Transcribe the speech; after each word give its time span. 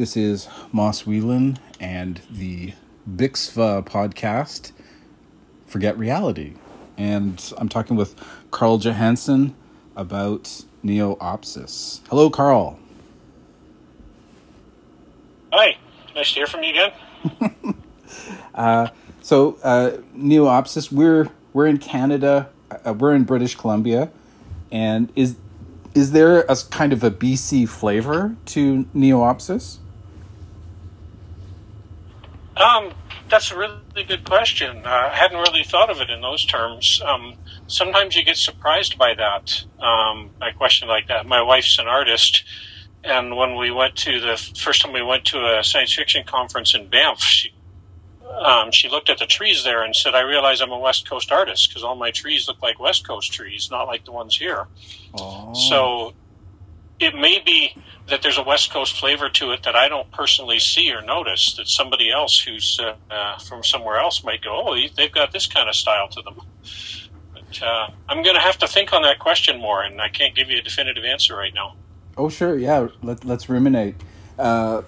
This 0.00 0.16
is 0.16 0.48
Moss 0.72 1.06
Whelan 1.06 1.58
and 1.78 2.22
the 2.30 2.72
Bixva 3.06 3.84
podcast, 3.84 4.72
Forget 5.66 5.98
Reality. 5.98 6.54
And 6.96 7.52
I'm 7.58 7.68
talking 7.68 7.98
with 7.98 8.14
Karl 8.50 8.78
Johanson 8.78 9.54
about 9.94 10.64
Neo-opsis. 10.82 12.00
Hello, 12.08 12.30
Karl. 12.30 12.78
Hi, 15.52 15.76
nice 16.14 16.28
to 16.28 16.34
hear 16.34 16.46
from 16.46 16.62
you 16.62 16.70
again. 16.70 17.74
uh, 18.54 18.88
so, 19.20 19.58
uh, 19.62 19.98
Neo-opsis, 20.14 20.90
we're 20.90 21.28
we're 21.52 21.66
in 21.66 21.76
Canada, 21.76 22.48
uh, 22.86 22.94
we're 22.94 23.14
in 23.14 23.24
British 23.24 23.54
Columbia, 23.54 24.10
and 24.72 25.12
is 25.14 25.36
is 25.94 26.12
there 26.12 26.40
a 26.48 26.56
kind 26.70 26.94
of 26.94 27.04
a 27.04 27.10
BC 27.10 27.68
flavor 27.68 28.34
to 28.46 28.86
Neo-opsis? 28.94 29.76
Um, 32.56 32.92
that's 33.28 33.52
a 33.52 33.56
really 33.56 34.04
good 34.06 34.24
question. 34.24 34.84
Uh, 34.84 35.10
I 35.12 35.14
hadn't 35.14 35.38
really 35.38 35.64
thought 35.64 35.88
of 35.88 36.00
it 36.00 36.10
in 36.10 36.20
those 36.20 36.44
terms. 36.44 37.00
Um, 37.04 37.34
sometimes 37.68 38.16
you 38.16 38.24
get 38.24 38.36
surprised 38.36 38.98
by 38.98 39.14
that, 39.14 39.64
um, 39.78 40.30
a 40.42 40.52
question 40.52 40.88
like 40.88 41.08
that. 41.08 41.26
My 41.26 41.42
wife's 41.42 41.78
an 41.78 41.86
artist, 41.86 42.44
and 43.04 43.36
when 43.36 43.56
we 43.56 43.70
went 43.70 43.96
to 43.96 44.20
the 44.20 44.36
first 44.58 44.82
time 44.82 44.92
we 44.92 45.02
went 45.02 45.24
to 45.26 45.58
a 45.58 45.64
science 45.64 45.94
fiction 45.94 46.24
conference 46.26 46.74
in 46.74 46.88
Banff, 46.88 47.22
she, 47.22 47.54
um, 48.28 48.72
she 48.72 48.88
looked 48.88 49.10
at 49.10 49.18
the 49.18 49.26
trees 49.26 49.64
there 49.64 49.82
and 49.82 49.94
said, 49.94 50.14
"I 50.14 50.20
realize 50.20 50.60
I'm 50.60 50.72
a 50.72 50.78
West 50.78 51.08
Coast 51.08 51.30
artist 51.32 51.68
because 51.68 51.82
all 51.84 51.94
my 51.94 52.10
trees 52.10 52.48
look 52.48 52.60
like 52.62 52.78
West 52.80 53.06
Coast 53.06 53.32
trees, 53.32 53.70
not 53.70 53.84
like 53.84 54.04
the 54.04 54.12
ones 54.12 54.36
here." 54.36 54.66
Oh. 55.14 55.54
So 55.54 56.14
it 57.00 57.14
may 57.14 57.40
be 57.44 57.74
that 58.08 58.22
there's 58.22 58.38
a 58.38 58.42
West 58.42 58.70
Coast 58.70 58.98
flavor 58.98 59.28
to 59.30 59.52
it 59.52 59.62
that 59.62 59.74
I 59.74 59.88
don't 59.88 60.10
personally 60.10 60.58
see 60.58 60.92
or 60.92 61.00
notice 61.00 61.54
that 61.56 61.68
somebody 61.68 62.10
else 62.10 62.38
who's 62.38 62.78
uh, 62.78 62.94
uh, 63.10 63.38
from 63.38 63.64
somewhere 63.64 63.98
else 63.98 64.22
might 64.22 64.42
go, 64.42 64.68
oh, 64.68 64.76
they've 64.96 65.10
got 65.10 65.32
this 65.32 65.46
kind 65.46 65.68
of 65.68 65.74
style 65.74 66.08
to 66.08 66.22
them. 66.22 66.40
But 67.32 67.62
uh, 67.62 67.90
I'm 68.08 68.22
going 68.22 68.36
to 68.36 68.42
have 68.42 68.58
to 68.58 68.68
think 68.68 68.92
on 68.92 69.02
that 69.02 69.18
question 69.18 69.58
more, 69.60 69.82
and 69.82 70.00
I 70.00 70.08
can't 70.08 70.34
give 70.34 70.50
you 70.50 70.58
a 70.58 70.62
definitive 70.62 71.04
answer 71.04 71.34
right 71.36 71.54
now. 71.54 71.76
Oh, 72.16 72.28
sure, 72.28 72.58
yeah. 72.58 72.88
Let, 73.02 73.24
us 73.24 73.48
ruminate. 73.48 73.94
Uh, 74.38 74.82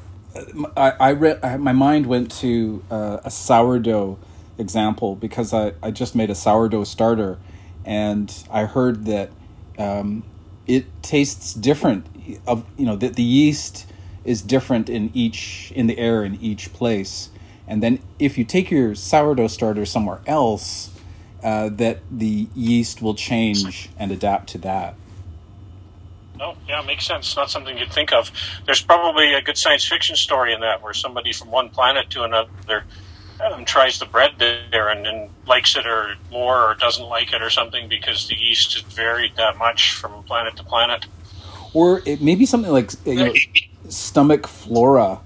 I, 0.76 0.90
I 0.90 1.12
read. 1.12 1.42
My 1.60 1.72
mind 1.72 2.06
went 2.06 2.30
to 2.40 2.84
uh, 2.90 3.18
a 3.24 3.30
sourdough 3.30 4.18
example 4.58 5.16
because 5.16 5.54
I, 5.54 5.72
I 5.82 5.90
just 5.90 6.14
made 6.14 6.30
a 6.30 6.34
sourdough 6.34 6.84
starter, 6.84 7.38
and 7.84 8.32
I 8.50 8.64
heard 8.64 9.06
that 9.06 9.30
um, 9.78 10.24
it 10.66 10.86
tastes 11.02 11.54
different. 11.54 12.06
Of 12.46 12.64
you 12.76 12.86
know 12.86 12.96
that 12.96 13.16
the 13.16 13.22
yeast 13.22 13.86
is 14.24 14.42
different 14.42 14.88
in 14.88 15.10
each 15.12 15.72
in 15.74 15.86
the 15.86 15.98
air 15.98 16.24
in 16.24 16.36
each 16.40 16.72
place, 16.72 17.30
and 17.66 17.82
then 17.82 17.98
if 18.18 18.38
you 18.38 18.44
take 18.44 18.70
your 18.70 18.94
sourdough 18.94 19.48
starter 19.48 19.84
somewhere 19.84 20.20
else, 20.26 20.90
uh, 21.42 21.68
that 21.70 21.98
the 22.10 22.46
yeast 22.54 23.02
will 23.02 23.14
change 23.14 23.90
and 23.98 24.12
adapt 24.12 24.50
to 24.50 24.58
that. 24.58 24.94
Oh, 26.40 26.56
yeah, 26.68 26.80
makes 26.82 27.06
sense. 27.06 27.36
Not 27.36 27.50
something 27.50 27.76
you'd 27.78 27.92
think 27.92 28.12
of. 28.12 28.30
There's 28.66 28.82
probably 28.82 29.34
a 29.34 29.42
good 29.42 29.56
science 29.56 29.84
fiction 29.84 30.16
story 30.16 30.52
in 30.52 30.60
that, 30.60 30.82
where 30.82 30.94
somebody 30.94 31.32
from 31.32 31.50
one 31.50 31.68
planet 31.68 32.10
to 32.10 32.24
another 32.24 32.84
um, 33.44 33.64
tries 33.64 33.98
the 33.98 34.06
bread 34.06 34.32
there 34.38 34.88
and, 34.88 35.06
and 35.06 35.30
likes 35.46 35.76
it 35.76 35.86
or 35.86 36.14
more 36.30 36.70
or 36.70 36.74
doesn't 36.74 37.06
like 37.06 37.32
it 37.32 37.42
or 37.42 37.50
something 37.50 37.88
because 37.88 38.28
the 38.28 38.36
yeast 38.36 38.76
is 38.76 38.82
varied 38.82 39.36
that 39.36 39.58
much 39.58 39.94
from 39.94 40.22
planet 40.24 40.56
to 40.56 40.64
planet. 40.64 41.06
Or 41.74 42.02
it 42.04 42.20
may 42.20 42.34
be 42.34 42.46
something 42.46 42.70
like 42.70 42.92
you 43.04 43.14
know, 43.14 43.34
stomach 43.88 44.46
flora. 44.46 45.20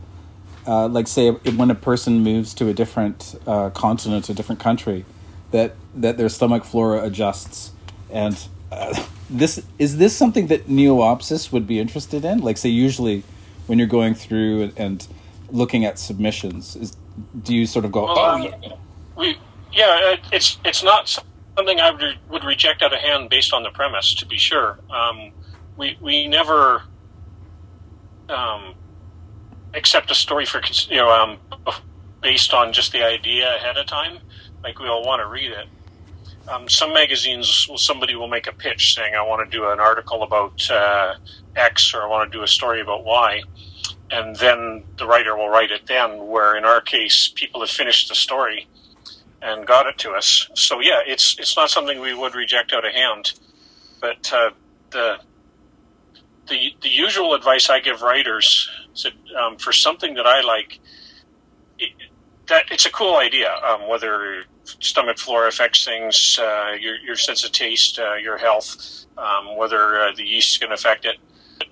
Uh, 0.67 0.89
like 0.89 1.07
say 1.07 1.31
when 1.31 1.71
a 1.71 1.77
person 1.77 2.21
moves 2.21 2.53
to 2.55 2.69
a 2.69 2.75
different 2.75 3.37
uh, 3.47 3.71
continent, 3.71 4.29
a 4.29 4.35
different 4.35 4.61
country, 4.61 5.05
that 5.53 5.77
that 5.95 6.17
their 6.17 6.29
stomach 6.29 6.65
flora 6.65 7.05
adjusts. 7.05 7.73
And 8.11 8.37
uh, 8.73 9.01
this 9.31 9.63
is 9.79 9.99
this 9.99 10.17
something 10.17 10.49
that 10.49 10.69
Neo-opsis 10.69 11.53
would 11.53 11.67
be 11.67 11.79
interested 11.79 12.25
in? 12.25 12.39
Like 12.39 12.57
say 12.57 12.69
usually 12.69 13.23
when 13.67 13.79
you're 13.79 13.89
going 13.89 14.15
through 14.15 14.73
and 14.77 15.07
looking 15.51 15.85
at 15.85 15.99
submissions, 15.99 16.75
is 16.77 16.97
do 17.43 17.55
you 17.55 17.67
sort 17.67 17.85
of 17.85 17.93
go? 17.93 18.05
Well, 18.05 18.19
oh, 18.19 18.37
yeah. 18.37 18.73
we 19.17 19.39
yeah, 19.73 20.17
it's 20.33 20.59
it's 20.65 20.83
not 20.83 21.09
something 21.57 21.81
I 21.81 21.91
would, 21.91 22.19
would 22.31 22.45
reject 22.45 22.83
out 22.83 22.93
of 22.93 23.01
hand 23.01 23.31
based 23.31 23.53
on 23.53 23.63
the 23.63 23.71
premise. 23.71 24.15
To 24.15 24.27
be 24.27 24.39
sure, 24.39 24.79
um, 24.91 25.33
we 25.77 25.99
we 26.01 26.27
never 26.27 26.83
um, 28.29 28.75
accept 29.75 30.11
a 30.11 30.15
story 30.15 30.47
for 30.47 30.61
you 30.89 30.97
know 30.97 31.11
um, 31.11 31.39
based 32.23 32.53
on 32.55 32.73
just 32.73 32.93
the 32.93 33.05
idea 33.05 33.55
ahead 33.57 33.77
of 33.77 33.87
time. 33.87 34.19
Like 34.63 34.79
we 34.79 34.89
all 34.89 35.05
want 35.05 35.21
to 35.21 35.27
read 35.27 35.53
it. 35.53 35.69
Um, 36.49 36.69
some 36.69 36.93
magazines, 36.95 37.69
somebody 37.77 38.15
will 38.15 38.29
make 38.29 38.47
a 38.47 38.53
pitch 38.53 38.95
saying, 38.95 39.15
"I 39.15 39.23
want 39.23 39.49
to 39.49 39.57
do 39.57 39.69
an 39.71 39.81
article 39.81 40.23
about 40.23 40.71
uh, 40.71 41.15
X," 41.55 41.93
or 41.95 42.03
"I 42.03 42.07
want 42.07 42.31
to 42.31 42.39
do 42.39 42.43
a 42.43 42.49
story 42.49 42.81
about 42.81 43.05
Y." 43.05 43.43
and 44.11 44.37
then 44.37 44.85
the 44.99 45.07
writer 45.07 45.37
will 45.37 45.49
write 45.49 45.71
it 45.71 45.83
then. 45.87 46.27
Where 46.27 46.57
in 46.57 46.65
our 46.65 46.81
case, 46.81 47.33
people 47.35 47.61
have 47.61 47.71
finished 47.71 48.09
the 48.09 48.15
story 48.15 48.69
and 49.43 49.67
got 49.67 49.87
it 49.87 49.99
to 49.99 50.13
us. 50.13 50.49
So 50.55 50.81
yeah, 50.81 51.01
it's 51.07 51.37
it's 51.39 51.57
not 51.57 51.71
something 51.71 52.01
we 52.01 52.15
would 52.15 52.35
reject 52.35 52.73
out 52.73 52.87
of 52.87 52.93
hand. 52.93 53.33
But 54.01 54.33
uh, 54.33 54.51
the 54.93 55.17
the 56.49 56.71
the 56.83 56.89
usual 56.89 57.35
advice 57.35 57.71
I 57.71 57.81
give 57.81 58.03
writers 58.03 58.69
is 58.95 59.03
that 59.03 59.15
um, 59.39 59.57
for 59.59 59.73
something 59.73 60.15
that 60.15 60.27
I 60.27 60.43
like, 60.43 60.81
it, 61.79 61.91
that 62.49 62.67
it's 62.71 62.87
a 62.87 62.91
cool 62.93 63.17
idea. 63.17 63.53
Um, 63.69 63.89
whether 63.89 64.45
stomach 64.65 65.19
flora 65.19 65.49
affects 65.49 65.85
things, 65.85 66.39
uh, 66.41 66.73
your 66.79 66.97
your 66.97 67.17
sense 67.17 67.45
of 67.45 67.53
taste, 67.53 67.99
uh, 67.99 68.15
your 68.15 68.39
health, 68.39 69.07
um, 69.19 69.57
whether 69.57 70.01
uh, 70.01 70.13
the 70.17 70.25
yeast 70.25 70.55
is 70.55 70.59
going 70.59 70.71
to 70.71 70.75
affect 70.75 71.05
it 71.05 71.17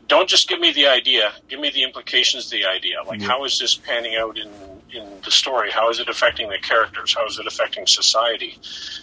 don't 0.06 0.28
just 0.28 0.48
give 0.48 0.60
me 0.60 0.72
the 0.72 0.86
idea. 0.86 1.32
Give 1.48 1.60
me 1.60 1.70
the 1.70 1.82
implications 1.82 2.46
of 2.46 2.50
the 2.52 2.66
idea. 2.66 3.02
Like, 3.06 3.20
yeah. 3.20 3.28
how 3.28 3.44
is 3.44 3.58
this 3.58 3.74
panning 3.74 4.16
out 4.16 4.38
in 4.38 4.50
in 4.92 5.08
the 5.24 5.30
story? 5.30 5.70
How 5.70 5.90
is 5.90 5.98
it 5.98 6.08
affecting 6.08 6.48
the 6.48 6.58
characters? 6.58 7.14
How 7.14 7.26
is 7.26 7.38
it 7.38 7.46
affecting 7.46 7.86
society? 7.86 8.58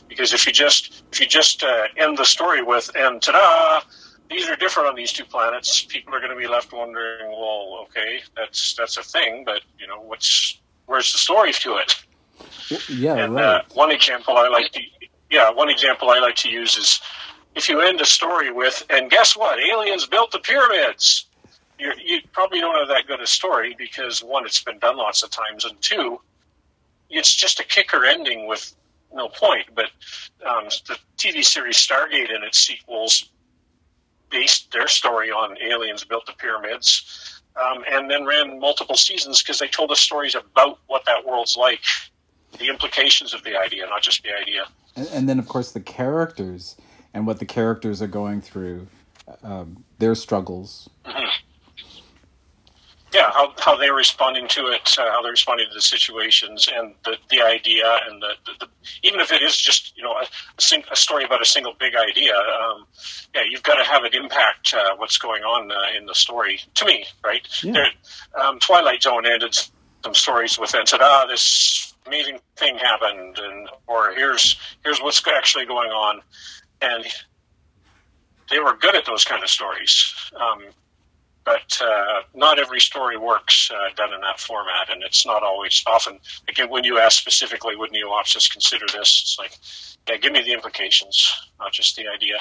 Because 0.08 0.34
if 0.34 0.46
you 0.46 0.54
just 0.54 1.04
if 1.12 1.20
you 1.20 1.28
just 1.28 1.64
uh, 1.64 1.88
end 1.98 2.18
the 2.18 2.26
story 2.26 2.62
with 2.64 2.90
and 2.96 3.22
ta-da, 3.22 3.82
these 4.30 4.48
are 4.50 4.56
different 4.56 4.90
on 4.90 4.96
these 4.96 5.12
two 5.12 5.26
planets, 5.26 5.84
people 5.84 6.14
are 6.16 6.20
going 6.20 6.32
to 6.32 6.38
be 6.38 6.48
left 6.48 6.72
wondering, 6.72 7.28
well, 7.28 7.86
okay, 7.90 8.22
that's 8.36 8.76
that's 8.76 8.98
a 8.98 9.04
thing, 9.04 9.44
but 9.46 9.62
you 9.80 9.88
know, 9.88 10.02
what's 10.02 10.60
where's 10.86 11.12
the 11.12 11.18
story 11.18 11.54
to 11.54 11.78
it? 11.78 12.04
Yeah, 12.90 13.16
and 13.16 13.36
right. 13.36 13.44
uh, 13.44 13.62
one 13.74 13.92
example 13.92 14.38
I 14.38 14.48
like 14.48 14.72
to 14.72 14.82
yeah 15.30 15.52
one 15.52 15.70
example 15.70 16.10
I 16.10 16.20
like 16.20 16.36
to 16.38 16.50
use 16.50 16.78
is 16.78 17.02
if 17.56 17.70
you 17.70 17.82
end 17.82 18.02
a 18.02 18.06
story 18.06 18.52
with, 18.52 18.86
and 18.90 19.10
guess 19.10 19.36
what? 19.36 19.60
Aliens 19.60 20.06
built 20.06 20.32
the 20.32 20.40
pyramids. 20.40 21.26
You're, 21.78 21.98
you 22.00 22.20
probably 22.32 22.60
don't 22.60 22.78
have 22.78 22.88
that 22.90 23.08
good 23.08 23.20
a 23.20 23.28
story 23.28 23.76
because 23.78 24.24
one, 24.24 24.46
it's 24.46 24.64
been 24.64 24.80
done 24.80 24.98
lots 24.98 25.24
of 25.24 25.32
times, 25.32 25.66
and 25.66 25.80
two, 25.82 26.22
it's 27.10 27.34
just 27.34 27.60
a 27.60 27.64
kicker 27.64 28.06
ending 28.06 28.48
with 28.48 28.74
no 29.14 29.28
point. 29.28 29.66
But 29.76 29.86
um, 30.48 30.66
the 30.88 30.98
TV 31.18 31.44
series 31.44 31.78
Stargate 31.78 32.34
and 32.34 32.44
its 32.44 32.60
sequels 32.60 33.30
based 34.30 34.72
their 34.72 34.88
story 34.88 35.30
on 35.30 35.58
aliens 35.62 36.06
built 36.06 36.26
the 36.26 36.34
pyramids, 36.34 37.42
um, 37.62 37.84
and 37.92 38.10
then 38.10 38.26
ran 38.26 38.60
multiple 38.60 38.96
seasons 38.96 39.44
because 39.44 39.60
they 39.60 39.68
told 39.68 39.92
us 39.92 40.00
stories 40.00 40.36
about 40.36 40.80
what 40.88 41.04
that 41.06 41.26
world's 41.26 41.58
like, 41.58 41.82
the 42.58 42.70
implications 42.70 43.34
of 43.34 43.44
the 43.44 43.60
idea, 43.60 43.86
not 43.88 44.02
just 44.02 44.24
the 44.24 44.30
idea. 44.34 44.64
And, 44.96 45.08
and 45.10 45.30
then, 45.30 45.40
of 45.40 45.50
course, 45.50 45.72
the 45.72 45.82
characters 45.82 46.78
and 47.14 47.28
what 47.28 47.40
the 47.40 47.46
characters 47.46 48.02
are 48.02 48.08
going 48.08 48.42
through, 48.42 48.88
um, 49.44 49.84
their 50.00 50.16
struggles. 50.16 50.90
Mm-hmm. 51.06 51.26
Yeah, 53.14 53.30
how, 53.34 53.54
how 53.60 53.76
they're 53.76 53.94
responding 53.94 54.48
to 54.50 54.68
it, 54.68 54.98
uh, 54.98 55.12
how 55.12 55.22
they're 55.22 55.32
responding 55.32 55.68
to 55.68 55.74
the 55.74 55.82
situations, 55.82 56.70
and 56.74 56.94
the, 57.04 57.18
the 57.30 57.42
idea, 57.42 58.00
and 58.08 58.22
the, 58.22 58.32
the, 58.46 58.66
the 58.66 58.72
even 59.04 59.20
if 59.20 59.34
it 59.34 59.42
is 59.42 59.58
just 59.58 59.98
you 59.98 60.04
know 60.04 60.14
a, 60.14 60.24
a, 60.24 60.62
sing, 60.62 60.82
a 60.90 60.96
story 60.96 61.26
about 61.26 61.42
a 61.42 61.46
single 61.46 61.74
big 61.78 61.94
idea, 61.94 62.34
um, 62.38 62.86
yeah, 63.36 63.42
you've 63.50 63.64
got 63.64 63.76
to 63.76 63.84
have 63.84 64.06
it 64.06 64.14
impact 64.14 64.74
uh, 64.74 64.96
what's 64.96 65.18
going 65.18 65.44
on 65.44 65.70
uh, 65.72 65.98
in 65.98 66.06
the 66.06 66.16
story. 66.16 66.62
To 66.76 66.86
me, 66.86 67.06
right? 67.22 67.46
Yeah. 67.62 67.88
um, 68.42 68.60
Twilight 68.60 69.04
Zone 69.04 69.26
ended 69.26 69.58
some 70.06 70.16
stories 70.16 70.58
with 70.58 70.74
and 70.74 70.88
said, 70.88 71.02
"Ah, 71.02 71.26
this 71.28 71.94
amazing 72.08 72.40
thing 72.56 72.78
happened," 72.78 73.40
and 73.40 73.68
or 73.88 74.14
here's 74.14 74.56
here's 74.86 75.02
what's 75.02 75.22
actually 75.28 75.66
going 75.66 75.90
on 75.90 76.22
and 76.82 77.06
they 78.50 78.60
were 78.60 78.76
good 78.76 78.96
at 78.96 79.06
those 79.06 79.24
kind 79.24 79.44
of 79.44 79.50
stories. 79.50 80.14
Um, 80.36 80.64
but 81.44 81.82
uh, 81.82 82.22
not 82.36 82.60
every 82.60 82.80
story 82.80 83.18
works 83.18 83.72
uh, 83.74 83.94
done 83.96 84.14
in 84.14 84.22
that 84.22 84.40
format, 84.40 84.92
and 84.92 85.02
it's 85.02 85.26
not 85.26 85.42
always. 85.42 85.84
Often, 85.88 86.20
again, 86.48 86.70
when 86.70 86.84
you 86.84 87.00
ask 87.00 87.18
specifically, 87.18 87.76
would 87.76 87.92
Neo-opsis 87.92 88.52
consider 88.52 88.86
this? 88.86 89.22
It's 89.24 89.38
like, 89.40 89.58
yeah, 90.08 90.18
give 90.18 90.34
me 90.34 90.44
the 90.44 90.54
implications, 90.54 91.34
not 91.60 91.74
just 91.74 91.96
the 91.96 92.08
idea. 92.08 92.38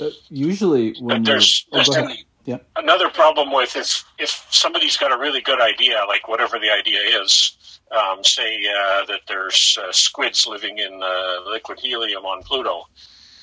Uh, 0.00 0.10
usually, 0.30 0.94
when 0.98 1.22
there's, 1.24 1.66
there's, 1.72 1.90
oh, 1.90 2.08
Yep. 2.46 2.64
Another 2.76 3.10
problem 3.10 3.52
with 3.52 3.76
is 3.76 4.04
if 4.18 4.46
somebody's 4.50 4.96
got 4.96 5.12
a 5.12 5.18
really 5.18 5.40
good 5.40 5.60
idea, 5.60 6.04
like 6.06 6.28
whatever 6.28 6.60
the 6.60 6.70
idea 6.70 7.00
is, 7.20 7.80
um, 7.90 8.22
say 8.22 8.64
uh, 8.68 9.04
that 9.06 9.22
there's 9.26 9.76
uh, 9.82 9.90
squids 9.90 10.46
living 10.46 10.78
in 10.78 11.00
uh, 11.02 11.50
liquid 11.50 11.80
helium 11.80 12.24
on 12.24 12.44
Pluto, 12.44 12.84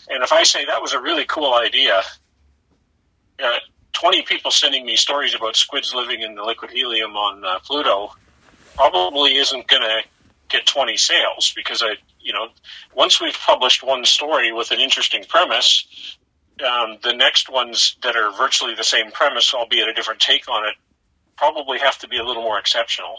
and 0.09 0.23
if 0.23 0.31
I 0.31 0.43
say 0.43 0.65
that 0.65 0.81
was 0.81 0.93
a 0.93 1.01
really 1.01 1.25
cool 1.25 1.53
idea, 1.53 2.01
uh, 3.43 3.57
20 3.93 4.23
people 4.23 4.51
sending 4.51 4.85
me 4.85 4.95
stories 4.95 5.33
about 5.35 5.55
squids 5.55 5.93
living 5.93 6.21
in 6.21 6.35
the 6.35 6.43
liquid 6.43 6.71
helium 6.71 7.15
on 7.15 7.43
uh, 7.45 7.59
Pluto 7.59 8.13
probably 8.75 9.35
isn't 9.35 9.67
going 9.67 9.81
to 9.81 10.01
get 10.49 10.65
20 10.65 10.97
sales 10.97 11.53
because 11.55 11.81
I, 11.81 11.95
you 12.19 12.33
know, 12.33 12.47
once 12.95 13.21
we've 13.21 13.37
published 13.37 13.83
one 13.83 14.05
story 14.05 14.51
with 14.51 14.71
an 14.71 14.79
interesting 14.79 15.23
premise, 15.27 16.17
um, 16.65 16.97
the 17.03 17.13
next 17.13 17.49
ones 17.49 17.97
that 18.03 18.15
are 18.15 18.31
virtually 18.31 18.75
the 18.75 18.83
same 18.83 19.11
premise, 19.11 19.53
albeit 19.53 19.87
a 19.87 19.93
different 19.93 20.19
take 20.19 20.49
on 20.49 20.67
it, 20.67 20.75
probably 21.37 21.79
have 21.79 21.97
to 21.99 22.07
be 22.07 22.17
a 22.17 22.23
little 22.23 22.43
more 22.43 22.59
exceptional. 22.59 23.15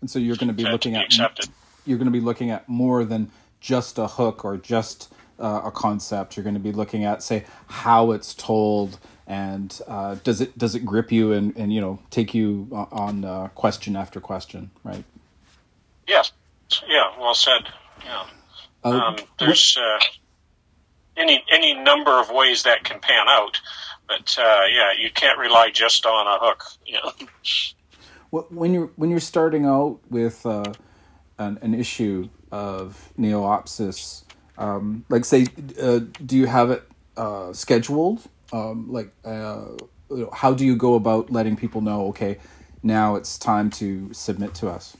And 0.00 0.10
so 0.10 0.18
you're 0.18 0.36
going 0.36 0.48
to 0.48 0.54
be 0.54 0.64
looking 0.64 0.92
to 0.92 0.98
be 0.98 1.02
at 1.02 1.06
accepted. 1.06 1.48
you're 1.86 1.98
going 1.98 2.06
to 2.06 2.12
be 2.12 2.20
looking 2.20 2.50
at 2.50 2.68
more 2.68 3.04
than 3.04 3.30
just 3.60 3.98
a 3.98 4.06
hook 4.06 4.44
or 4.44 4.56
just 4.56 5.09
uh, 5.40 5.62
a 5.64 5.70
concept. 5.70 6.36
You're 6.36 6.44
going 6.44 6.54
to 6.54 6.60
be 6.60 6.72
looking 6.72 7.04
at 7.04 7.22
say 7.22 7.44
how 7.66 8.12
it's 8.12 8.34
told 8.34 8.98
and 9.30 9.80
uh, 9.86 10.16
does 10.24 10.40
it 10.40 10.58
does 10.58 10.74
it 10.74 10.84
grip 10.84 11.12
you 11.12 11.32
and, 11.32 11.56
and 11.56 11.72
you 11.72 11.80
know 11.80 12.00
take 12.10 12.34
you 12.34 12.68
on 12.72 13.24
uh, 13.24 13.46
question 13.54 13.94
after 13.94 14.20
question, 14.20 14.72
right? 14.82 15.04
Yes. 16.08 16.32
Yeah. 16.88 17.12
Well 17.18 17.34
said. 17.34 17.62
Yeah. 18.04 18.24
Uh, 18.82 18.88
Um, 18.88 19.16
there's 19.38 19.78
uh, 19.80 20.00
any 21.16 21.44
any 21.50 21.74
number 21.74 22.10
of 22.10 22.30
ways 22.30 22.64
that 22.64 22.82
can 22.82 22.98
pan 22.98 23.28
out, 23.28 23.60
but 24.08 24.36
uh, 24.36 24.62
yeah, 24.68 24.92
you 24.98 25.10
can't 25.10 25.38
rely 25.38 25.70
just 25.70 26.04
on 26.06 26.26
a 26.26 26.38
hook. 26.44 26.64
You 26.84 26.94
know. 26.94 27.12
When 28.48 28.74
you're 28.74 28.90
when 28.96 29.10
you're 29.10 29.20
starting 29.20 29.64
out 29.64 30.00
with 30.08 30.44
uh, 30.44 30.72
an, 31.38 31.58
an 31.62 31.74
issue 31.74 32.28
of 32.50 33.12
Neo-opsis, 33.16 34.24
um, 34.60 35.04
like 35.08 35.24
say, 35.24 35.46
uh, 35.80 36.00
do 36.24 36.36
you 36.36 36.46
have 36.46 36.70
it 36.70 36.82
uh, 37.16 37.52
scheduled? 37.52 38.22
Um, 38.52 38.92
like, 38.92 39.10
uh, 39.24 39.64
how 40.32 40.52
do 40.52 40.64
you 40.64 40.76
go 40.76 40.94
about 40.94 41.32
letting 41.32 41.56
people 41.56 41.80
know? 41.80 42.08
Okay, 42.08 42.38
now 42.82 43.16
it's 43.16 43.38
time 43.38 43.70
to 43.70 44.12
submit 44.12 44.54
to 44.56 44.68
us. 44.68 44.96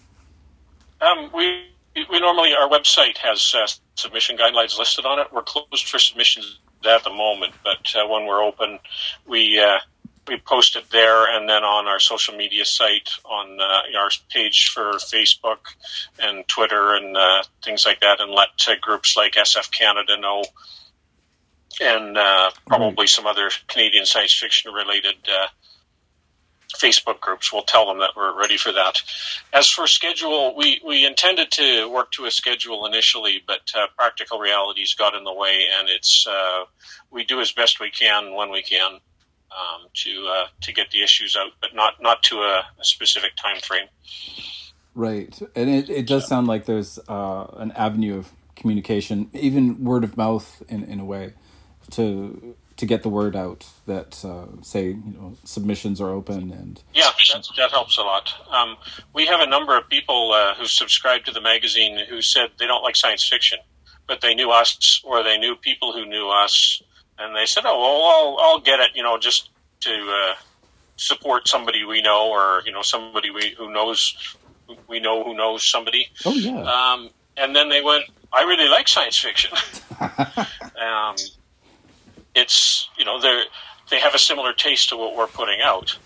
Um, 1.01 1.31
we 1.35 1.67
we 2.11 2.21
normally 2.21 2.55
our 2.55 2.69
website 2.69 3.19
has 3.19 3.55
uh, 3.55 3.67
submission 3.97 4.37
guidelines 4.39 4.79
listed 4.79 5.05
on 5.05 5.19
it. 5.19 5.27
We're 5.33 5.43
closed 5.43 5.89
for 5.89 5.99
submissions 5.99 6.59
at 6.89 7.05
the 7.05 7.11
moment, 7.11 7.53
but 7.63 7.95
uh, 7.95 8.09
when 8.09 8.27
we're 8.27 8.43
open, 8.43 8.79
we 9.27 9.61
uh, 9.61 9.79
we 10.31 10.39
post 10.39 10.77
it 10.77 10.85
there, 10.91 11.37
and 11.37 11.49
then 11.49 11.65
on 11.65 11.89
our 11.89 11.99
social 11.99 12.37
media 12.37 12.65
site, 12.65 13.11
on 13.25 13.59
uh, 13.61 13.99
our 13.99 14.11
page 14.31 14.71
for 14.73 14.93
Facebook 14.93 15.59
and 16.21 16.47
Twitter 16.47 16.95
and 16.95 17.17
uh, 17.17 17.43
things 17.65 17.85
like 17.85 18.01
that, 18.01 18.21
and 18.21 18.31
let 18.31 18.49
uh, 18.69 18.75
groups 18.81 19.17
like 19.17 19.35
SF 19.35 19.73
Canada 19.73 20.17
know, 20.19 20.45
and 21.81 22.17
uh, 22.17 22.51
probably 22.67 23.09
some 23.09 23.27
other 23.27 23.51
Canadian 23.67 24.07
science 24.07 24.33
fiction 24.33 24.73
related. 24.73 25.17
Uh, 25.29 25.49
Facebook 26.73 27.19
groups. 27.19 27.53
We'll 27.53 27.63
tell 27.63 27.85
them 27.85 27.99
that 27.99 28.13
we're 28.17 28.39
ready 28.39 28.57
for 28.57 28.71
that. 28.71 29.03
As 29.53 29.69
for 29.69 29.89
schedule, 29.89 30.55
we, 30.57 30.81
we 30.87 31.05
intended 31.05 31.51
to 31.51 31.91
work 31.91 32.13
to 32.13 32.27
a 32.27 32.31
schedule 32.31 32.87
initially, 32.87 33.43
but 33.45 33.73
uh, 33.75 33.89
practical 33.97 34.39
realities 34.39 34.95
got 34.95 35.17
in 35.17 35.25
the 35.25 35.35
way, 35.35 35.65
and 35.77 35.89
it's 35.89 36.29
uh, 36.29 36.67
we 37.11 37.25
do 37.25 37.41
as 37.41 37.51
best 37.51 37.81
we 37.81 37.91
can 37.91 38.37
when 38.37 38.53
we 38.53 38.63
can 38.63 39.01
um, 39.53 39.89
to 39.95 40.27
uh, 40.29 40.47
to 40.63 40.73
get 40.73 40.91
the 40.91 41.03
issues 41.03 41.37
out, 41.39 41.53
but 41.61 41.75
not 41.75 41.95
not 42.01 42.23
to 42.25 42.37
a, 42.37 42.65
a 42.79 42.85
specific 42.85 43.33
time 43.37 43.61
frame. 43.61 43.89
Right, 44.95 45.41
and 45.55 45.71
it, 45.71 45.89
it 45.89 46.07
does 46.07 46.27
sound 46.27 46.47
like 46.49 46.67
there's 46.67 46.99
uh, 47.09 47.47
an 47.57 47.73
avenue 47.73 48.19
of 48.19 48.33
communication, 48.57 49.31
even 49.33 49.85
word 49.85 50.05
of 50.05 50.17
mouth 50.17 50.63
in, 50.69 50.85
in 50.85 51.01
a 51.01 51.05
way, 51.05 51.35
to 51.93 52.57
to 52.81 52.87
get 52.87 53.03
the 53.03 53.11
word 53.11 53.37
out 53.37 53.67
that 53.87 54.25
uh, 54.25 54.47
say 54.63 54.89
you 54.89 55.15
know 55.19 55.37
submissions 55.45 56.01
are 56.01 56.09
open 56.09 56.51
and 56.51 56.83
Yeah, 56.95 57.11
that, 57.33 57.47
that 57.59 57.71
helps 57.71 57.99
a 57.99 58.03
lot. 58.03 58.33
Um, 58.51 58.79
we 59.13 59.27
have 59.27 59.41
a 59.41 59.47
number 59.47 59.77
of 59.77 59.87
people 59.89 60.33
uh, 60.33 60.55
who 60.55 60.65
subscribe 60.65 61.25
to 61.27 61.31
the 61.31 61.43
magazine 61.43 61.99
who 62.09 62.23
said 62.23 62.49
they 62.59 62.67
don't 62.67 62.83
like 62.83 62.97
science 62.97 63.29
fiction, 63.29 63.59
but 64.07 64.23
they 64.23 64.35
knew 64.35 64.51
us 64.51 65.03
or 65.05 65.23
they 65.23 65.37
knew 65.37 65.57
people 65.57 65.93
who 65.93 66.07
knew 66.07 66.31
us, 66.31 66.83
and 67.21 67.37
they 67.37 67.47
said, 67.47 67.65
"Oh, 67.67 67.79
well, 67.79 68.05
I'll, 68.45 68.53
I'll 68.55 68.61
get 68.61 68.81
it," 68.81 68.91
you 68.95 69.03
know, 69.03 69.19
just 69.19 69.51
to 69.81 69.91
uh, 69.91 70.35
support 70.97 71.49
somebody 71.49 71.85
we 71.85 72.03
know 72.03 72.31
or 72.31 72.63
you 72.65 72.73
know 72.73 72.83
somebody 72.83 73.31
we 73.31 73.55
who 73.57 73.73
knows 73.73 74.37
we 74.89 75.01
know 75.01 75.25
who 75.25 75.35
knows 75.35 75.65
somebody. 75.65 76.09
oh 76.25 76.35
yeah 76.35 76.61
Um, 76.63 77.11
and 77.37 77.57
then 77.57 77.69
they 77.69 77.81
went, 77.81 78.05
I 78.33 78.43
really 78.43 78.69
like 78.69 78.87
science 78.87 79.19
fiction. 79.19 79.51
um, 80.01 81.17
it's, 82.35 82.89
you 82.99 83.05
know, 83.05 83.21
they 83.21 83.43
they 83.91 83.99
have 83.99 84.15
a 84.15 84.19
similar 84.19 84.53
taste 84.53 84.91
to 84.91 84.97
what 84.97 85.17
we're 85.17 85.27
putting 85.27 85.61
out. 85.63 85.97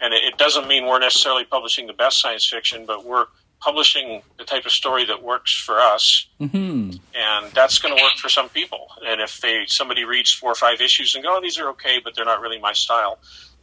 And 0.00 0.12
it, 0.12 0.24
it 0.24 0.38
doesn't 0.38 0.66
mean 0.66 0.86
we're 0.86 0.98
necessarily 0.98 1.44
publishing 1.44 1.86
the 1.86 1.92
best 1.92 2.20
science 2.20 2.46
fiction, 2.46 2.84
but 2.86 3.04
we're 3.04 3.26
publishing 3.60 4.22
the 4.38 4.44
type 4.44 4.64
of 4.66 4.72
story 4.72 5.04
that 5.06 5.22
works 5.22 5.54
for 5.54 5.80
us. 5.80 6.26
hmm 6.38 6.90
And 7.14 7.52
that's 7.54 7.78
going 7.78 7.96
to 7.96 8.02
work 8.02 8.16
for 8.18 8.28
some 8.28 8.48
people. 8.48 8.88
And 9.04 9.20
if 9.20 9.40
they 9.40 9.64
somebody 9.66 10.04
reads 10.04 10.32
four 10.32 10.52
or 10.52 10.54
five 10.54 10.80
issues 10.80 11.14
and 11.14 11.24
go, 11.24 11.36
oh, 11.36 11.40
these 11.40 11.58
are 11.58 11.70
okay, 11.70 12.00
but 12.02 12.14
they're 12.14 12.24
not 12.24 12.40
really 12.40 12.58
my 12.58 12.72
style. 12.72 13.18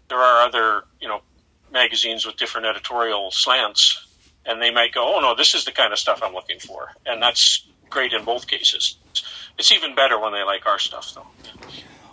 There 0.10 0.20
are 0.20 0.46
other, 0.46 0.84
you 1.02 1.08
know, 1.08 1.22
magazines 1.72 2.26
with 2.26 2.38
different 2.38 2.68
editorial 2.68 3.32
slants 3.32 4.06
and 4.46 4.62
they 4.62 4.72
might 4.72 4.94
go, 4.94 5.16
"Oh 5.16 5.20
no, 5.20 5.36
this 5.36 5.56
is 5.56 5.66
the 5.66 5.72
kind 5.72 5.92
of 5.92 6.00
stuff 6.00 6.22
I'm 6.24 6.34
looking 6.34 6.60
for," 6.60 6.92
and 7.06 7.22
that's 7.22 7.66
great 7.90 8.14
in 8.14 8.24
both 8.24 8.48
cases. 8.48 8.98
It's 9.58 9.72
even 9.72 9.96
better 9.96 10.20
when 10.20 10.34
they 10.34 10.44
like 10.44 10.66
our 10.66 10.80
stuff, 10.80 11.14
though. 11.14 11.28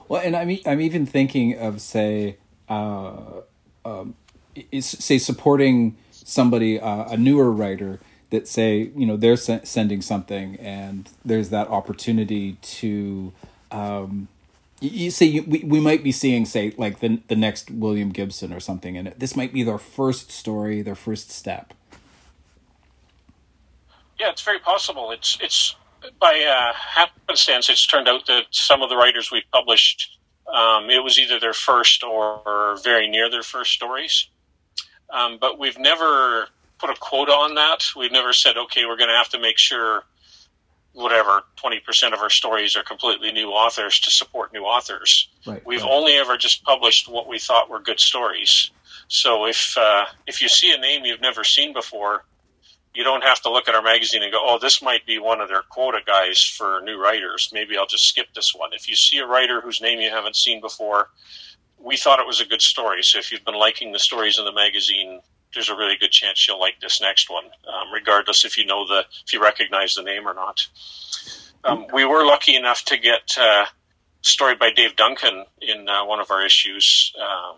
Well, 0.08 0.23
and 0.25 0.37
I'm 0.37 0.58
I'm 0.67 0.81
even 0.81 1.06
thinking 1.06 1.58
of 1.58 1.81
say, 1.81 2.38
uh, 2.69 3.43
um, 3.84 4.14
is, 4.70 4.87
say 4.87 5.19
supporting 5.19 5.96
somebody, 6.32 6.81
uh, 6.81 7.05
a 7.11 7.17
newer 7.17 7.52
writer 7.52 8.00
that 8.31 8.49
say 8.49 8.90
you 8.96 9.06
know 9.06 9.17
they're 9.17 9.37
sen- 9.37 9.64
sending 9.64 10.00
something, 10.02 10.56
and 10.56 11.11
there's 11.25 11.50
that 11.50 11.69
opportunity 11.69 12.55
to. 12.62 13.32
Um, 13.70 14.29
you, 14.81 15.11
see, 15.11 15.40
we 15.40 15.62
we 15.64 15.79
might 15.79 16.02
be 16.02 16.11
seeing 16.11 16.44
say 16.46 16.73
like 16.76 17.00
the 17.00 17.20
the 17.29 17.37
next 17.37 17.70
William 17.70 18.11
Gibson 18.11 18.52
or 18.52 18.61
something, 18.61 18.96
and 18.96 19.08
this 19.19 19.37
might 19.37 19.52
be 19.52 19.62
their 19.62 19.79
first 19.79 20.32
story, 20.32 20.82
their 20.82 20.96
first 20.96 21.31
step. 21.31 21.74
Yeah, 24.19 24.31
it's 24.31 24.43
very 24.43 24.58
possible. 24.58 25.10
It's 25.12 25.39
it's 25.41 25.77
by 26.19 26.43
uh, 26.43 26.72
happenstance. 26.74 27.69
It's 27.69 27.86
turned 27.86 28.08
out 28.08 28.27
that 28.27 28.44
some 28.51 28.82
of 28.82 28.89
the 28.89 28.96
writers 28.96 29.31
we've 29.31 29.48
published, 29.53 30.19
um, 30.53 30.91
it 30.91 31.05
was 31.05 31.19
either 31.19 31.39
their 31.39 31.53
first 31.53 32.03
or 32.03 32.77
very 32.82 33.08
near 33.08 33.31
their 33.31 33.43
first 33.43 33.72
stories. 33.72 34.29
Um, 35.12 35.38
but 35.38 35.58
we've 35.58 35.78
never 35.78 36.48
put 36.78 36.90
a 36.90 36.94
quota 36.98 37.32
on 37.32 37.54
that. 37.54 37.84
We've 37.96 38.10
never 38.10 38.32
said, 38.32 38.56
okay, 38.56 38.84
we're 38.86 38.96
going 38.96 39.10
to 39.10 39.16
have 39.16 39.28
to 39.31 39.38
make 39.38 39.58
sure 39.58 40.02
whatever 40.94 41.42
20% 41.62 42.12
of 42.12 42.20
our 42.20 42.31
stories 42.31 42.76
are 42.76 42.82
completely 42.82 43.32
new 43.32 43.48
authors 43.48 44.00
to 44.00 44.10
support 44.10 44.52
new 44.52 44.62
authors. 44.62 45.28
Right. 45.46 45.64
We've 45.64 45.82
right. 45.82 45.90
only 45.90 46.14
ever 46.14 46.36
just 46.36 46.64
published 46.64 47.08
what 47.08 47.28
we 47.28 47.38
thought 47.38 47.70
were 47.70 47.81
good 47.81 48.00
stories. 48.00 48.70
So 49.08 49.46
if 49.46 49.76
uh, 49.76 50.06
if 50.26 50.40
you 50.40 50.48
see 50.48 50.72
a 50.72 50.78
name 50.78 51.04
you've 51.04 51.20
never 51.20 51.44
seen 51.44 51.72
before, 51.72 52.24
you 52.94 53.04
don't 53.04 53.24
have 53.24 53.40
to 53.42 53.50
look 53.50 53.69
at 53.69 53.74
our 53.74 53.82
magazine 53.82 54.22
and 54.22 54.32
go, 54.32 54.40
"Oh, 54.42 54.58
this 54.58 54.82
might 54.82 55.04
be 55.06 55.19
one 55.19 55.40
of 55.40 55.48
their 55.48 55.62
quota 55.62 55.98
guys 56.06 56.40
for 56.42 56.81
new 56.82 56.96
writers. 56.96 57.50
Maybe 57.52 57.76
I'll 57.76 57.86
just 57.86 58.06
skip 58.06 58.28
this 58.34 58.54
one." 58.54 58.70
If 58.72 58.88
you 58.88 58.96
see 58.96 59.19
a 59.19 59.26
writer 59.26 59.60
whose 59.60 59.81
name 59.81 60.00
you 60.00 60.10
haven't 60.10 60.36
seen 60.36 60.60
before, 60.60 61.10
we 61.84 61.96
thought 61.96 62.20
it 62.20 62.27
was 62.27 62.41
a 62.41 62.46
good 62.46 62.62
story. 62.62 63.03
So 63.03 63.19
if 63.19 63.32
you've 63.32 63.44
been 63.44 63.58
liking 63.58 63.93
the 63.93 63.98
stories 63.98 64.39
in 64.39 64.44
the 64.44 64.53
magazine, 64.53 65.20
there's 65.53 65.69
a 65.69 65.77
really 65.77 65.96
good 65.98 66.10
chance 66.10 66.46
you'll 66.46 66.60
like 66.60 66.81
this 66.81 67.01
next 67.01 67.29
one, 67.29 67.44
um, 67.44 67.93
regardless 67.93 68.44
if 68.44 68.56
you 68.56 68.65
know 68.65 68.86
the 68.86 69.05
if 69.27 69.32
you 69.32 69.43
recognize 69.43 69.94
the 69.94 70.03
name 70.03 70.27
or 70.27 70.34
not. 70.34 70.67
Um, 71.65 71.86
we 71.93 72.05
were 72.05 72.24
lucky 72.24 72.56
enough 72.56 72.84
to 72.86 72.96
get 72.96 73.36
uh, 73.39 73.67
a 73.67 73.69
story 74.22 74.55
by 74.56 74.72
Dave 74.72 74.96
Duncan 74.96 75.44
in 75.60 75.89
uh, 75.89 76.05
one 76.05 76.20
of 76.20 76.31
our 76.31 76.44
issues, 76.44 77.12
um, 77.20 77.56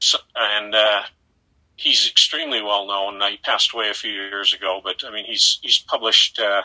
so, 0.00 0.18
and 0.34 0.74
uh, 0.74 1.02
he's 1.76 2.08
extremely 2.08 2.62
well 2.62 2.86
known. 2.86 3.20
He 3.30 3.36
passed 3.38 3.72
away 3.72 3.90
a 3.90 3.94
few 3.94 4.12
years 4.12 4.52
ago, 4.52 4.80
but 4.82 5.02
I 5.06 5.10
mean 5.10 5.24
he's 5.24 5.60
he's 5.62 5.78
published 5.78 6.38
uh, 6.38 6.62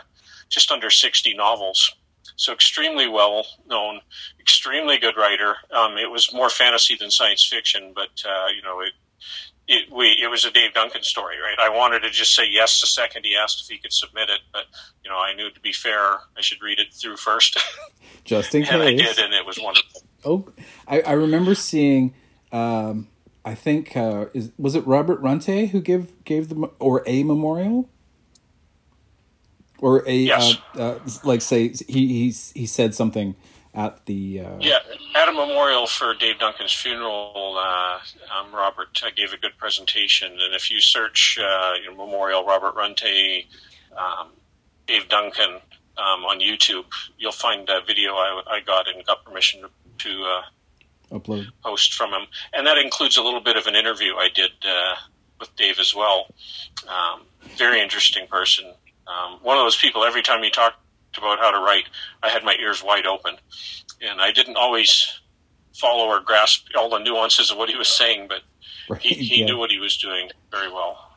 just 0.49 0.71
under 0.71 0.89
sixty 0.89 1.33
novels, 1.35 1.93
so 2.35 2.53
extremely 2.53 3.07
well 3.07 3.45
known, 3.67 4.01
extremely 4.39 4.97
good 4.97 5.17
writer. 5.17 5.55
Um, 5.71 5.97
it 5.97 6.09
was 6.09 6.33
more 6.33 6.49
fantasy 6.49 6.95
than 6.95 7.11
science 7.11 7.45
fiction, 7.45 7.93
but 7.95 8.09
uh, 8.27 8.47
you 8.55 8.61
know 8.61 8.81
it, 8.81 8.93
it, 9.67 9.91
we, 9.91 10.07
it 10.21 10.29
was 10.29 10.45
a 10.45 10.51
Dave 10.51 10.73
Duncan 10.73 11.03
story, 11.03 11.37
right? 11.39 11.57
I 11.59 11.69
wanted 11.69 12.01
to 12.01 12.09
just 12.11 12.35
say 12.35 12.43
yes 12.49 12.81
the 12.81 12.87
second 12.87 13.25
he 13.25 13.35
asked 13.35 13.61
if 13.61 13.67
he 13.67 13.79
could 13.79 13.93
submit 13.93 14.29
it, 14.29 14.41
but 14.53 14.65
you 15.03 15.09
know, 15.09 15.17
I 15.17 15.33
knew 15.33 15.49
to 15.49 15.59
be 15.59 15.73
fair, 15.73 16.19
I 16.37 16.41
should 16.41 16.61
read 16.61 16.79
it 16.79 16.93
through 16.93 17.17
first. 17.17 17.59
Just 18.23 18.53
in 18.55 18.63
case. 18.63 18.71
and 18.73 18.81
I 18.81 18.91
did, 18.91 19.17
and 19.19 19.33
it 19.33 19.45
was 19.45 19.59
wonderful. 19.59 20.01
Oh, 20.23 20.47
I, 20.87 21.01
I 21.01 21.11
remember 21.13 21.55
seeing. 21.55 22.13
Um, 22.51 23.09
I 23.43 23.53
think 23.53 23.95
uh, 23.95 24.25
is 24.33 24.51
was 24.57 24.73
it 24.73 24.85
Robert 24.87 25.21
Runte 25.21 25.69
who 25.69 25.79
gave 25.79 26.23
gave 26.23 26.49
the 26.49 26.71
or 26.79 27.03
a 27.05 27.23
memorial, 27.23 27.89
or 29.85 30.03
a 30.07 30.17
Yes. 30.17 30.57
uh, 30.75 30.81
uh, 30.81 30.99
like 31.23 31.41
say 31.41 31.69
he 31.87 32.01
he 32.19 32.35
he 32.59 32.65
said 32.65 32.95
something 32.95 33.35
at 33.75 33.93
the 34.07 34.39
uh, 34.39 34.57
Yeah, 34.59 34.79
at 35.15 35.27
a 35.29 35.31
memorial 35.31 35.85
for 35.85 36.13
Dave 36.15 36.39
Duncan's 36.39 36.73
funeral, 36.73 37.59
uh, 37.59 37.99
um, 38.35 38.47
Robert 38.51 38.93
uh, 39.05 39.09
gave 39.15 39.31
a 39.33 39.37
good 39.37 39.55
presentation. 39.57 40.31
And 40.31 40.55
if 40.55 40.71
you 40.71 40.79
search 40.81 41.37
uh, 41.39 41.73
you 41.81 41.91
know, 41.91 42.05
Memorial 42.05 42.43
Robert 42.45 42.73
Runte, 42.75 43.45
um, 43.95 44.29
Dave 44.87 45.07
Duncan 45.09 45.51
um, 45.97 46.19
on 46.31 46.39
YouTube, 46.39 46.85
you'll 47.19 47.39
find 47.47 47.69
a 47.69 47.81
video 47.85 48.11
I, 48.13 48.41
I 48.55 48.59
got 48.61 48.87
and 48.87 49.05
got 49.05 49.23
permission 49.25 49.61
to, 49.61 49.69
to 50.05 50.23
uh, 50.23 51.17
upload. 51.19 51.45
post 51.63 51.93
from 51.93 52.09
him. 52.11 52.25
And 52.53 52.65
that 52.65 52.77
includes 52.77 53.17
a 53.17 53.21
little 53.21 53.41
bit 53.41 53.55
of 53.57 53.67
an 53.67 53.75
interview 53.75 54.15
I 54.15 54.29
did 54.33 54.51
uh, 54.65 54.95
with 55.39 55.55
Dave 55.57 55.79
as 55.79 55.93
well. 55.93 56.27
Um, 56.87 57.21
very 57.57 57.81
interesting 57.81 58.25
person. 58.27 58.65
Um, 59.07 59.39
one 59.41 59.57
of 59.57 59.63
those 59.63 59.77
people, 59.77 60.03
every 60.03 60.21
time 60.23 60.41
he 60.43 60.49
talked 60.49 60.77
about 61.17 61.39
how 61.39 61.51
to 61.51 61.59
write, 61.59 61.85
I 62.23 62.29
had 62.29 62.43
my 62.43 62.55
ears 62.59 62.83
wide 62.83 63.05
open. 63.05 63.35
And 64.01 64.19
I 64.21 64.31
didn't 64.31 64.57
always 64.57 65.19
follow 65.73 66.05
or 66.07 66.19
grasp 66.21 66.67
all 66.77 66.89
the 66.89 66.99
nuances 66.99 67.51
of 67.51 67.57
what 67.57 67.69
he 67.69 67.75
was 67.75 67.87
saying, 67.87 68.27
but 68.27 68.41
Right, 68.89 69.01
he, 69.01 69.15
he 69.15 69.39
yeah. 69.39 69.45
knew 69.47 69.57
what 69.57 69.71
he 69.71 69.79
was 69.79 69.97
doing 69.97 70.29
very 70.51 70.71
well. 70.71 71.11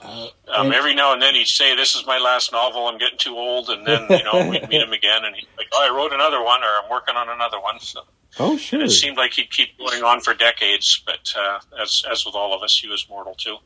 Uh, 0.00 0.28
Um, 0.48 0.66
and- 0.66 0.74
every 0.74 0.94
now 0.94 1.12
and 1.12 1.20
then 1.22 1.34
he'd 1.34 1.48
say, 1.48 1.74
"This 1.74 1.94
is 1.96 2.06
my 2.06 2.18
last 2.18 2.52
novel. 2.52 2.86
I'm 2.86 2.98
getting 2.98 3.18
too 3.18 3.36
old," 3.36 3.68
and 3.70 3.84
then 3.86 4.06
you 4.10 4.22
know 4.22 4.48
we'd 4.48 4.68
meet 4.68 4.80
him 4.82 4.92
again, 5.00 5.24
and 5.24 5.34
he'd 5.34 5.42
be 5.42 5.48
like, 5.56 5.68
"Oh, 5.72 5.88
I 5.90 5.92
wrote 5.96 6.12
another 6.12 6.42
one, 6.42 6.62
or 6.62 6.66
I'm 6.82 6.90
working 6.90 7.16
on 7.16 7.28
another 7.30 7.58
one." 7.58 7.80
So 7.80 8.02
oh 8.38 8.56
sure. 8.58 8.82
it 8.82 8.90
seemed 8.90 9.16
like 9.16 9.32
he'd 9.32 9.50
keep 9.50 9.76
going 9.78 10.04
on 10.04 10.20
for 10.20 10.34
decades, 10.34 11.02
but 11.04 11.32
uh, 11.36 11.58
as 11.82 12.04
as 12.10 12.24
with 12.26 12.34
all 12.36 12.54
of 12.54 12.62
us, 12.62 12.78
he 12.78 12.86
was 12.86 13.08
mortal 13.08 13.34
too. 13.34 13.56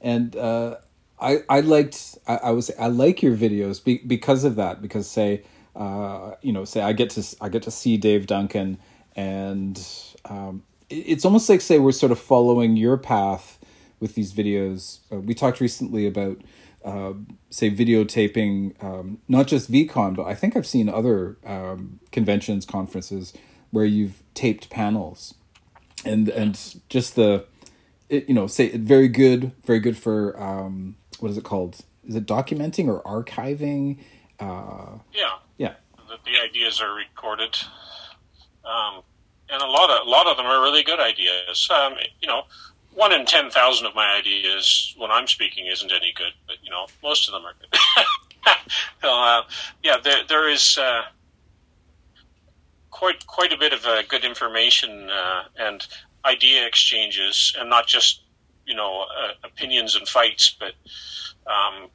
and 0.00 0.36
uh, 0.36 0.76
I 1.20 1.42
I 1.48 1.60
liked 1.60 2.18
I, 2.26 2.36
I 2.36 2.50
was 2.50 2.70
I 2.78 2.86
like 2.88 3.22
your 3.22 3.36
videos 3.36 3.82
be, 3.82 3.98
because 3.98 4.44
of 4.44 4.56
that 4.56 4.80
because 4.82 5.08
say 5.08 5.42
uh, 5.76 6.32
you 6.42 6.52
know 6.52 6.64
say 6.64 6.80
I 6.82 6.92
get 6.92 7.10
to 7.10 7.36
I 7.40 7.48
get 7.48 7.62
to 7.64 7.70
see 7.70 7.96
Dave 7.96 8.26
Duncan 8.26 8.78
and 9.16 9.84
um, 10.26 10.62
it- 10.88 10.94
it's 11.06 11.24
almost 11.24 11.48
like 11.48 11.60
say 11.60 11.78
we're 11.78 11.92
sort 11.92 12.12
of 12.12 12.18
following 12.18 12.76
your 12.76 12.96
path 12.96 13.58
with 14.00 14.14
these 14.14 14.32
videos. 14.32 14.98
Uh, 15.12 15.16
we 15.20 15.34
talked 15.34 15.60
recently 15.60 16.06
about 16.06 16.40
uh, 16.84 17.12
say 17.50 17.70
videotaping 17.70 18.82
um, 18.82 19.18
not 19.28 19.46
just 19.48 19.70
VCon 19.70 20.14
but 20.14 20.24
I 20.26 20.34
think 20.34 20.56
I've 20.56 20.66
seen 20.66 20.88
other 20.88 21.36
um, 21.44 21.98
conventions 22.12 22.64
conferences 22.64 23.32
where 23.70 23.84
you've 23.84 24.22
taped 24.34 24.70
panels 24.70 25.34
and 26.04 26.28
and 26.28 26.80
just 26.88 27.16
the 27.16 27.44
it, 28.08 28.28
you 28.28 28.34
know 28.34 28.46
say 28.46 28.68
very 28.76 29.08
good 29.08 29.52
very 29.66 29.80
good 29.80 29.96
for 29.96 30.40
um 30.40 30.94
what 31.20 31.30
is 31.30 31.38
it 31.38 31.44
called 31.44 31.80
is 32.06 32.14
it 32.14 32.26
documenting 32.26 32.88
or 32.88 33.02
archiving 33.02 33.98
uh 34.40 34.98
Yeah, 35.12 35.34
yeah 35.58 35.74
That 36.08 36.24
the 36.24 36.38
ideas 36.42 36.80
are 36.80 36.94
recorded, 36.94 37.56
um, 38.64 39.02
and 39.50 39.62
a 39.62 39.66
lot 39.66 39.90
of 39.90 40.06
a 40.06 40.10
lot 40.10 40.26
of 40.26 40.36
them 40.36 40.46
are 40.46 40.62
really 40.62 40.82
good 40.82 41.00
ideas. 41.00 41.68
Um, 41.70 41.94
you 42.20 42.28
know, 42.28 42.42
one 42.94 43.12
in 43.12 43.26
ten 43.26 43.50
thousand 43.50 43.86
of 43.86 43.94
my 43.94 44.16
ideas 44.16 44.94
when 44.96 45.10
I'm 45.10 45.26
speaking 45.26 45.66
isn't 45.66 45.90
any 45.90 46.12
good, 46.14 46.32
but 46.46 46.56
you 46.62 46.70
know, 46.70 46.86
most 47.02 47.28
of 47.28 47.32
them 47.34 47.44
are 47.44 47.54
good. 47.60 48.54
so, 49.02 49.08
uh, 49.08 49.42
yeah, 49.82 49.96
there 50.02 50.22
there 50.28 50.48
is. 50.48 50.78
Uh, 50.78 51.02
quite 52.90 53.24
quite 53.26 53.52
a 53.52 53.56
bit 53.56 53.72
of 53.72 53.84
uh, 53.84 54.02
good 54.08 54.24
information 54.24 55.08
uh, 55.10 55.44
and 55.56 55.86
idea 56.24 56.66
exchanges, 56.66 57.54
and 57.58 57.70
not 57.70 57.86
just 57.86 58.22
you 58.68 58.74
know 58.74 59.02
uh, 59.02 59.32
opinions 59.44 59.96
and 59.96 60.06
fights, 60.06 60.54
but 60.58 60.72
um, 61.46 61.88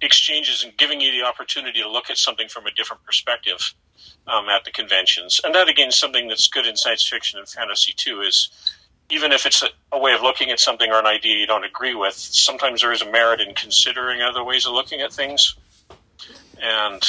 exchanges 0.00 0.64
and 0.64 0.76
giving 0.76 1.00
you 1.00 1.12
the 1.12 1.26
opportunity 1.26 1.82
to 1.82 1.90
look 1.90 2.10
at 2.10 2.18
something 2.18 2.48
from 2.48 2.66
a 2.66 2.70
different 2.72 3.04
perspective 3.04 3.74
um, 4.26 4.48
at 4.48 4.64
the 4.64 4.70
conventions. 4.70 5.40
And 5.44 5.54
that 5.54 5.68
again, 5.68 5.88
is 5.88 5.96
something 5.96 6.28
that's 6.28 6.48
good 6.48 6.66
in 6.66 6.76
science 6.76 7.06
fiction 7.08 7.38
and 7.38 7.48
fantasy 7.48 7.92
too. 7.96 8.22
Is 8.22 8.50
even 9.10 9.32
if 9.32 9.46
it's 9.46 9.62
a, 9.62 9.68
a 9.92 9.98
way 9.98 10.14
of 10.14 10.22
looking 10.22 10.50
at 10.50 10.58
something 10.58 10.90
or 10.90 10.98
an 10.98 11.06
idea 11.06 11.36
you 11.36 11.46
don't 11.46 11.64
agree 11.64 11.94
with, 11.94 12.14
sometimes 12.14 12.80
there 12.80 12.92
is 12.92 13.02
a 13.02 13.10
merit 13.10 13.40
in 13.40 13.54
considering 13.54 14.22
other 14.22 14.42
ways 14.42 14.66
of 14.66 14.72
looking 14.72 15.00
at 15.00 15.12
things. 15.12 15.54
And 16.60 17.02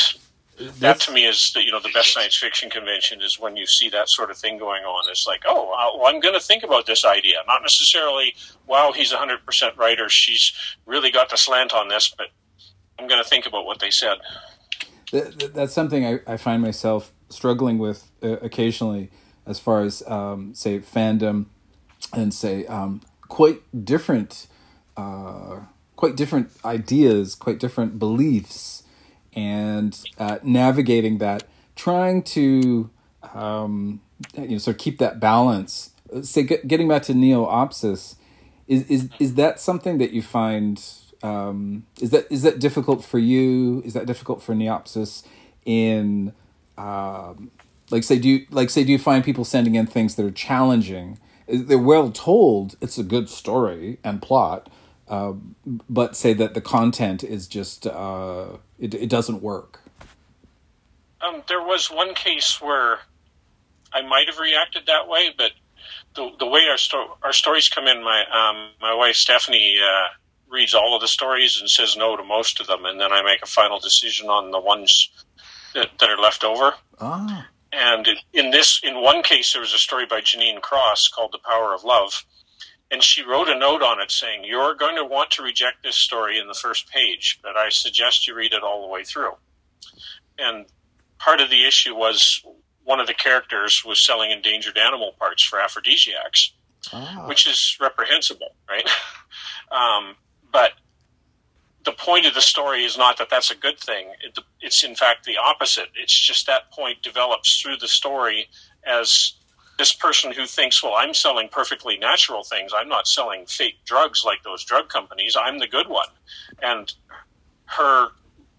that 0.79 0.99
to 1.01 1.11
me 1.11 1.25
is 1.25 1.51
the, 1.53 1.63
you 1.63 1.71
know 1.71 1.79
the 1.79 1.91
best 1.93 2.13
science 2.13 2.35
fiction 2.35 2.69
convention 2.69 3.21
is 3.21 3.39
when 3.39 3.55
you 3.55 3.65
see 3.65 3.89
that 3.89 4.09
sort 4.09 4.31
of 4.31 4.37
thing 4.37 4.57
going 4.57 4.83
on. 4.83 5.09
It's 5.09 5.27
like, 5.27 5.43
oh, 5.45 5.71
uh, 5.71 5.97
well, 5.97 6.07
I'm 6.07 6.19
going 6.19 6.33
to 6.33 6.39
think 6.39 6.63
about 6.63 6.85
this 6.85 7.05
idea, 7.05 7.37
not 7.47 7.61
necessarily, 7.61 8.33
wow, 8.65 8.91
he's 8.91 9.11
100 9.11 9.45
percent 9.45 9.77
right 9.77 9.99
or 9.99 10.09
she's 10.09 10.53
really 10.85 11.11
got 11.11 11.29
the 11.29 11.37
slant 11.37 11.73
on 11.73 11.87
this, 11.87 12.13
but 12.17 12.27
I'm 12.99 13.07
going 13.07 13.21
to 13.21 13.29
think 13.29 13.45
about 13.45 13.65
what 13.65 13.79
they 13.79 13.91
said. 13.91 14.17
Th- 15.11 15.37
th- 15.37 15.53
that's 15.53 15.73
something 15.73 16.05
I, 16.05 16.19
I 16.27 16.37
find 16.37 16.61
myself 16.61 17.11
struggling 17.29 17.77
with 17.77 18.09
uh, 18.23 18.37
occasionally 18.37 19.11
as 19.45 19.59
far 19.59 19.81
as 19.81 20.01
um 20.07 20.53
say 20.53 20.79
fandom 20.79 21.45
and 22.13 22.33
say 22.33 22.65
um 22.67 23.01
quite 23.27 23.61
different 23.85 24.47
uh 24.95 25.59
quite 25.95 26.15
different 26.15 26.49
ideas 26.63 27.35
quite 27.35 27.59
different 27.59 27.99
beliefs 27.99 28.76
and 29.37 30.03
uh, 30.17 30.39
navigating 30.41 31.19
that 31.19 31.43
trying 31.75 32.23
to 32.23 32.89
um 33.35 34.01
you 34.35 34.47
know 34.49 34.57
sort 34.57 34.75
of 34.75 34.79
keep 34.79 34.97
that 34.97 35.19
balance. 35.19 35.91
Say 36.23 36.43
get, 36.43 36.67
getting 36.67 36.87
back 36.87 37.03
to 37.03 37.13
neo-opsis 37.13 38.15
is 38.67 38.83
is 38.89 39.09
is 39.19 39.35
that 39.35 39.59
something 39.59 39.99
that 39.99 40.11
you 40.11 40.23
find 40.23 40.83
um 41.21 41.85
is 42.01 42.09
that 42.09 42.25
is 42.31 42.41
that 42.41 42.59
difficult 42.59 43.05
for 43.05 43.19
you? 43.19 43.83
Is 43.85 43.93
that 43.93 44.07
difficult 44.07 44.41
for 44.41 44.55
neo-opsis 44.55 45.23
in 45.65 46.33
um 46.77 47.51
like 47.91 48.03
say 48.03 48.17
do 48.17 48.27
you 48.27 48.47
like 48.49 48.71
say 48.71 48.83
do 48.83 48.91
you 48.91 48.99
find 48.99 49.23
people 49.23 49.45
sending 49.45 49.75
in 49.75 49.85
things 49.85 50.15
that 50.15 50.25
are 50.25 50.31
challenging? 50.31 51.19
They're 51.47 51.77
well 51.77 52.09
told 52.11 52.75
it's 52.81 52.97
a 52.97 53.03
good 53.03 53.29
story 53.29 53.99
and 54.03 54.19
plot 54.19 54.67
uh, 55.09 55.33
but 55.89 56.15
say 56.15 56.33
that 56.33 56.53
the 56.53 56.61
content 56.61 57.23
is 57.23 57.47
just 57.47 57.87
uh 57.87 58.47
it, 58.79 58.93
it 58.93 59.09
doesn't 59.09 59.41
work 59.41 59.79
Um, 61.21 61.43
there 61.47 61.61
was 61.61 61.89
one 61.89 62.13
case 62.13 62.61
where 62.61 62.99
I 63.93 64.01
might 64.01 64.27
have 64.27 64.37
reacted 64.39 64.85
that 64.87 65.07
way, 65.07 65.33
but 65.35 65.51
the 66.15 66.29
the 66.39 66.45
way 66.45 66.61
our 66.69 66.77
sto- 66.77 67.17
our 67.23 67.33
stories 67.33 67.69
come 67.69 67.87
in, 67.87 68.03
my 68.03 68.21
um, 68.21 68.69
my 68.81 68.93
wife 68.93 69.15
Stephanie 69.15 69.77
uh, 69.81 70.07
reads 70.47 70.73
all 70.73 70.95
of 70.95 71.01
the 71.01 71.07
stories 71.07 71.59
and 71.59 71.69
says 71.69 71.95
no 71.97 72.15
to 72.15 72.23
most 72.23 72.59
of 72.59 72.67
them, 72.67 72.85
and 72.85 72.99
then 72.99 73.11
I 73.11 73.23
make 73.23 73.41
a 73.41 73.47
final 73.47 73.79
decision 73.79 74.27
on 74.29 74.51
the 74.51 74.59
ones 74.59 75.09
that, 75.73 75.89
that 75.99 76.09
are 76.09 76.21
left 76.21 76.43
over. 76.43 76.73
ah 76.99 77.47
And 77.71 78.07
in 78.33 78.51
this, 78.51 78.79
in 78.83 79.01
one 79.01 79.23
case, 79.23 79.53
there 79.53 79.61
was 79.61 79.73
a 79.73 79.77
story 79.77 80.05
by 80.05 80.21
Janine 80.21 80.61
Cross 80.61 81.09
called 81.09 81.31
"The 81.33 81.39
Power 81.39 81.73
of 81.73 81.83
Love," 81.83 82.25
and 82.89 83.03
she 83.03 83.23
wrote 83.23 83.49
a 83.49 83.57
note 83.57 83.81
on 83.81 83.99
it 83.99 84.11
saying, 84.11 84.43
"You're 84.43 84.75
going 84.75 84.95
to 84.95 85.05
want 85.05 85.31
to 85.31 85.43
reject 85.43 85.83
this 85.83 85.95
story 85.95 86.39
in 86.39 86.47
the 86.47 86.53
first 86.53 86.89
page, 86.89 87.39
but 87.41 87.57
I 87.57 87.69
suggest 87.69 88.27
you 88.27 88.35
read 88.35 88.53
it 88.53 88.63
all 88.63 88.81
the 88.81 88.87
way 88.87 89.03
through." 89.03 89.35
And 90.37 90.65
part 91.17 91.41
of 91.41 91.49
the 91.49 91.65
issue 91.65 91.95
was 91.95 92.41
one 92.83 92.99
of 92.99 93.07
the 93.07 93.13
characters 93.13 93.83
was 93.83 93.99
selling 93.99 94.31
endangered 94.31 94.77
animal 94.77 95.13
parts 95.19 95.43
for 95.43 95.59
aphrodisiacs 95.59 96.53
ah 96.93 97.25
which 97.27 97.47
is 97.47 97.77
reprehensible, 97.79 98.55
right? 98.69 98.87
um, 99.71 100.15
but 100.51 100.71
the 101.83 101.91
point 101.91 102.25
of 102.25 102.33
the 102.33 102.41
story 102.41 102.83
is 102.83 102.97
not 102.97 103.17
that 103.17 103.29
that's 103.29 103.51
a 103.51 103.55
good 103.55 103.79
thing. 103.79 104.09
It, 104.23 104.37
it's 104.61 104.83
in 104.83 104.95
fact 104.95 105.25
the 105.25 105.37
opposite. 105.37 105.89
It's 105.95 106.17
just 106.17 106.47
that 106.47 106.71
point 106.71 107.01
develops 107.01 107.61
through 107.61 107.77
the 107.77 107.87
story 107.87 108.47
as 108.85 109.33
this 109.77 109.93
person 109.93 110.31
who 110.31 110.45
thinks, 110.45 110.81
well, 110.81 110.93
I'm 110.95 111.13
selling 111.13 111.49
perfectly 111.49 111.97
natural 111.97 112.43
things. 112.43 112.71
I'm 112.75 112.89
not 112.89 113.07
selling 113.07 113.45
fake 113.45 113.77
drugs 113.85 114.23
like 114.25 114.43
those 114.43 114.63
drug 114.63 114.89
companies. 114.89 115.37
I'm 115.39 115.59
the 115.59 115.67
good 115.67 115.87
one. 115.87 116.07
And 116.61 116.91
her 117.65 118.07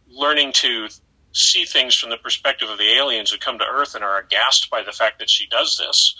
learning 0.09 0.53
to 0.53 0.89
see 1.33 1.65
things 1.65 1.95
from 1.95 2.11
the 2.11 2.17
perspective 2.17 2.71
of 2.71 2.79
the 2.79 2.97
aliens 2.97 3.31
who 3.31 3.39
come 3.39 3.59
to 3.59 3.65
Earth 3.65 3.95
and 3.95 4.05
are 4.05 4.19
aghast 4.19 4.71
by 4.71 4.83
the 4.83 4.93
fact 4.93 5.19
that 5.19 5.29
she 5.29 5.47
does 5.49 5.77
this, 5.77 6.15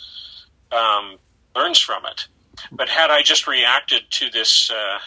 um, 0.73 1.17
learns 1.55 1.79
from 1.79 2.05
it. 2.07 2.27
But 2.73 2.89
had 2.89 3.11
I 3.11 3.23
just 3.23 3.47
reacted 3.47 4.03
to 4.11 4.31
this, 4.31 4.71
uh, 4.71 4.99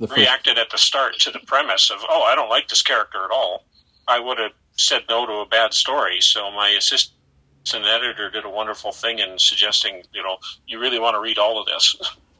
first, 0.00 0.16
reacted 0.16 0.58
at 0.58 0.70
the 0.70 0.78
start 0.78 1.18
to 1.20 1.30
the 1.30 1.38
premise 1.38 1.90
of, 1.90 1.98
oh, 2.08 2.22
I 2.22 2.34
don't 2.34 2.50
like 2.50 2.68
this 2.68 2.82
character 2.82 3.24
at 3.24 3.30
all, 3.30 3.64
I 4.08 4.18
would 4.20 4.38
have 4.38 4.52
said 4.76 5.02
no 5.08 5.24
to 5.24 5.32
a 5.34 5.46
bad 5.46 5.72
story. 5.72 6.20
So 6.20 6.50
my 6.50 6.70
assistant 6.70 7.15
an 7.74 7.84
editor 7.84 8.30
did 8.30 8.44
a 8.44 8.50
wonderful 8.50 8.92
thing 8.92 9.18
in 9.18 9.38
suggesting, 9.38 10.02
you 10.12 10.22
know, 10.22 10.36
you 10.66 10.78
really 10.80 10.98
want 10.98 11.14
to 11.14 11.20
read 11.20 11.38
all 11.38 11.60
of 11.60 11.66
this. 11.66 11.96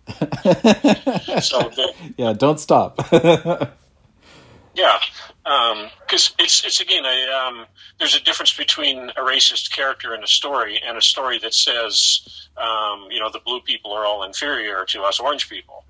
so 1.48 1.58
the, 1.70 1.92
yeah, 2.16 2.32
don't 2.32 2.60
stop. 2.60 3.00
yeah, 3.12 4.98
because 5.42 6.28
um, 6.28 6.34
it's 6.38 6.64
it's 6.64 6.80
again 6.80 7.04
a 7.04 7.32
um, 7.32 7.66
there's 7.98 8.14
a 8.14 8.22
difference 8.22 8.56
between 8.56 9.10
a 9.10 9.20
racist 9.20 9.72
character 9.72 10.14
in 10.14 10.22
a 10.22 10.28
story 10.28 10.80
and 10.86 10.96
a 10.96 11.02
story 11.02 11.38
that 11.40 11.54
says 11.54 12.48
um, 12.56 13.08
you 13.10 13.18
know 13.18 13.30
the 13.30 13.40
blue 13.40 13.60
people 13.62 13.92
are 13.92 14.04
all 14.04 14.22
inferior 14.22 14.84
to 14.84 15.02
us 15.02 15.18
orange 15.18 15.48
people. 15.48 15.84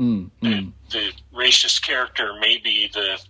Mm, 0.00 0.30
mm. 0.42 0.72
The, 0.90 0.98
the, 0.98 1.12
racist 1.34 1.82
character 1.82 2.32
may 2.40 2.56
be 2.56 2.90
the 2.92 3.20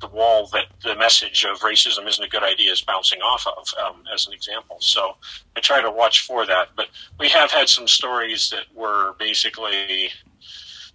the 0.00 0.08
wall 0.08 0.48
that 0.52 0.66
the 0.82 0.94
message 0.94 1.44
of 1.44 1.60
racism 1.60 2.06
isn't 2.06 2.24
a 2.24 2.28
good 2.28 2.42
idea 2.42 2.70
is 2.70 2.82
bouncing 2.82 3.20
off 3.20 3.46
of, 3.46 3.66
um, 3.84 4.02
as 4.12 4.26
an 4.26 4.32
example. 4.32 4.76
So 4.80 5.16
I 5.56 5.60
try 5.60 5.80
to 5.80 5.90
watch 5.90 6.26
for 6.26 6.46
that. 6.46 6.68
But 6.76 6.88
we 7.18 7.28
have 7.30 7.50
had 7.50 7.68
some 7.68 7.88
stories 7.88 8.50
that 8.50 8.64
were 8.74 9.14
basically, 9.18 10.10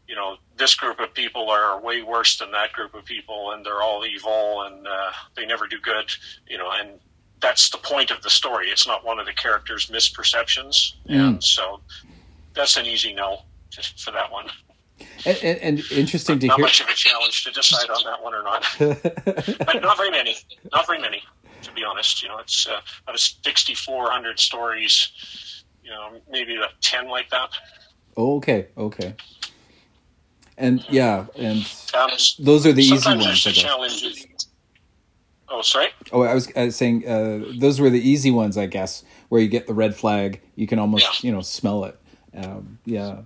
you 0.07 0.15
know, 0.15 0.37
this 0.57 0.75
group 0.75 0.99
of 0.99 1.13
people 1.13 1.49
are 1.49 1.81
way 1.81 2.03
worse 2.03 2.37
than 2.37 2.51
that 2.51 2.73
group 2.73 2.93
of 2.93 3.05
people, 3.05 3.51
and 3.51 3.65
they're 3.65 3.81
all 3.81 4.05
evil, 4.05 4.63
and 4.63 4.85
uh, 4.85 5.11
they 5.35 5.45
never 5.45 5.65
do 5.65 5.79
good, 5.79 6.11
you 6.47 6.57
know, 6.57 6.71
and 6.71 6.99
that's 7.39 7.71
the 7.71 7.77
point 7.79 8.11
of 8.11 8.21
the 8.21 8.29
story. 8.29 8.67
It's 8.67 8.85
not 8.85 9.03
one 9.03 9.19
of 9.19 9.25
the 9.25 9.33
characters' 9.33 9.87
misperceptions, 9.87 10.93
mm. 11.09 11.15
and 11.15 11.43
so 11.43 11.79
that's 12.53 12.77
an 12.77 12.85
easy 12.85 13.13
no 13.13 13.39
for 13.97 14.11
that 14.11 14.31
one. 14.31 14.45
And, 15.25 15.37
and, 15.43 15.59
and 15.61 15.91
interesting 15.91 16.39
to 16.39 16.47
not 16.47 16.57
hear. 16.57 16.63
Not 16.63 16.67
much 16.67 16.81
of 16.81 16.87
a 16.87 16.93
challenge 16.93 17.43
to 17.43 17.51
decide 17.51 17.89
on 17.89 18.03
that 18.05 18.23
one 18.23 18.33
or 18.33 18.43
not. 18.43 18.65
not 19.81 19.97
very 19.97 20.11
many. 20.11 20.35
Not 20.71 20.87
very 20.87 20.99
many, 20.99 21.23
to 21.63 21.71
be 21.73 21.83
honest. 21.83 22.21
You 22.23 22.29
know, 22.29 22.39
it's 22.39 22.67
uh, 22.67 22.79
out 23.07 23.15
of 23.15 23.19
6,400 23.19 24.39
stories, 24.39 25.63
you 25.83 25.91
know, 25.91 26.19
maybe 26.29 26.55
a 26.55 26.67
10 26.81 27.07
like 27.07 27.29
that. 27.29 27.49
Oh, 28.17 28.37
okay, 28.37 28.67
okay. 28.77 29.15
And 30.57 30.85
yeah, 30.89 31.25
and 31.35 31.67
um, 31.97 32.11
those 32.37 32.67
are 32.67 32.73
the 32.73 32.83
easy 32.83 33.09
ones. 33.09 33.43
The 33.43 33.51
challenges. 33.51 34.27
Oh, 35.49 35.61
sorry. 35.61 35.87
Oh, 36.11 36.21
I 36.21 36.33
was, 36.33 36.51
I 36.55 36.65
was 36.65 36.75
saying 36.75 37.07
uh, 37.07 37.43
those 37.57 37.79
were 37.79 37.89
the 37.89 37.99
easy 37.99 38.31
ones, 38.31 38.57
I 38.57 38.67
guess, 38.67 39.03
where 39.29 39.41
you 39.41 39.47
get 39.47 39.67
the 39.67 39.73
red 39.73 39.95
flag. 39.95 40.39
You 40.55 40.67
can 40.67 40.77
almost, 40.79 41.23
yeah. 41.23 41.27
you 41.27 41.35
know, 41.35 41.41
smell 41.41 41.85
it. 41.85 41.99
Um. 42.35 42.79
Yeah. 42.85 43.21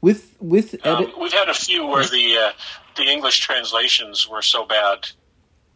With 0.00 0.36
with 0.40 0.74
edit- 0.84 1.14
um, 1.14 1.20
we've 1.20 1.32
had 1.32 1.48
a 1.48 1.54
few 1.54 1.86
where 1.86 2.04
the 2.04 2.36
uh, 2.36 2.52
the 2.96 3.04
English 3.04 3.40
translations 3.40 4.28
were 4.28 4.42
so 4.42 4.64
bad 4.64 5.08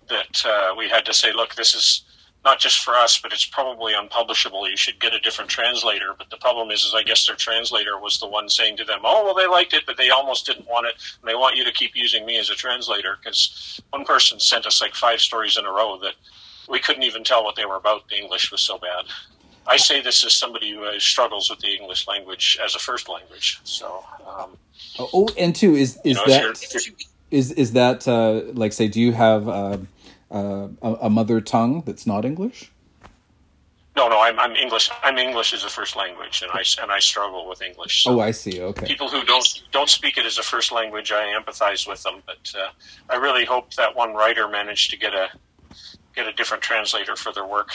that 0.09 0.45
uh, 0.45 0.75
we 0.77 0.89
had 0.89 1.05
to 1.07 1.15
say, 1.15 1.33
look, 1.33 1.55
this 1.55 1.75
is 1.75 2.03
not 2.45 2.59
just 2.59 2.83
for 2.83 2.95
us, 2.95 3.21
but 3.21 3.33
it's 3.33 3.45
probably 3.45 3.93
unpublishable. 3.95 4.69
You 4.69 4.77
should 4.77 4.99
get 4.99 5.13
a 5.13 5.21
different 5.21 5.51
translator. 5.51 6.15
But 6.17 6.31
the 6.31 6.39
problem 6.39 6.71
is, 6.71 6.85
is 6.85 6.95
I 6.95 7.03
guess 7.03 7.27
their 7.27 7.37
translator 7.37 7.99
was 7.99 8.19
the 8.19 8.27
one 8.27 8.49
saying 8.49 8.79
to 8.79 8.85
them, 8.85 9.01
"Oh, 9.05 9.25
well, 9.25 9.35
they 9.35 9.47
liked 9.47 9.75
it, 9.75 9.85
but 9.87 9.97
they 9.97 10.11
almost 10.11 10.47
didn't 10.47 10.67
want 10.67 10.87
it, 10.87 10.95
and 11.21 11.29
they 11.29 11.35
want 11.35 11.57
you 11.57 11.65
to 11.65 11.73
keep 11.73 11.95
using 11.95 12.25
me 12.25 12.39
as 12.39 12.51
a 12.51 12.55
translator." 12.55 13.19
Because 13.23 13.81
one 13.91 14.05
person 14.05 14.41
sent 14.41 14.67
us 14.67 14.81
like 14.81 14.95
five 14.95 15.21
stories 15.21 15.57
in 15.57 15.67
a 15.67 15.71
row 15.71 15.99
that 15.99 16.15
we 16.69 16.79
couldn't 16.79 17.03
even 17.03 17.25
tell 17.25 17.45
what 17.45 17.57
they 17.57 17.67
were 17.67 17.77
about. 17.77 18.09
The 18.09 18.17
English 18.17 18.51
was 18.51 18.61
so 18.61 18.79
bad. 18.79 19.05
I 19.71 19.77
say 19.77 20.03
this 20.03 20.25
as 20.27 20.33
somebody 20.33 20.73
who 20.73 20.99
struggles 20.99 21.49
with 21.49 21.61
the 21.61 21.69
English 21.69 22.09
language 22.09 22.59
as 22.63 22.75
a 22.75 22.81
first 22.81 23.09
language. 23.09 23.61
So, 23.63 24.05
um, 24.27 24.59
oh, 24.99 25.29
and 25.39 25.55
two 25.55 25.77
is 25.77 25.97
is 25.99 26.01
you 26.05 26.15
know, 26.15 26.25
that 26.27 26.97
is 27.31 27.53
is 27.53 27.73
that 27.73 28.09
uh, 28.09 28.53
like 28.53 28.73
say, 28.73 28.89
do 28.89 29.01
you 29.01 29.13
have 29.13 29.49
uh, 29.49 29.79
uh, 30.33 30.69
a 30.83 31.09
mother 31.09 31.41
tongue 31.41 31.85
that's 31.87 32.05
not 32.05 32.25
English? 32.25 32.73
No, 33.95 34.09
no, 34.09 34.21
I'm, 34.21 34.39
I'm 34.41 34.57
English. 34.57 34.91
I'm 35.05 35.19
English 35.19 35.53
as 35.53 35.63
a 35.63 35.69
first 35.69 35.95
language, 35.95 36.43
and 36.43 36.51
I 36.51 36.65
and 36.83 36.91
I 36.91 36.99
struggle 36.99 37.49
with 37.49 37.63
English. 37.63 38.03
So 38.03 38.19
oh, 38.19 38.21
I 38.21 38.33
see. 38.33 38.61
Okay. 38.61 38.87
People 38.87 39.09
who 39.09 39.23
don't 39.25 39.63
don't 39.71 39.89
speak 39.89 40.19
it 40.19 40.27
as 40.27 40.37
a 40.39 40.43
first 40.43 40.73
language, 40.73 41.13
I 41.13 41.33
empathize 41.39 41.87
with 41.87 42.03
them. 42.03 42.23
But 42.27 42.53
uh, 42.59 42.71
I 43.09 43.17
really 43.17 43.45
hope 43.45 43.75
that 43.75 43.95
one 43.95 44.15
writer 44.15 44.49
managed 44.49 44.91
to 44.91 44.97
get 44.97 45.15
a 45.15 45.29
get 46.17 46.27
a 46.27 46.33
different 46.33 46.63
translator 46.65 47.15
for 47.15 47.33
their 47.33 47.47
work 47.47 47.71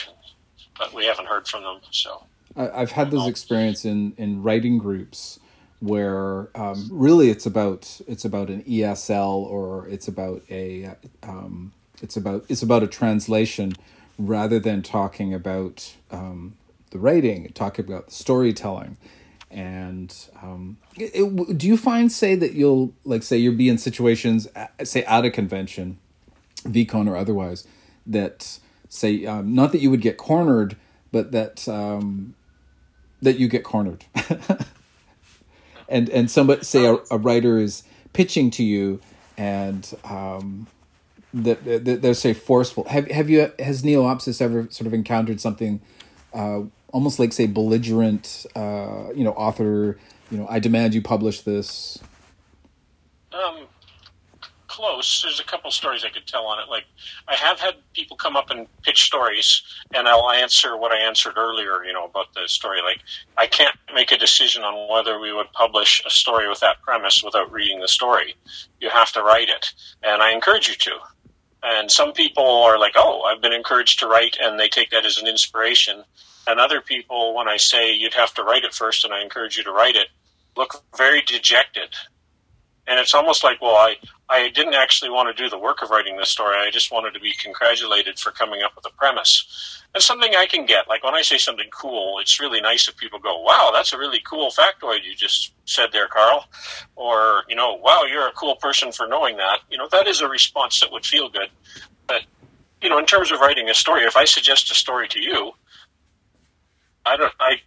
but 0.78 0.92
we 0.92 1.06
haven't 1.06 1.26
heard 1.26 1.46
from 1.46 1.62
them. 1.62 1.80
So 1.90 2.24
I've 2.56 2.92
had 2.92 3.10
those 3.10 3.28
experience 3.28 3.84
in 3.84 4.14
in 4.16 4.42
writing 4.42 4.78
groups 4.78 5.38
where 5.80 6.48
um, 6.54 6.88
really 6.90 7.30
it's 7.30 7.46
about 7.46 8.00
it's 8.06 8.24
about 8.24 8.48
an 8.48 8.62
ESL 8.62 9.36
or 9.36 9.88
it's 9.88 10.08
about 10.08 10.42
a 10.50 10.94
um, 11.22 11.72
it's 12.02 12.16
about 12.16 12.44
it's 12.48 12.62
about 12.62 12.82
a 12.82 12.86
translation 12.86 13.74
rather 14.18 14.58
than 14.58 14.82
talking 14.82 15.34
about 15.34 15.94
um, 16.10 16.54
the 16.90 16.98
writing, 16.98 17.50
talking 17.54 17.84
about 17.84 18.06
the 18.06 18.12
storytelling. 18.12 18.96
And 19.50 20.14
um, 20.42 20.78
it, 20.96 21.12
it, 21.14 21.58
do 21.58 21.66
you 21.66 21.76
find, 21.76 22.10
say, 22.10 22.34
that 22.34 22.52
you'll 22.52 22.92
like 23.04 23.22
say 23.22 23.36
you'll 23.36 23.54
be 23.54 23.68
in 23.68 23.78
situations, 23.78 24.48
say, 24.82 25.04
at 25.04 25.24
a 25.24 25.30
convention, 25.30 25.98
VCon 26.64 27.08
or 27.08 27.16
otherwise, 27.16 27.66
that 28.06 28.58
say 28.88 29.26
um, 29.26 29.54
not 29.54 29.72
that 29.72 29.78
you 29.78 29.90
would 29.90 30.00
get 30.00 30.16
cornered, 30.16 30.76
but 31.12 31.32
that 31.32 31.66
um, 31.68 32.34
that 33.22 33.38
you 33.38 33.48
get 33.48 33.64
cornered. 33.64 34.04
and 35.88 36.08
and 36.08 36.30
somebody 36.30 36.64
say 36.64 36.86
a, 36.86 36.98
a, 37.10 37.18
writer 37.18 37.58
is 37.58 37.82
pitching 38.12 38.50
to 38.52 38.64
you, 38.64 39.00
and 39.36 39.94
um, 40.04 40.66
that, 41.34 41.64
they're 42.02 42.14
say 42.14 42.32
forceful. 42.32 42.84
Have 42.84 43.10
have 43.10 43.30
you 43.30 43.52
has 43.58 43.84
Neo-opsis 43.84 44.40
ever 44.40 44.68
sort 44.70 44.86
of 44.86 44.94
encountered 44.94 45.40
something 45.40 45.80
uh, 46.34 46.62
almost 46.92 47.18
like 47.18 47.32
say 47.32 47.46
belligerent? 47.46 48.46
Uh, 48.54 49.10
you 49.14 49.24
know, 49.24 49.32
author. 49.32 49.98
You 50.30 50.38
know, 50.38 50.46
I 50.50 50.58
demand 50.58 50.92
you 50.92 51.02
publish 51.02 51.42
this. 51.42 52.00
Um, 53.32 53.66
close. 54.76 55.22
There's 55.22 55.40
a 55.40 55.44
couple 55.44 55.70
stories 55.70 56.04
I 56.04 56.10
could 56.10 56.26
tell 56.26 56.44
on 56.46 56.60
it. 56.60 56.68
Like 56.68 56.84
I 57.26 57.34
have 57.34 57.58
had 57.58 57.76
people 57.94 58.16
come 58.16 58.36
up 58.36 58.50
and 58.50 58.66
pitch 58.82 59.04
stories, 59.04 59.62
and 59.94 60.06
I'll 60.06 60.30
answer 60.30 60.76
what 60.76 60.92
I 60.92 60.98
answered 60.98 61.38
earlier. 61.38 61.82
You 61.82 61.94
know 61.94 62.04
about 62.04 62.34
the 62.34 62.46
story. 62.46 62.82
Like 62.82 63.00
I 63.38 63.46
can't 63.46 63.74
make 63.94 64.12
a 64.12 64.18
decision 64.18 64.62
on 64.64 64.92
whether 64.92 65.18
we 65.18 65.32
would 65.32 65.50
publish 65.52 66.02
a 66.04 66.10
story 66.10 66.46
with 66.46 66.60
that 66.60 66.82
premise 66.82 67.22
without 67.24 67.50
reading 67.50 67.80
the 67.80 67.88
story. 67.88 68.34
You 68.78 68.90
have 68.90 69.12
to 69.12 69.22
write 69.22 69.48
it, 69.48 69.72
and 70.02 70.22
I 70.22 70.32
encourage 70.32 70.68
you 70.68 70.74
to. 70.74 70.98
And 71.62 71.90
some 71.90 72.12
people 72.12 72.44
are 72.44 72.78
like, 72.78 72.96
"Oh, 72.96 73.22
I've 73.22 73.40
been 73.40 73.54
encouraged 73.54 74.00
to 74.00 74.06
write," 74.06 74.36
and 74.38 74.60
they 74.60 74.68
take 74.68 74.90
that 74.90 75.06
as 75.06 75.16
an 75.16 75.26
inspiration. 75.26 76.04
And 76.46 76.60
other 76.60 76.82
people, 76.82 77.34
when 77.34 77.48
I 77.48 77.56
say 77.56 77.92
you'd 77.92 78.14
have 78.14 78.34
to 78.34 78.44
write 78.44 78.64
it 78.64 78.74
first, 78.74 79.06
and 79.06 79.14
I 79.14 79.22
encourage 79.22 79.56
you 79.56 79.64
to 79.64 79.72
write 79.72 79.96
it, 79.96 80.08
look 80.54 80.84
very 80.94 81.22
dejected 81.22 81.96
and 82.86 83.00
it's 83.00 83.14
almost 83.14 83.42
like, 83.42 83.60
well, 83.60 83.74
I, 83.74 83.96
I 84.28 84.48
didn't 84.50 84.74
actually 84.74 85.10
want 85.10 85.34
to 85.34 85.42
do 85.42 85.50
the 85.50 85.58
work 85.58 85.82
of 85.82 85.90
writing 85.90 86.16
this 86.16 86.30
story. 86.30 86.56
I 86.56 86.70
just 86.70 86.92
wanted 86.92 87.14
to 87.14 87.20
be 87.20 87.32
congratulated 87.32 88.18
for 88.18 88.30
coming 88.30 88.62
up 88.62 88.76
with 88.76 88.86
a 88.86 88.90
premise. 88.96 89.82
And 89.94 90.02
something 90.02 90.32
I 90.36 90.46
can 90.46 90.66
get. 90.66 90.88
Like 90.88 91.02
when 91.02 91.14
I 91.14 91.22
say 91.22 91.38
something 91.38 91.68
cool, 91.72 92.18
it's 92.20 92.38
really 92.38 92.60
nice 92.60 92.88
if 92.88 92.96
people 92.96 93.18
go, 93.18 93.40
wow, 93.40 93.70
that's 93.72 93.92
a 93.92 93.98
really 93.98 94.20
cool 94.24 94.50
factoid 94.50 95.04
you 95.04 95.14
just 95.16 95.52
said 95.64 95.88
there, 95.92 96.06
Karl. 96.06 96.46
Or, 96.94 97.42
you 97.48 97.56
know, 97.56 97.74
wow, 97.74 98.02
you're 98.04 98.28
a 98.28 98.32
cool 98.32 98.56
person 98.56 98.92
for 98.92 99.06
knowing 99.08 99.36
that. 99.38 99.60
You 99.70 99.78
know, 99.78 99.88
that 99.90 100.06
is 100.06 100.20
a 100.20 100.28
response 100.28 100.80
that 100.80 100.92
would 100.92 101.04
feel 101.04 101.28
good. 101.28 101.48
But, 102.06 102.22
you 102.82 102.88
know, 102.88 102.98
in 102.98 103.06
terms 103.06 103.32
of 103.32 103.40
writing 103.40 103.68
a 103.68 103.74
story, 103.74 104.02
if 104.02 104.16
I 104.16 104.26
suggest 104.26 104.70
a 104.70 104.74
story 104.74 105.08
to 105.08 105.20
you, 105.20 105.52
I 107.04 107.16
don't, 107.16 107.32
I, 107.40 107.60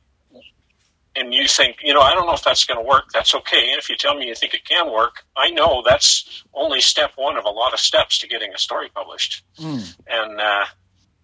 and 1.15 1.33
you 1.33 1.47
think, 1.47 1.77
you 1.83 1.93
know, 1.93 2.01
I 2.01 2.13
don't 2.13 2.27
know 2.27 2.33
if 2.33 2.43
that's 2.43 2.65
going 2.65 2.79
to 2.79 2.87
work, 2.87 3.05
that's 3.13 3.33
okay. 3.33 3.71
And 3.71 3.79
if 3.79 3.89
you 3.89 3.97
tell 3.97 4.15
me 4.15 4.27
you 4.27 4.35
think 4.35 4.53
it 4.53 4.63
can 4.65 4.91
work, 4.91 5.23
I 5.35 5.49
know 5.49 5.83
that's 5.85 6.43
only 6.53 6.81
step 6.81 7.11
one 7.15 7.37
of 7.37 7.45
a 7.45 7.49
lot 7.49 7.73
of 7.73 7.79
steps 7.79 8.19
to 8.19 8.27
getting 8.27 8.53
a 8.53 8.57
story 8.57 8.89
published. 8.93 9.43
Mm. 9.59 9.95
And 10.07 10.39
uh, 10.39 10.65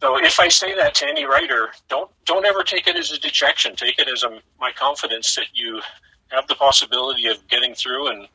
so, 0.02 0.18
if 0.24 0.40
I 0.40 0.50
say 0.50 0.76
that 0.76 0.96
to 0.96 1.08
any 1.08 1.26
writer, 1.26 1.70
don't 1.90 2.10
don't 2.26 2.46
ever 2.46 2.64
take 2.64 2.88
it 2.88 2.96
as 2.96 3.12
a 3.12 3.20
dejection. 3.20 3.76
Take 3.76 4.00
it 4.00 4.08
as 4.08 4.24
a, 4.24 4.40
my 4.60 4.72
confidence 4.72 5.36
that 5.36 5.48
you 5.54 5.82
have 6.30 6.48
the 6.48 6.56
possibility 6.56 7.28
of 7.28 7.48
getting 7.48 7.76
through 7.76 8.10
and 8.10 8.28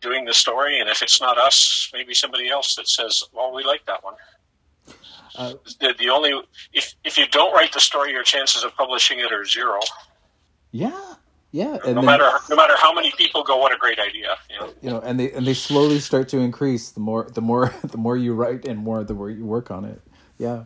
doing 0.00 0.24
the 0.24 0.34
story. 0.34 0.80
And 0.80 0.90
if 0.90 1.02
it's 1.02 1.20
not 1.20 1.38
us, 1.38 1.90
maybe 1.92 2.12
somebody 2.12 2.48
else 2.48 2.74
that 2.76 2.88
says, 2.88 3.24
"Well, 3.32 3.54
we 3.54 3.64
like 3.64 3.86
that 3.86 4.04
one." 4.04 4.14
Uh, 5.36 5.54
the, 5.80 5.94
the 5.98 6.10
only 6.10 6.32
if 6.72 6.94
if 7.04 7.16
you 7.18 7.26
don't 7.28 7.54
write 7.54 7.72
the 7.72 7.80
story, 7.80 8.12
your 8.12 8.22
chances 8.22 8.62
of 8.62 8.74
publishing 8.76 9.18
it 9.18 9.32
are 9.32 9.44
zero. 9.44 9.80
Yeah, 10.76 11.14
yeah. 11.52 11.78
And 11.86 11.94
no 11.94 12.02
then, 12.02 12.04
matter 12.04 12.30
no 12.50 12.56
matter 12.56 12.74
how 12.76 12.92
many 12.92 13.10
people 13.16 13.42
go, 13.42 13.56
what 13.56 13.72
a 13.72 13.78
great 13.78 13.98
idea. 13.98 14.36
You 14.50 14.60
know? 14.60 14.72
you 14.82 14.90
know, 14.90 15.00
and 15.00 15.18
they 15.18 15.32
and 15.32 15.46
they 15.46 15.54
slowly 15.54 16.00
start 16.00 16.28
to 16.30 16.38
increase 16.38 16.90
the 16.90 17.00
more 17.00 17.30
the 17.32 17.40
more 17.40 17.74
the 17.84 17.96
more 17.96 18.16
you 18.16 18.34
write 18.34 18.66
and 18.66 18.78
more 18.78 19.02
the 19.04 19.14
more 19.14 19.30
you 19.30 19.46
work 19.46 19.70
on 19.70 19.84
it. 19.84 20.02
Yeah. 20.38 20.64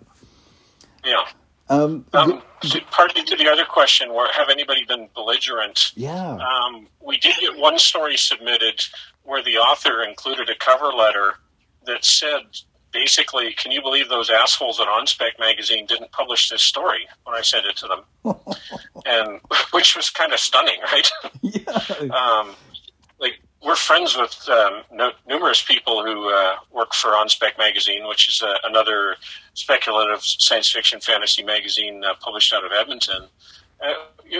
Yeah. 1.05 1.25
Um, 1.69 2.05
um 2.13 2.43
to, 2.63 2.81
partly 2.91 3.23
to 3.23 3.37
the 3.37 3.49
other 3.49 3.65
question, 3.65 4.13
where 4.13 4.31
have 4.33 4.49
anybody 4.51 4.85
been 4.85 5.09
belligerent? 5.15 5.93
Yeah. 5.95 6.33
Um, 6.33 6.89
we 7.01 7.17
did 7.19 7.37
get 7.41 7.57
one 7.57 7.79
story 7.79 8.17
submitted 8.17 8.83
where 9.23 9.43
the 9.43 9.59
author 9.59 10.03
included 10.03 10.51
a 10.51 10.57
cover 10.57 10.87
letter 10.87 11.35
that 11.87 12.05
said 12.05 12.43
basically, 12.93 13.53
can 13.53 13.73
you 13.73 13.83
believe 13.83 14.09
those 14.09 14.31
assholes 14.31 14.81
at 14.81 14.87
OnSpec 14.87 15.39
magazine 15.39 15.87
didn't 15.87 16.13
publish 16.13 16.49
this 16.49 16.63
story 16.63 17.07
when 17.25 17.37
I 17.37 17.43
sent 17.43 17.67
it 17.67 17.77
to 17.79 17.89
them? 17.89 18.37
and 19.07 19.41
which 19.73 19.97
was 19.97 20.11
kind 20.11 20.33
of 20.33 20.39
stunning, 20.39 20.81
right? 20.93 21.11
Yeah. 21.43 22.11
um, 22.15 22.55
like 23.19 23.41
we're 23.65 23.77
friends 23.77 24.17
with 24.17 24.49
um, 24.49 24.83
no, 24.93 25.13
numerous 25.29 25.63
people 25.63 26.05
who 26.05 26.31
uh, 26.33 26.57
work 26.73 26.95
for 26.95 27.11
OnSpec 27.11 27.59
magazine, 27.59 28.07
which 28.09 28.29
is 28.29 28.43
uh, 28.43 28.55
another 28.65 29.17
speculative 29.55 30.23
science 30.23 30.71
fiction 30.71 31.01
fantasy 31.01 31.43
magazine 31.43 32.03
uh, 32.05 32.15
published 32.21 32.53
out 32.53 32.65
of 32.65 32.73
Edmonton. 32.73 33.27
Uh, 33.83 33.93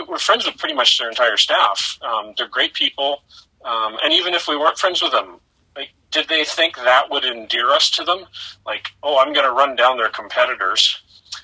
we're 0.07 0.19
friends 0.19 0.45
with 0.45 0.57
pretty 0.57 0.75
much 0.75 0.97
their 0.99 1.09
entire 1.09 1.37
staff. 1.37 1.97
Um, 2.01 2.33
they're 2.37 2.47
great 2.47 2.73
people, 2.73 3.23
um, 3.65 3.97
and 4.03 4.13
even 4.13 4.33
if 4.33 4.47
we 4.47 4.55
weren't 4.55 4.77
friends 4.77 5.01
with 5.01 5.11
them, 5.11 5.39
like, 5.75 5.89
did 6.11 6.27
they 6.27 6.43
think 6.43 6.75
that 6.75 7.09
would 7.09 7.23
endear 7.23 7.69
us 7.69 7.89
to 7.91 8.03
them? 8.03 8.25
Like, 8.65 8.89
oh, 9.03 9.17
I'm 9.17 9.33
going 9.33 9.45
to 9.45 9.51
run 9.51 9.75
down 9.75 9.97
their 9.97 10.09
competitors. 10.09 11.01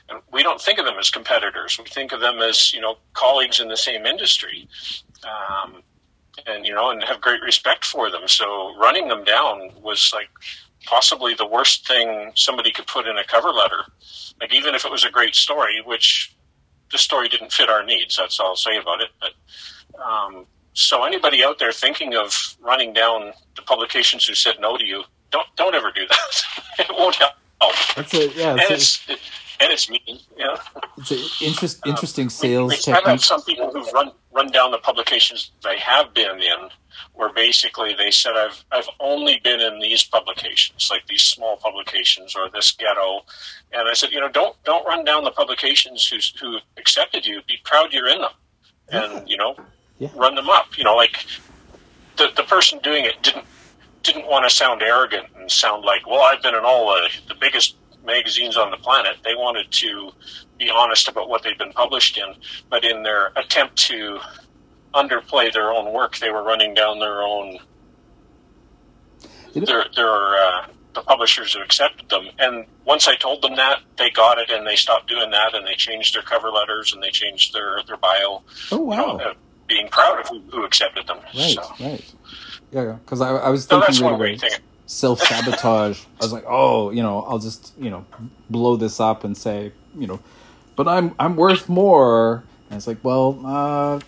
And 0.09 0.21
we 0.31 0.43
don't 0.43 0.61
think 0.61 0.79
of 0.79 0.85
them 0.85 0.97
as 0.99 1.09
competitors. 1.09 1.77
We 1.77 1.89
think 1.89 2.11
of 2.11 2.19
them 2.19 2.39
as 2.39 2.73
you 2.73 2.81
know 2.81 2.97
colleagues 3.13 3.59
in 3.59 3.67
the 3.67 3.77
same 3.77 4.05
industry. 4.05 4.67
Um, 5.23 5.83
and 6.45 6.65
you 6.65 6.73
know, 6.73 6.91
and 6.91 7.03
have 7.03 7.21
great 7.21 7.41
respect 7.41 7.85
for 7.85 8.11
them. 8.11 8.27
So 8.27 8.75
running 8.77 9.07
them 9.07 9.23
down 9.23 9.71
was 9.81 10.11
like 10.13 10.29
possibly 10.85 11.33
the 11.33 11.45
worst 11.45 11.87
thing 11.87 12.31
somebody 12.35 12.71
could 12.71 12.87
put 12.87 13.07
in 13.07 13.17
a 13.17 13.23
cover 13.23 13.49
letter. 13.49 13.83
Like 14.39 14.53
even 14.53 14.75
if 14.75 14.85
it 14.85 14.91
was 14.91 15.03
a 15.03 15.09
great 15.09 15.35
story, 15.35 15.81
which 15.83 16.35
the 16.91 16.97
story 16.97 17.27
didn't 17.27 17.51
fit 17.51 17.69
our 17.69 17.83
needs. 17.83 18.15
That's 18.15 18.39
all 18.39 18.49
I'll 18.49 18.55
say 18.55 18.77
about 18.77 19.01
it. 19.01 19.09
But 19.19 19.33
um, 20.01 20.45
so 20.77 21.03
anybody 21.03 21.43
out 21.43 21.57
there 21.57 21.71
thinking 21.71 22.15
of 22.15 22.55
running 22.61 22.93
down 22.93 23.33
the 23.55 23.63
publications 23.63 24.27
who 24.27 24.35
said 24.35 24.57
no 24.59 24.77
to 24.77 24.85
you, 24.85 25.03
don't 25.31 25.47
don't 25.55 25.73
ever 25.73 25.91
do 25.91 26.05
that. 26.07 26.43
it 26.79 26.87
won't 26.91 27.15
help. 27.15 27.33
That's 27.95 28.13
a 28.13 28.27
yeah. 28.33 28.51
and 28.51 28.61
it's, 28.69 29.03
and 29.09 29.71
it's 29.71 29.89
mean. 29.89 30.19
Yeah, 30.37 30.55
it's 30.99 31.09
an 31.09 31.47
interest, 31.47 31.81
interesting 31.87 32.29
sales 32.29 32.73
um, 32.73 32.77
technique. 32.77 32.95
I've 32.95 33.09
had 33.09 33.21
some 33.21 33.41
people 33.41 33.71
who've 33.71 33.91
run 33.91 34.11
run 34.31 34.51
down 34.51 34.69
the 34.69 34.77
publications 34.77 35.49
they 35.63 35.79
have 35.79 36.13
been 36.13 36.39
in, 36.39 36.69
where 37.13 37.33
basically 37.33 37.95
they 37.97 38.11
said, 38.11 38.35
"I've 38.35 38.63
I've 38.71 38.87
only 38.99 39.39
been 39.43 39.59
in 39.59 39.79
these 39.79 40.03
publications, 40.03 40.89
like 40.91 41.07
these 41.07 41.23
small 41.23 41.57
publications 41.57 42.35
or 42.35 42.51
this 42.51 42.71
ghetto," 42.71 43.21
and 43.73 43.89
I 43.89 43.93
said, 43.93 44.11
"You 44.11 44.19
know, 44.19 44.29
don't 44.29 44.55
don't 44.63 44.85
run 44.85 45.03
down 45.03 45.23
the 45.23 45.31
publications 45.31 46.07
who 46.07 46.17
who 46.39 46.59
accepted 46.77 47.25
you. 47.25 47.41
Be 47.47 47.57
proud 47.63 47.93
you're 47.93 48.07
in 48.07 48.21
them, 48.21 48.33
and 48.89 49.27
you 49.27 49.37
know, 49.37 49.55
yeah. 49.99 50.09
run 50.15 50.35
them 50.35 50.49
up. 50.49 50.77
You 50.77 50.83
know, 50.83 50.95
like 50.95 51.25
the 52.17 52.29
the 52.35 52.43
person 52.43 52.79
doing 52.83 53.05
it 53.05 53.21
didn't." 53.21 53.45
Didn't 54.03 54.27
want 54.27 54.47
to 54.47 54.55
sound 54.55 54.81
arrogant 54.83 55.27
and 55.37 55.51
sound 55.51 55.83
like, 55.83 56.07
well, 56.07 56.21
I've 56.21 56.41
been 56.41 56.55
in 56.55 56.63
all 56.63 56.87
the, 56.95 57.09
the 57.27 57.35
biggest 57.35 57.75
magazines 58.05 58.55
on 58.55 58.71
the 58.71 58.77
planet. 58.77 59.17
They 59.23 59.35
wanted 59.35 59.69
to 59.69 60.11
be 60.57 60.69
honest 60.69 61.07
about 61.07 61.27
what 61.27 61.43
they'd 61.43 61.57
been 61.57 61.73
published 61.73 62.17
in, 62.17 62.33
but 62.69 62.85
in 62.85 63.03
their 63.03 63.33
attempt 63.35 63.75
to 63.87 64.19
underplay 64.93 65.51
their 65.51 65.71
own 65.71 65.91
work, 65.93 66.17
they 66.17 66.31
were 66.31 66.41
running 66.41 66.73
down 66.73 66.99
their 66.99 67.21
own 67.21 67.59
their 69.53 69.85
their 69.95 70.35
uh, 70.35 70.67
the 70.93 71.01
publishers 71.01 71.53
who 71.53 71.61
accepted 71.61 72.09
them. 72.09 72.29
And 72.39 72.65
once 72.85 73.07
I 73.07 73.15
told 73.15 73.41
them 73.41 73.55
that, 73.55 73.81
they 73.97 74.09
got 74.09 74.37
it 74.37 74.49
and 74.49 74.65
they 74.65 74.75
stopped 74.75 75.07
doing 75.09 75.31
that 75.31 75.53
and 75.53 75.65
they 75.65 75.75
changed 75.75 76.15
their 76.15 76.23
cover 76.23 76.49
letters 76.49 76.93
and 76.93 77.03
they 77.03 77.11
changed 77.11 77.53
their 77.53 77.81
their 77.85 77.97
bio. 77.97 78.43
Oh 78.71 78.77
wow! 78.77 79.11
You 79.11 79.17
know, 79.17 79.33
being 79.67 79.87
proud 79.89 80.19
of 80.19 80.27
who, 80.27 80.39
who 80.51 80.63
accepted 80.63 81.07
them. 81.07 81.17
Right, 81.35 81.55
so. 81.55 81.73
right. 81.79 82.13
Yeah, 82.71 82.97
because 83.03 83.21
I, 83.21 83.29
I 83.29 83.49
was 83.49 83.65
thinking 83.65 83.95
so 83.95 84.05
right 84.05 84.13
away 84.13 84.39
self 84.87 85.21
sabotage. 85.21 86.01
I 86.19 86.23
was 86.23 86.33
like, 86.33 86.45
oh, 86.47 86.89
you 86.89 87.03
know, 87.03 87.21
I'll 87.23 87.39
just 87.39 87.73
you 87.77 87.89
know 87.89 88.05
blow 88.49 88.75
this 88.75 88.99
up 88.99 89.23
and 89.23 89.37
say, 89.37 89.71
you 89.97 90.07
know, 90.07 90.19
but 90.75 90.87
I'm 90.87 91.13
I'm 91.19 91.35
worth 91.35 91.69
more. 91.69 92.43
And 92.69 92.77
it's 92.77 92.87
like, 92.87 92.97
well, 93.03 93.39
uh, 93.45 93.99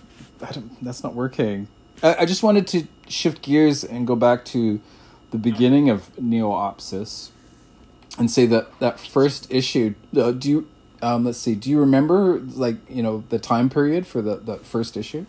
that's 0.82 1.04
not 1.04 1.14
working. 1.14 1.68
I, 2.04 2.18
I, 2.20 2.26
just 2.26 2.44
wanted 2.44 2.68
to 2.68 2.88
shift 3.08 3.42
gears 3.42 3.86
and 3.86 4.06
go 4.06 4.18
back 4.18 4.44
to 4.46 4.82
the 5.32 5.38
beginning 5.38 5.90
of 5.90 6.18
Neo-opsis 6.20 7.30
and 8.18 8.30
say 8.30 8.46
that 8.48 8.78
that 8.80 9.00
first 9.00 9.52
issue. 9.52 9.96
Uh, 10.16 10.32
do 10.32 10.50
you? 10.50 10.68
Um, 11.02 11.24
let's 11.24 11.38
see. 11.38 11.56
Do 11.56 11.70
you 11.70 11.80
remember 11.80 12.40
like 12.40 12.78
you 12.90 13.04
know 13.04 13.24
the 13.30 13.40
time 13.40 13.70
period 13.70 14.08
for 14.08 14.22
the 14.22 14.38
the 14.38 14.58
first 14.58 14.98
issue? 14.98 15.26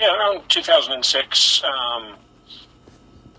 Yeah, 0.00 0.16
around 0.16 0.48
two 0.48 0.62
thousand 0.62 0.94
and 0.94 1.04
six. 1.04 1.62
Um, 1.64 2.16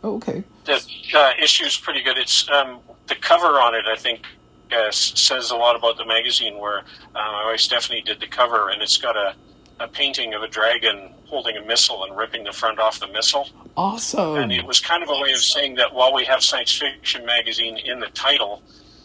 oh, 0.03 0.15
okay 0.15 0.43
the 0.65 0.83
uh, 1.13 1.31
issue 1.41 1.65
is 1.65 1.77
pretty 1.77 2.01
good. 2.01 2.17
It's 2.17 2.49
um, 2.49 2.79
the 3.07 3.15
cover 3.15 3.59
on 3.59 3.75
it. 3.75 3.85
I 3.85 3.95
think 3.95 4.25
uh, 4.71 4.91
says 4.91 5.51
a 5.51 5.55
lot 5.55 5.75
about 5.75 5.97
the 5.97 6.05
magazine. 6.05 6.59
Where 6.59 6.79
uh, 6.79 6.83
my 7.13 7.45
wife 7.45 7.59
Stephanie 7.59 8.01
did 8.01 8.19
the 8.19 8.27
cover, 8.27 8.69
and 8.69 8.81
it's 8.81 8.97
got 8.97 9.15
a, 9.15 9.35
a 9.79 9.87
painting 9.87 10.33
of 10.33 10.41
a 10.41 10.47
dragon 10.47 11.13
holding 11.27 11.57
a 11.57 11.65
missile 11.65 12.03
and 12.03 12.17
ripping 12.17 12.43
the 12.43 12.51
front 12.51 12.79
off 12.79 12.99
the 12.99 13.07
missile. 13.07 13.47
Awesome! 13.77 14.37
And 14.37 14.51
it 14.51 14.65
was 14.65 14.79
kind 14.79 15.03
of 15.03 15.09
a 15.09 15.19
way 15.21 15.31
of 15.31 15.39
saying 15.39 15.75
that 15.75 15.93
while 15.93 16.13
we 16.13 16.25
have 16.25 16.43
science 16.43 16.77
fiction 16.77 17.25
magazine 17.25 17.77
in 17.77 17.99
the 17.99 18.07
title, 18.07 18.61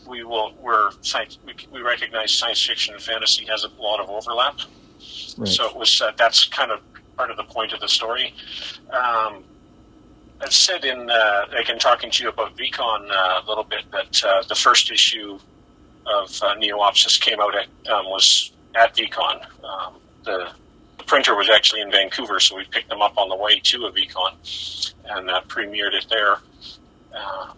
we 0.08 0.24
will 0.24 0.54
we're 0.60 0.90
science, 1.02 1.38
we, 1.44 1.54
we 1.72 1.80
recognize 1.82 2.32
science 2.32 2.64
fiction 2.64 2.94
and 2.94 3.02
fantasy 3.02 3.44
has 3.46 3.64
a 3.64 3.68
lot 3.80 4.00
of 4.00 4.08
overlap. 4.08 4.58
Right. 5.36 5.48
So 5.48 5.68
it 5.68 5.76
was 5.76 6.00
uh, 6.00 6.12
that's 6.16 6.46
kind 6.46 6.70
of 6.70 6.80
part 7.16 7.31
of 7.31 7.37
the 7.37 7.44
point 7.44 7.73
of 7.73 7.81
the 7.81 7.88
story. 7.88 8.35
Um, 8.90 9.44
I've 10.42 10.53
said 10.53 10.85
in, 10.85 11.11
uh, 11.11 11.46
again, 11.57 11.79
talking 11.79 12.11
to 12.11 12.23
you 12.23 12.31
about 12.31 12.57
VCon 12.57 13.11
uh, 13.11 13.42
a 13.44 13.44
little 13.46 13.64
bit, 13.64 13.85
that 13.92 14.25
uh, 14.25 14.42
the 14.49 14.55
first 14.55 14.90
issue 14.90 15.38
of 16.07 16.42
uh, 16.42 16.55
Neo-opsis 16.55 17.20
came 17.20 17.40
out 17.40 17.55
at, 17.55 17.66
um, 17.92 18.07
was 18.07 18.53
at 18.75 18.96
VCon. 18.96 19.44
Um, 19.64 19.94
the, 20.25 20.51
the, 20.96 21.05
printer 21.05 21.35
was 21.35 21.51
actually 21.51 21.83
in 21.83 21.90
Vancouver, 21.90 22.40
so 22.40 22.57
we 22.57 22.64
picked 22.64 22.88
them 22.88 23.03
up 23.03 23.18
on 23.18 23.29
the 23.29 23.37
way 23.37 23.59
to 23.61 23.87
a 23.87 23.92
VCon 23.92 24.94
and 25.05 25.29
uh, 25.29 25.42
premiered 25.42 25.92
it 25.92 26.07
there. 26.09 26.37
Uh, 27.14 27.53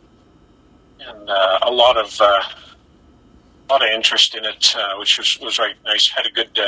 and 1.01 1.31
uh, 1.31 1.59
a 1.62 1.71
lot 1.71 1.97
of 1.97 2.21
a 2.21 3.73
lot 3.73 3.83
of 3.83 3.88
interest 3.95 4.35
in 4.35 4.45
it, 4.45 4.75
which 4.99 5.19
was, 5.19 5.38
was 5.41 5.59
right 5.59 5.75
nice. 5.85 6.09
Had 6.09 6.27
a 6.27 6.31
good 6.31 6.59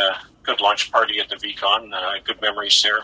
good 0.45 0.61
lunch 0.61 0.93
party 0.93 1.19
at 1.19 1.29
the 1.29 1.37
VCon. 1.37 1.91
good 2.25 2.41
memories 2.41 2.83
there. 2.83 3.01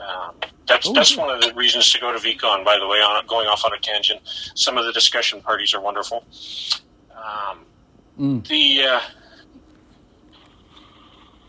Um, 0.00 0.34
that's 0.66 0.88
Ooh. 0.88 0.92
that's 0.92 1.16
one 1.16 1.30
of 1.30 1.40
the 1.40 1.54
reasons 1.54 1.90
to 1.92 2.00
go 2.00 2.12
to 2.12 2.18
VCon. 2.18 2.64
By 2.64 2.78
the 2.78 2.86
way, 2.86 2.98
on 2.98 3.24
going 3.26 3.46
off 3.46 3.64
on 3.64 3.72
a 3.72 3.78
tangent, 3.78 4.20
some 4.54 4.78
of 4.78 4.84
the 4.84 4.92
discussion 4.92 5.40
parties 5.40 5.74
are 5.74 5.80
wonderful. 5.80 6.24
Um, 7.14 7.64
mm. 8.18 8.48
The 8.48 8.82
uh, 8.82 9.00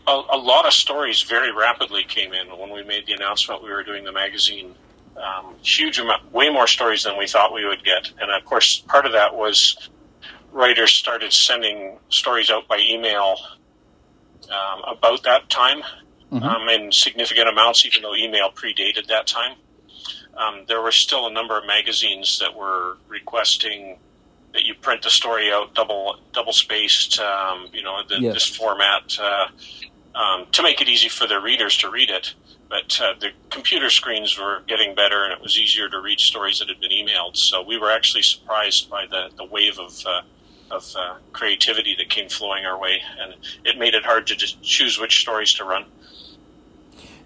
a, 0.06 0.36
a, 0.36 0.38
lot 0.38 0.66
of 0.66 0.72
stories 0.72 1.22
very 1.22 1.52
rapidly 1.52 2.04
came 2.04 2.32
in 2.32 2.48
when 2.58 2.70
we 2.70 2.84
made 2.84 3.06
the 3.06 3.12
announcement 3.14 3.62
we 3.62 3.70
were 3.70 3.82
doing 3.82 4.04
the 4.04 4.12
magazine. 4.12 4.74
Um, 5.16 5.54
huge 5.62 5.98
amount, 5.98 6.32
way 6.32 6.50
more 6.50 6.66
stories 6.66 7.04
than 7.04 7.16
we 7.16 7.28
thought 7.28 7.54
we 7.54 7.64
would 7.64 7.84
get, 7.84 8.12
and 8.20 8.30
of 8.30 8.44
course, 8.44 8.80
part 8.80 9.06
of 9.06 9.12
that 9.12 9.34
was 9.34 9.88
writers 10.52 10.92
started 10.92 11.32
sending 11.32 11.98
stories 12.08 12.50
out 12.50 12.68
by 12.68 12.78
email 12.78 13.36
um, 14.50 14.82
about 14.96 15.22
that 15.24 15.48
time 15.48 15.82
mm-hmm. 16.32 16.42
um, 16.42 16.68
in 16.68 16.92
significant 16.92 17.48
amounts, 17.48 17.84
even 17.86 18.02
though 18.02 18.14
email 18.14 18.50
predated 18.50 19.06
that 19.08 19.26
time. 19.26 19.56
Um, 20.36 20.64
there 20.66 20.82
were 20.82 20.92
still 20.92 21.26
a 21.26 21.32
number 21.32 21.56
of 21.56 21.66
magazines 21.66 22.38
that 22.40 22.54
were 22.54 22.98
requesting 23.08 23.98
that 24.52 24.64
you 24.64 24.74
print 24.74 25.02
the 25.02 25.10
story 25.10 25.52
out 25.52 25.74
double 25.74 26.16
double 26.32 26.52
spaced, 26.52 27.20
um, 27.20 27.68
you 27.72 27.82
know, 27.82 28.02
the, 28.08 28.20
yes. 28.20 28.34
this 28.34 28.46
format 28.56 29.16
uh, 29.20 29.46
um, 30.14 30.46
to 30.52 30.62
make 30.62 30.80
it 30.80 30.88
easy 30.88 31.08
for 31.08 31.26
their 31.26 31.40
readers 31.40 31.76
to 31.78 31.90
read 31.90 32.10
it. 32.10 32.34
But 32.68 33.00
uh, 33.00 33.14
the 33.20 33.30
computer 33.50 33.90
screens 33.90 34.38
were 34.38 34.62
getting 34.66 34.94
better, 34.94 35.24
and 35.24 35.32
it 35.32 35.40
was 35.40 35.58
easier 35.58 35.88
to 35.88 36.00
read 36.00 36.18
stories 36.18 36.60
that 36.60 36.68
had 36.68 36.80
been 36.80 36.90
emailed. 36.90 37.36
So 37.36 37.62
we 37.62 37.78
were 37.78 37.90
actually 37.90 38.22
surprised 38.22 38.90
by 38.90 39.06
the, 39.06 39.28
the 39.36 39.44
wave 39.44 39.78
of 39.78 40.02
uh, 40.06 40.22
of 40.74 40.94
uh, 40.96 41.14
creativity 41.32 41.94
that 41.96 42.08
came 42.10 42.28
flowing 42.28 42.66
our 42.66 42.78
way, 42.78 43.02
and 43.20 43.34
it 43.64 43.78
made 43.78 43.94
it 43.94 44.04
hard 44.04 44.26
to 44.28 44.36
just 44.36 44.62
choose 44.62 44.98
which 44.98 45.20
stories 45.20 45.54
to 45.54 45.64
run. 45.64 45.84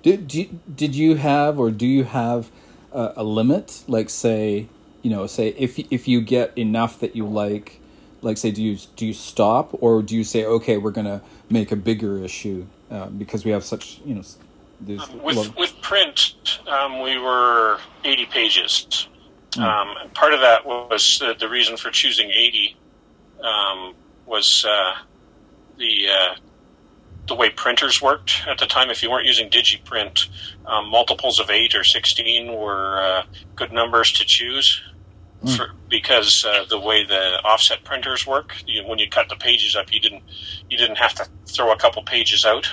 Did 0.03 0.33
you, 0.33 0.61
did 0.75 0.95
you 0.95 1.17
have 1.17 1.59
or 1.59 1.71
do 1.71 1.87
you 1.87 2.05
have 2.05 2.51
a, 2.93 3.15
a 3.17 3.25
limit? 3.25 3.83
Like 3.89 4.11
say, 4.11 4.69
you 5.03 5.11
know, 5.11 5.27
say 5.27 5.49
if 5.49 5.79
if 5.79 6.09
you 6.09 6.21
get 6.21 6.57
enough 6.57 7.01
that 7.01 7.17
you 7.17 7.27
like, 7.27 7.81
like 8.23 8.37
say, 8.37 8.51
do 8.51 8.63
you 8.63 8.79
do 8.97 9.07
you 9.07 9.13
stop 9.13 9.71
or 9.83 10.03
do 10.03 10.15
you 10.15 10.25
say, 10.25 10.45
okay, 10.45 10.77
we're 10.77 10.93
gonna 10.93 11.21
make 11.51 11.73
a 11.73 11.77
bigger 11.77 12.19
issue 12.19 12.67
uh, 12.91 13.07
because 13.07 13.45
we 13.45 13.51
have 13.51 13.65
such 13.65 14.01
you 14.05 14.15
know. 14.15 14.23
Um, 14.81 15.23
with 15.25 15.57
with 15.57 15.75
print, 15.83 16.61
um, 16.69 17.03
we 17.03 17.19
were 17.19 17.81
eighty 18.05 18.27
pages. 18.27 19.09
Mm. 19.53 19.63
Um, 19.63 20.11
part 20.11 20.35
of 20.35 20.41
that 20.41 20.65
was 20.65 21.21
uh, 21.21 21.35
the 21.35 21.49
reason 21.49 21.77
for 21.77 21.91
choosing 21.91 22.31
eighty 22.31 22.77
um, 23.45 23.95
was 24.27 24.65
uh, 24.69 24.93
the 25.77 26.09
uh, 26.09 26.35
the 27.29 27.35
way 27.35 27.51
printers 27.51 28.01
worked 28.01 28.43
at 28.47 28.59
the 28.59 28.67
time. 28.67 28.91
If 28.91 29.03
you 29.03 29.11
weren't 29.11 29.27
using 29.27 29.51
DigiPrint, 29.51 30.29
um, 30.67 30.91
multiples 30.91 31.39
of 31.39 31.51
eight 31.51 31.75
or 31.75 31.85
sixteen 31.85 32.53
were 32.53 33.03
uh, 33.03 33.23
good 33.57 33.73
numbers 33.73 34.13
to 34.13 34.25
choose. 34.25 34.81
for, 35.57 35.67
because 35.89 36.45
uh, 36.45 36.65
the 36.69 36.81
way 36.81 37.05
the 37.05 37.39
offset 37.45 37.85
printers 37.85 38.27
work, 38.27 38.55
you, 38.67 38.85
when 38.87 38.99
you 38.99 39.09
cut 39.09 39.29
the 39.29 39.37
pages 39.37 39.77
up, 39.77 39.87
you 39.93 40.01
didn't 40.01 40.23
you 40.69 40.77
didn't 40.77 40.99
have 40.99 41.15
to 41.15 41.29
throw 41.49 41.73
a 41.73 41.77
couple 41.77 42.03
pages 42.03 42.45
out. 42.45 42.67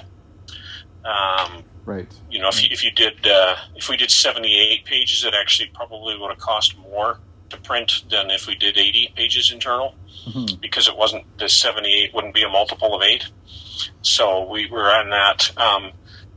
Um, 1.05 1.63
Right. 1.85 2.11
you 2.27 2.39
know, 2.39 2.47
if 2.47 2.63
you, 2.63 2.69
if 2.71 2.83
you 2.83 2.89
did 2.91 3.13
uh, 3.27 3.55
if 3.75 3.89
we 3.89 3.97
did 3.97 4.09
seventy 4.09 4.57
eight 4.59 4.85
pages, 4.85 5.23
it 5.23 5.35
actually 5.39 5.69
probably 5.75 6.17
would 6.17 6.29
have 6.31 6.39
cost 6.39 6.75
more 6.75 7.19
to 7.51 7.57
print 7.57 7.93
than 8.09 8.31
if 8.31 8.47
we 8.47 8.55
did 8.55 8.77
eighty 8.77 9.13
pages 9.15 9.51
internal 9.51 9.93
Mhm. 10.27 10.59
because 10.61 10.87
it 10.87 10.97
wasn't 10.97 11.25
the 11.37 11.47
seventy 11.49 12.03
eight 12.03 12.13
wouldn't 12.13 12.33
be 12.33 12.43
a 12.43 12.49
multiple 12.49 12.95
of 12.95 13.01
eight. 13.03 13.25
So 14.01 14.49
we 14.49 14.67
were 14.69 14.89
on 14.91 15.09
that. 15.09 15.51
Um, 15.57 15.91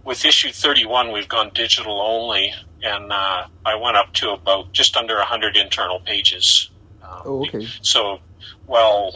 with 0.04 0.24
issue 0.24 0.50
thirty 0.50 0.86
one, 0.86 1.12
we've 1.12 1.28
gone 1.28 1.50
digital 1.54 2.00
only, 2.00 2.52
and 2.82 3.12
uh, 3.12 3.46
I 3.64 3.74
went 3.76 3.96
up 3.96 4.12
to 4.14 4.30
about 4.30 4.72
just 4.72 4.96
under 4.96 5.20
hundred 5.20 5.56
internal 5.56 6.00
pages. 6.00 6.70
Um, 7.02 7.22
Oh, 7.24 7.40
okay. 7.46 7.66
so, 7.82 8.18
well, 8.66 9.14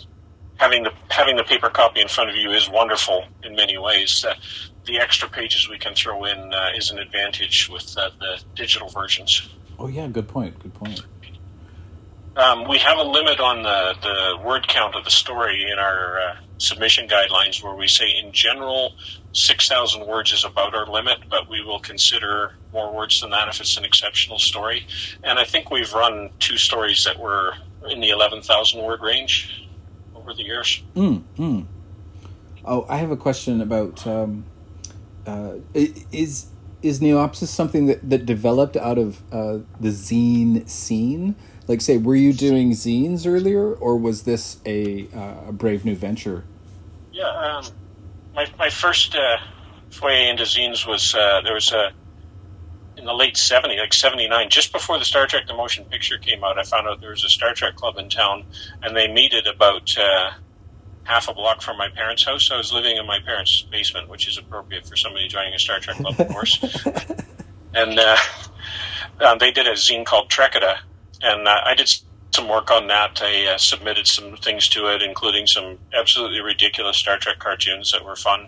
having 0.56 0.82
the 0.84 0.92
having 1.10 1.36
the 1.36 1.44
paper 1.44 1.68
copy 1.70 2.00
in 2.00 2.08
front 2.08 2.30
of 2.30 2.36
you 2.36 2.50
is 2.52 2.68
wonderful 2.68 3.24
in 3.42 3.54
many 3.54 3.78
ways, 3.78 4.24
uh, 4.28 4.34
the 4.86 4.98
extra 4.98 5.28
pages 5.28 5.68
we 5.68 5.78
can 5.78 5.94
throw 5.94 6.24
in 6.24 6.52
uh, 6.52 6.70
is 6.76 6.90
an 6.90 6.98
advantage 6.98 7.68
with 7.70 7.94
uh, 7.96 8.10
the 8.20 8.42
digital 8.54 8.88
versions. 8.88 9.48
Oh, 9.78 9.88
yeah. 9.88 10.06
Good 10.08 10.28
point. 10.28 10.58
Good 10.58 10.74
point. 10.74 11.02
Um, 12.36 12.66
we 12.66 12.78
have 12.78 12.98
a 12.98 13.02
limit 13.02 13.40
on 13.40 13.62
the, 13.62 13.94
the 14.00 14.42
word 14.42 14.66
count 14.66 14.94
of 14.94 15.04
the 15.04 15.10
story 15.10 15.70
in 15.70 15.78
our 15.78 16.18
uh, 16.18 16.36
submission 16.56 17.06
guidelines 17.06 17.62
where 17.62 17.74
we 17.74 17.86
say, 17.86 18.10
in 18.16 18.32
general, 18.32 18.94
6,000 19.32 20.06
words 20.06 20.32
is 20.32 20.44
about 20.44 20.74
our 20.74 20.86
limit, 20.86 21.18
but 21.28 21.48
we 21.50 21.62
will 21.62 21.80
consider 21.80 22.54
more 22.72 22.94
words 22.94 23.20
than 23.20 23.30
that 23.30 23.48
if 23.48 23.60
it's 23.60 23.76
an 23.76 23.84
exceptional 23.84 24.38
story. 24.38 24.86
And 25.22 25.38
I 25.38 25.44
think 25.44 25.70
we've 25.70 25.92
run 25.92 26.30
two 26.38 26.56
stories 26.56 27.04
that 27.04 27.18
were 27.18 27.52
in 27.90 28.00
the 28.00 28.10
11,000 28.10 28.82
word 28.82 29.02
range 29.02 29.68
over 30.14 30.32
the 30.32 30.42
years. 30.42 30.82
Mm, 30.94 31.22
mm. 31.36 31.66
Oh, 32.64 32.86
I 32.88 32.96
have 32.96 33.10
a 33.10 33.16
question 33.16 33.60
about 33.60 34.06
um, 34.06 34.46
uh, 35.26 35.56
is 35.74 36.46
is 36.82 37.00
Neo-opsis 37.00 37.46
something 37.46 37.86
that, 37.86 38.08
that 38.08 38.26
developed 38.26 38.76
out 38.76 38.98
of 38.98 39.22
uh, 39.32 39.58
the 39.78 39.90
zine 39.90 40.68
scene? 40.68 41.36
Like, 41.68 41.80
say, 41.80 41.96
were 41.96 42.16
you 42.16 42.32
doing 42.32 42.72
zines 42.72 43.26
earlier, 43.26 43.72
or 43.74 43.96
was 43.96 44.24
this 44.24 44.58
a, 44.66 45.08
uh, 45.14 45.48
a 45.48 45.52
brave 45.52 45.84
new 45.84 45.94
venture? 45.94 46.44
Yeah, 47.12 47.28
um, 47.28 47.64
my 48.34 48.46
my 48.58 48.70
first 48.70 49.14
uh, 49.14 49.36
foray 49.90 50.28
into 50.28 50.44
zines 50.44 50.86
was 50.86 51.14
uh, 51.14 51.40
there 51.42 51.54
was 51.54 51.72
a 51.72 51.92
in 52.96 53.04
the 53.04 53.14
late 53.14 53.34
'70s, 53.34 53.78
like 53.78 53.92
'79, 53.92 54.50
just 54.50 54.72
before 54.72 54.98
the 54.98 55.04
Star 55.04 55.26
Trek: 55.26 55.46
The 55.46 55.54
Motion 55.54 55.84
Picture 55.84 56.18
came 56.18 56.42
out. 56.42 56.58
I 56.58 56.64
found 56.64 56.88
out 56.88 57.00
there 57.00 57.10
was 57.10 57.24
a 57.24 57.28
Star 57.28 57.54
Trek 57.54 57.76
club 57.76 57.96
in 57.98 58.08
town, 58.08 58.44
and 58.82 58.96
they 58.96 59.12
meet 59.12 59.34
at 59.34 59.46
about 59.46 59.96
uh, 59.96 60.30
half 61.04 61.28
a 61.28 61.34
block 61.34 61.62
from 61.62 61.76
my 61.76 61.88
parents' 61.88 62.24
house. 62.24 62.50
I 62.50 62.56
was 62.56 62.72
living 62.72 62.96
in 62.96 63.06
my 63.06 63.18
parents' 63.20 63.66
basement, 63.70 64.08
which 64.08 64.26
is 64.26 64.38
appropriate 64.38 64.86
for 64.86 64.96
somebody 64.96 65.28
joining 65.28 65.54
a 65.54 65.58
Star 65.58 65.80
Trek 65.80 65.96
club, 65.96 66.18
of 66.18 66.28
course. 66.28 66.58
and 67.74 67.98
uh, 67.98 68.16
um, 69.20 69.38
they 69.38 69.50
did 69.50 69.66
a 69.66 69.72
zine 69.72 70.04
called 70.04 70.30
Trekada, 70.30 70.78
and 71.22 71.48
I 71.48 71.74
did 71.74 71.90
some 72.34 72.48
work 72.48 72.70
on 72.70 72.88
that. 72.88 73.20
I 73.22 73.54
uh, 73.54 73.58
submitted 73.58 74.06
some 74.06 74.36
things 74.38 74.68
to 74.70 74.88
it, 74.94 75.02
including 75.02 75.46
some 75.46 75.78
absolutely 75.98 76.40
ridiculous 76.40 76.98
Star 76.98 77.18
Trek 77.18 77.38
cartoons 77.40 77.92
that 77.92 78.04
were 78.04 78.16
fun. 78.16 78.42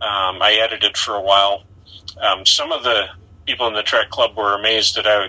Um, 0.00 0.42
I 0.42 0.58
edited 0.62 0.96
for 0.96 1.14
a 1.16 1.22
while. 1.22 1.64
Um, 2.22 2.46
some 2.46 2.72
of 2.72 2.84
the 2.84 3.06
people 3.46 3.68
in 3.68 3.74
the 3.74 3.82
Trek 3.82 4.10
Club 4.10 4.36
were 4.36 4.54
amazed 4.58 4.96
that 4.96 5.06
I 5.06 5.28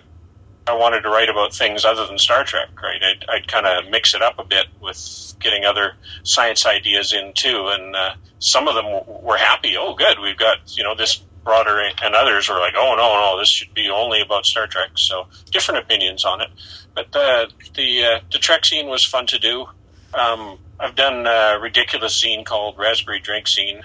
I 0.68 0.76
wanted 0.76 1.02
to 1.02 1.10
write 1.10 1.30
about 1.30 1.54
things 1.54 1.84
other 1.84 2.06
than 2.08 2.18
Star 2.18 2.44
Trek. 2.46 2.70
Right, 2.82 3.02
I'd, 3.04 3.26
I'd 3.30 3.48
kind 3.48 3.66
of 3.68 3.90
mix 3.92 4.14
it 4.16 4.22
up 4.22 4.36
a 4.40 4.46
bit 4.46 4.68
with 4.82 5.34
getting 5.42 5.66
other 5.66 5.94
science 6.24 6.66
ideas 6.66 7.14
in 7.14 7.34
too, 7.36 7.68
and 7.70 7.96
uh, 7.96 8.12
some 8.40 8.68
of 8.68 8.76
them 8.76 8.86
w- 8.86 9.04
were 9.24 9.38
happy. 9.38 9.76
Oh, 9.78 9.96
good, 9.96 10.20
we've 10.20 10.38
got 10.38 10.58
you 10.78 10.84
know 10.84 10.96
this 10.96 11.24
broader, 11.44 11.82
and 12.04 12.16
others 12.16 12.50
were 12.50 12.60
like, 12.60 12.74
oh 12.78 12.96
no, 12.96 13.20
no, 13.34 13.40
this 13.40 13.50
should 13.50 13.74
be 13.74 13.90
only 13.90 14.22
about 14.22 14.46
Star 14.46 14.68
Trek. 14.68 14.92
So 14.96 15.28
different 15.52 15.84
opinions 15.84 16.26
on 16.26 16.42
it, 16.42 16.50
but 16.96 17.12
the 17.12 17.50
the 17.76 18.04
uh, 18.04 18.20
the 18.32 18.38
Trek 18.40 18.66
scene 18.66 18.88
was 18.88 19.04
fun 19.04 19.28
to 19.28 19.40
do. 19.40 19.66
Um, 20.14 20.60
I've 20.80 20.96
done 20.96 21.26
a 21.26 21.58
ridiculous 21.62 22.16
scene 22.16 22.44
called 22.44 22.76
Raspberry 22.78 23.20
Drink 23.20 23.48
Scene, 23.48 23.82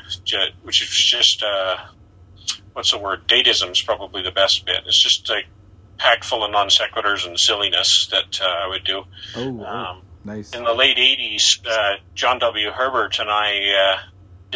which 0.62 0.82
is 0.82 0.88
just 0.88 1.42
uh, 1.42 1.76
what's 2.72 2.90
the 2.90 2.98
word? 2.98 3.26
Dadaism 3.28 3.70
is 3.72 3.82
probably 3.82 4.22
the 4.22 4.32
best 4.32 4.64
bit. 4.66 4.82
It's 4.86 4.98
just 5.00 5.28
like 5.28 5.46
packed 5.98 6.24
full 6.24 6.44
of 6.44 6.50
non 6.50 6.68
sequiturs 6.68 7.26
and 7.26 7.38
silliness 7.38 8.08
that 8.08 8.40
uh, 8.42 8.44
I 8.46 8.68
would 8.68 8.84
do. 8.84 9.04
Oh, 9.36 9.60
oh, 9.60 9.64
Um, 9.64 10.02
nice. 10.24 10.52
in 10.54 10.64
the 10.64 10.74
late 10.74 10.96
80s, 10.96 11.66
uh, 11.66 11.96
John 12.14 12.38
W. 12.40 12.70
Herbert 12.70 13.18
and 13.18 13.30
I 13.30 13.94
uh, 13.94 13.98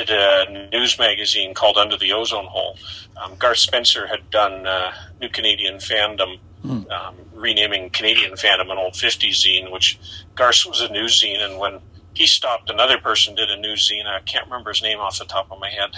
did 0.05 0.11
a 0.11 0.69
news 0.73 0.99
magazine 0.99 1.55
called 1.55 1.77
Under 1.77 1.97
the 1.97 2.13
Ozone 2.13 2.47
Hole. 2.51 2.75
Um, 3.23 3.37
Garth 3.39 3.59
Spencer 3.59 4.07
had 4.07 4.31
done 4.31 4.67
uh, 4.67 4.93
New 5.21 5.29
Canadian 5.29 5.77
Fandom, 5.77 6.37
Hmm. 6.63 6.83
um, 6.91 7.15
renaming 7.33 7.89
Canadian 7.89 8.33
Fandom 8.33 8.71
an 8.71 8.77
old 8.77 8.93
50s 8.93 9.41
zine, 9.43 9.73
which 9.73 9.99
Garth 10.37 10.67
was 10.67 10.83
a 10.83 10.93
news 10.93 11.19
zine, 11.19 11.41
and 11.41 11.59
when 11.59 11.81
he 12.13 12.27
stopped, 12.27 12.69
another 12.69 12.99
person 12.99 13.35
did 13.35 13.51
a 13.51 13.57
news 13.59 13.89
zine. 13.91 14.07
I 14.07 14.21
can't 14.27 14.45
remember 14.45 14.71
his 14.71 14.83
name 14.83 14.99
off 14.99 15.19
the 15.19 15.25
top 15.25 15.49
of 15.51 15.59
my 15.59 15.71
head. 15.71 15.91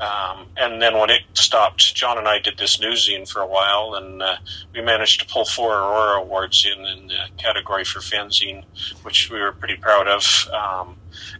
Um, 0.00 0.48
and 0.56 0.80
then 0.82 0.98
when 0.98 1.10
it 1.10 1.22
stopped, 1.34 1.94
John 1.94 2.18
and 2.18 2.28
I 2.28 2.38
did 2.38 2.58
this 2.58 2.80
news 2.80 3.08
zine 3.08 3.28
for 3.28 3.40
a 3.40 3.46
while, 3.46 3.94
and 3.94 4.22
uh, 4.22 4.36
we 4.74 4.82
managed 4.82 5.20
to 5.20 5.26
pull 5.26 5.44
four 5.44 5.72
Aurora 5.72 6.20
Awards 6.20 6.66
in 6.66 6.84
in 6.84 7.06
the 7.06 7.18
category 7.38 7.84
for 7.84 8.00
fanzine, 8.00 8.64
which 9.02 9.30
we 9.30 9.40
were 9.40 9.52
pretty 9.52 9.76
proud 9.76 10.06
of. 10.06 10.48
Um, 10.52 10.96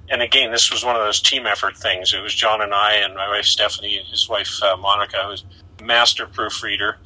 and 0.08 0.22
again, 0.22 0.52
this 0.52 0.70
was 0.70 0.84
one 0.84 0.96
of 0.96 1.02
those 1.02 1.20
team 1.20 1.46
effort 1.46 1.76
things. 1.76 2.14
It 2.14 2.22
was 2.22 2.34
John 2.34 2.62
and 2.62 2.72
I, 2.72 2.94
and 2.94 3.14
my 3.14 3.28
wife 3.28 3.44
Stephanie, 3.44 3.98
and 3.98 4.06
his 4.08 4.28
wife 4.28 4.62
uh, 4.62 4.76
Monica, 4.76 5.18
who's 5.26 5.44
master 5.82 6.26
proofreader, 6.26 6.96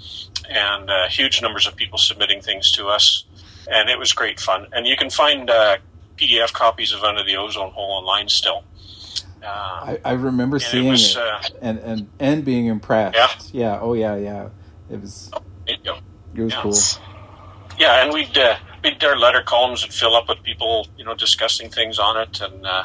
and 0.48 0.88
uh, 0.88 1.08
huge 1.08 1.42
numbers 1.42 1.66
of 1.66 1.76
people 1.76 1.98
submitting 1.98 2.40
things 2.40 2.70
to 2.72 2.88
us. 2.88 3.24
And 3.70 3.88
it 3.88 3.98
was 3.98 4.12
great 4.12 4.40
fun. 4.40 4.66
And 4.72 4.86
you 4.86 4.96
can 4.96 5.10
find 5.10 5.50
uh, 5.50 5.78
PDF 6.16 6.52
copies 6.52 6.92
of 6.92 7.02
Under 7.02 7.24
the 7.24 7.36
Ozone 7.36 7.70
Hole 7.70 7.92
online 7.92 8.28
still. 8.28 8.64
Uh, 9.42 9.46
I, 9.48 9.98
I 10.04 10.12
remember 10.12 10.56
and 10.56 10.62
seeing 10.62 10.86
it 10.86 10.90
was, 10.90 11.16
it 11.16 11.22
uh, 11.22 11.40
and, 11.62 11.78
and 11.78 12.08
and 12.18 12.44
being 12.44 12.66
impressed. 12.66 13.54
Yeah. 13.54 13.72
yeah. 13.72 13.78
Oh 13.80 13.94
yeah. 13.94 14.16
Yeah. 14.16 14.48
It 14.90 15.00
was 15.00 15.30
it, 15.66 15.78
it 15.84 16.40
was 16.40 16.52
Yeah. 16.52 16.62
cool. 16.62 16.74
Yeah, 17.78 18.02
and 18.04 18.12
we'd 18.12 18.36
uh, 18.36 18.56
we'd 18.84 19.02
our 19.02 19.16
letter 19.16 19.42
columns 19.42 19.82
would 19.82 19.94
fill 19.94 20.14
up 20.14 20.28
with 20.28 20.42
people, 20.42 20.86
you 20.98 21.04
know, 21.04 21.14
discussing 21.14 21.70
things 21.70 21.98
on 21.98 22.18
it, 22.20 22.40
and 22.40 22.66
uh, 22.66 22.84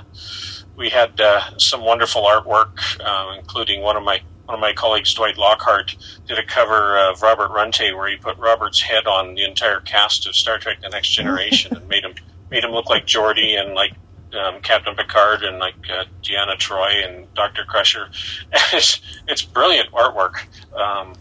we 0.77 0.89
had 0.89 1.19
uh, 1.19 1.57
some 1.57 1.81
wonderful 1.81 2.23
artwork, 2.23 2.77
uh, 3.03 3.37
including 3.37 3.81
one 3.81 3.97
of 3.97 4.03
my 4.03 4.21
one 4.45 4.53
of 4.55 4.61
my 4.61 4.73
colleagues, 4.73 5.13
Dwight 5.13 5.37
Lockhart, 5.37 5.95
did 6.27 6.37
a 6.37 6.45
cover 6.45 6.97
of 6.97 7.21
Robert 7.23 7.49
Runte 7.49 7.95
where 7.97 8.07
he 8.07 8.15
put 8.15 8.37
Robert's 8.37 8.79
head 8.79 9.07
on 9.07 9.33
the 9.33 9.43
entire 9.43 9.79
cast 9.81 10.27
of 10.27 10.35
Star 10.35 10.59
Trek: 10.59 10.81
The 10.81 10.89
Next 10.89 11.09
Generation 11.09 11.75
and 11.77 11.87
made 11.89 12.03
him 12.05 12.13
made 12.49 12.63
him 12.63 12.71
look 12.71 12.89
like 12.89 13.05
Geordi 13.05 13.59
and 13.59 13.73
like 13.73 13.93
um, 14.37 14.61
Captain 14.61 14.95
Picard 14.95 15.43
and 15.43 15.59
like 15.59 15.75
uh, 15.91 16.05
Deanna 16.23 16.57
Troi 16.57 17.05
and 17.05 17.31
Doctor 17.33 17.63
Crusher. 17.65 18.09
it's 18.73 19.01
it's 19.27 19.41
brilliant 19.43 19.91
artwork. 19.91 20.43
Um, 20.75 21.13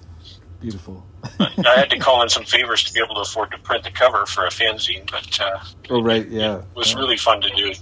Beautiful. 0.61 1.05
I 1.40 1.74
had 1.77 1.90
to 1.90 1.98
call 2.07 2.22
in 2.22 2.29
some 2.29 2.44
favors 2.44 2.85
to 2.85 2.92
be 2.92 3.00
able 3.00 3.14
to 3.16 3.20
afford 3.22 3.50
to 3.50 3.59
print 3.59 3.85
the 3.85 3.90
cover 3.90 4.24
for 4.27 4.46
a 4.46 4.50
fanzine, 4.50 5.11
but 5.11 5.40
uh, 5.40 5.59
Oh 5.90 6.03
right. 6.03 6.27
Yeah. 6.29 6.59
it 6.59 6.64
was 6.74 6.92
Yeah. 6.92 6.98
really 6.98 7.16
fun 7.16 7.40
to 7.42 7.50
do. 7.50 7.72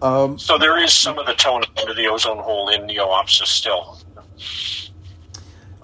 Um, 0.00 0.38
So 0.38 0.58
there 0.58 0.82
is 0.82 0.92
some 0.92 1.18
of 1.18 1.26
the 1.26 1.34
tone 1.34 1.62
under 1.78 1.94
the 1.94 2.06
ozone 2.08 2.38
hole 2.38 2.68
in 2.70 2.86
Neo-opsis 2.86 3.46
still. 3.46 3.98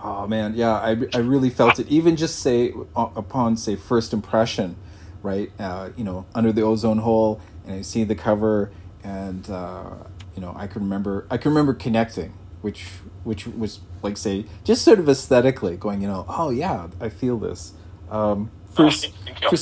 Oh 0.03 0.27
man, 0.27 0.55
yeah, 0.55 0.75
I, 0.75 0.97
I 1.13 1.19
really 1.19 1.51
felt 1.51 1.79
it. 1.79 1.89
Even 1.89 2.17
just 2.17 2.39
say 2.39 2.73
upon 2.97 3.57
say 3.57 3.75
first 3.77 4.13
impression, 4.13 4.77
right? 5.23 5.51
Uh, 5.59 5.91
you 5.97 6.05
know, 6.05 6.25
under 6.35 6.53
the 6.53 6.63
ozone 6.63 6.99
hole, 6.99 7.41
and 7.69 7.79
I 7.79 7.83
see 7.83 8.05
the 8.05 8.15
cover, 8.15 8.73
and 9.05 9.49
uh, 9.51 9.91
you 10.35 10.43
know, 10.43 10.55
I 10.57 10.67
can 10.67 10.83
remember 10.83 11.27
I 11.31 11.37
can 11.37 11.51
remember 11.51 11.75
connecting, 11.75 12.33
which 12.63 12.87
which 13.25 13.47
was 13.47 13.81
like 14.03 14.17
say 14.17 14.47
just 14.65 14.83
sort 14.83 14.99
of 14.99 15.09
aesthetically 15.09 15.77
going, 15.77 16.01
you 16.01 16.09
know, 16.09 16.25
oh 16.29 16.51
yeah, 16.51 16.89
I 17.01 17.11
feel 17.11 17.39
this. 17.39 17.73
Um, 18.11 18.51
for 18.75 18.87
Oh, 18.87 18.91
for 19.51 19.57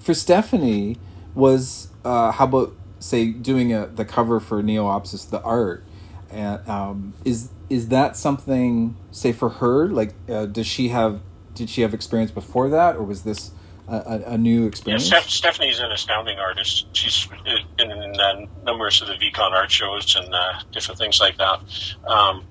for 0.00 0.14
Stephanie 0.14 0.96
was 1.34 1.88
uh, 2.04 2.32
how 2.32 2.44
about 2.44 2.74
say 2.98 3.30
doing 3.30 3.72
a 3.72 3.86
the 3.86 4.04
cover 4.04 4.40
for 4.40 4.62
Neo-opsis 4.62 5.28
the 5.30 5.42
art 5.42 5.84
and 6.30 6.66
um, 6.68 7.14
is 7.24 7.50
is 7.68 7.88
that 7.88 8.16
something 8.16 8.96
say 9.10 9.32
for 9.32 9.48
her 9.48 9.88
like 9.88 10.14
uh, 10.28 10.46
does 10.46 10.66
she 10.66 10.88
have 10.88 11.20
did 11.54 11.68
she 11.68 11.82
have 11.82 11.94
experience 11.94 12.30
before 12.30 12.68
that 12.70 12.96
or 12.96 13.02
was 13.02 13.22
this 13.22 13.50
a, 13.88 14.22
a, 14.26 14.38
new 14.38 14.62
Yeah, 14.62 14.68
experience? 14.68 15.06
Steph- 15.06 15.28
Stephanie's 15.28 15.80
an 15.80 15.92
astounding 15.92 16.38
artist. 16.38 16.86
She's 16.92 17.28
been 17.76 17.90
in 17.90 18.20
uh, 18.20 18.46
numerous 18.64 19.00
of 19.00 19.08
the 19.08 19.14
VCon 19.14 19.52
art 19.52 19.70
shows 19.70 20.16
and 20.16 20.34
uh, 20.34 20.60
different 20.72 20.98
things 20.98 21.20
like 21.20 21.36
that. 21.38 21.60
Um, 22.06 22.44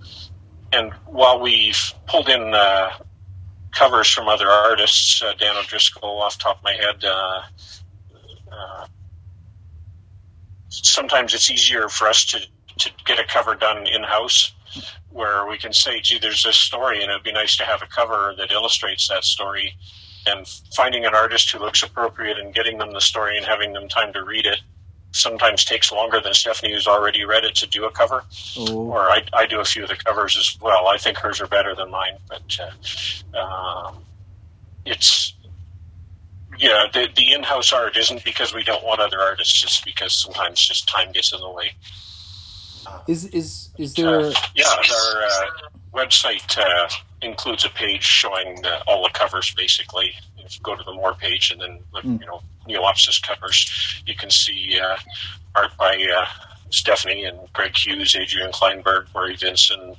and 0.71 0.93
while 1.05 1.39
we've 1.39 1.93
pulled 2.07 2.29
in 2.29 2.53
uh, 2.53 2.91
covers 3.75 4.09
from 4.09 4.27
other 4.27 4.49
artists. 4.49 5.21
Uh, 5.21 5.33
Dan 5.37 5.55
O'Driscoll, 5.57 6.21
off 6.21 6.37
the 6.37 6.43
top 6.43 6.57
of 6.57 6.63
my 6.63 6.73
head. 6.73 7.03
Uh, 7.03 7.41
uh, 8.51 8.87
sometimes 10.69 11.33
it's 11.33 11.51
easier 11.51 11.89
for 11.89 12.07
us 12.07 12.25
to, 12.25 12.39
to 12.79 12.91
get 13.05 13.19
a 13.19 13.25
cover 13.25 13.53
done 13.53 13.85
in 13.85 14.01
house 14.01 14.53
where 15.09 15.47
we 15.47 15.57
can 15.57 15.71
say, 15.71 15.99
gee, 16.01 16.17
there's 16.19 16.43
this 16.43 16.57
story, 16.57 17.01
and 17.01 17.11
it'd 17.11 17.23
be 17.23 17.31
nice 17.31 17.55
to 17.57 17.63
have 17.63 17.81
a 17.81 17.87
cover 17.87 18.33
that 18.37 18.51
illustrates 18.51 19.07
that 19.07 19.23
story. 19.23 19.73
And 20.27 20.47
finding 20.75 21.05
an 21.05 21.13
artist 21.13 21.51
who 21.51 21.59
looks 21.59 21.83
appropriate 21.83 22.39
and 22.39 22.53
getting 22.53 22.77
them 22.77 22.91
the 22.91 23.01
story 23.01 23.37
and 23.37 23.45
having 23.45 23.73
them 23.73 23.87
time 23.87 24.11
to 24.13 24.23
read 24.23 24.45
it 24.45 24.59
sometimes 25.15 25.63
takes 25.63 25.91
longer 25.91 26.19
than 26.19 26.33
Stephanie, 26.33 26.73
who's 26.73 26.87
already 26.87 27.23
read 27.23 27.45
it, 27.45 27.55
to 27.55 27.67
do 27.67 27.85
a 27.85 27.91
cover. 27.91 28.23
Oh. 28.57 28.89
Or 28.89 29.09
I, 29.09 29.23
I, 29.33 29.45
do 29.45 29.61
a 29.61 29.65
few 29.65 29.83
of 29.83 29.89
the 29.89 29.95
covers 29.95 30.37
as 30.37 30.59
well. 30.61 30.87
I 30.87 30.97
think 30.97 31.17
hers 31.17 31.39
are 31.39 31.47
better 31.47 31.73
than 31.73 31.89
mine, 31.89 32.17
but 32.27 32.59
uh, 33.33 33.37
um, 33.37 34.03
it's 34.85 35.33
yeah. 36.57 36.85
The, 36.91 37.07
the 37.15 37.33
in-house 37.33 37.71
art 37.71 37.95
isn't 37.95 38.25
because 38.25 38.53
we 38.53 38.63
don't 38.63 38.83
want 38.83 38.99
other 38.99 39.19
artists, 39.19 39.53
just 39.59 39.85
because 39.85 40.13
sometimes 40.13 40.59
just 40.59 40.87
time 40.87 41.11
gets 41.13 41.33
in 41.33 41.39
the 41.39 41.49
way. 41.49 41.71
Is 43.07 43.25
is 43.27 43.69
is 43.77 43.93
there? 43.93 44.19
Uh, 44.19 44.33
yeah, 44.53 44.65
our 44.67 45.23
uh, 45.23 45.45
website 45.93 46.57
uh, 46.57 46.89
includes 47.21 47.65
a 47.65 47.69
page 47.69 48.03
showing 48.03 48.63
all 48.87 49.03
the 49.03 49.09
covers, 49.13 49.53
basically. 49.55 50.13
If 50.37 50.55
you 50.55 50.61
go 50.61 50.75
to 50.75 50.83
the 50.83 50.93
more 50.93 51.13
page 51.15 51.51
and 51.51 51.61
then 51.61 51.79
mm. 51.93 52.19
you 52.19 52.25
know 52.27 52.41
Neo-opsis 52.67 53.21
covers, 53.21 54.03
you 54.05 54.15
can 54.15 54.29
see 54.29 54.79
uh, 54.79 54.97
art 55.55 55.75
by 55.77 55.95
uh, 56.15 56.25
Stephanie 56.69 57.25
and 57.25 57.39
Greg 57.53 57.75
Hughes, 57.75 58.15
Adrian 58.15 58.51
Kleinbergen, 58.51 59.13
Murray 59.13 59.35
Vincent, 59.35 59.97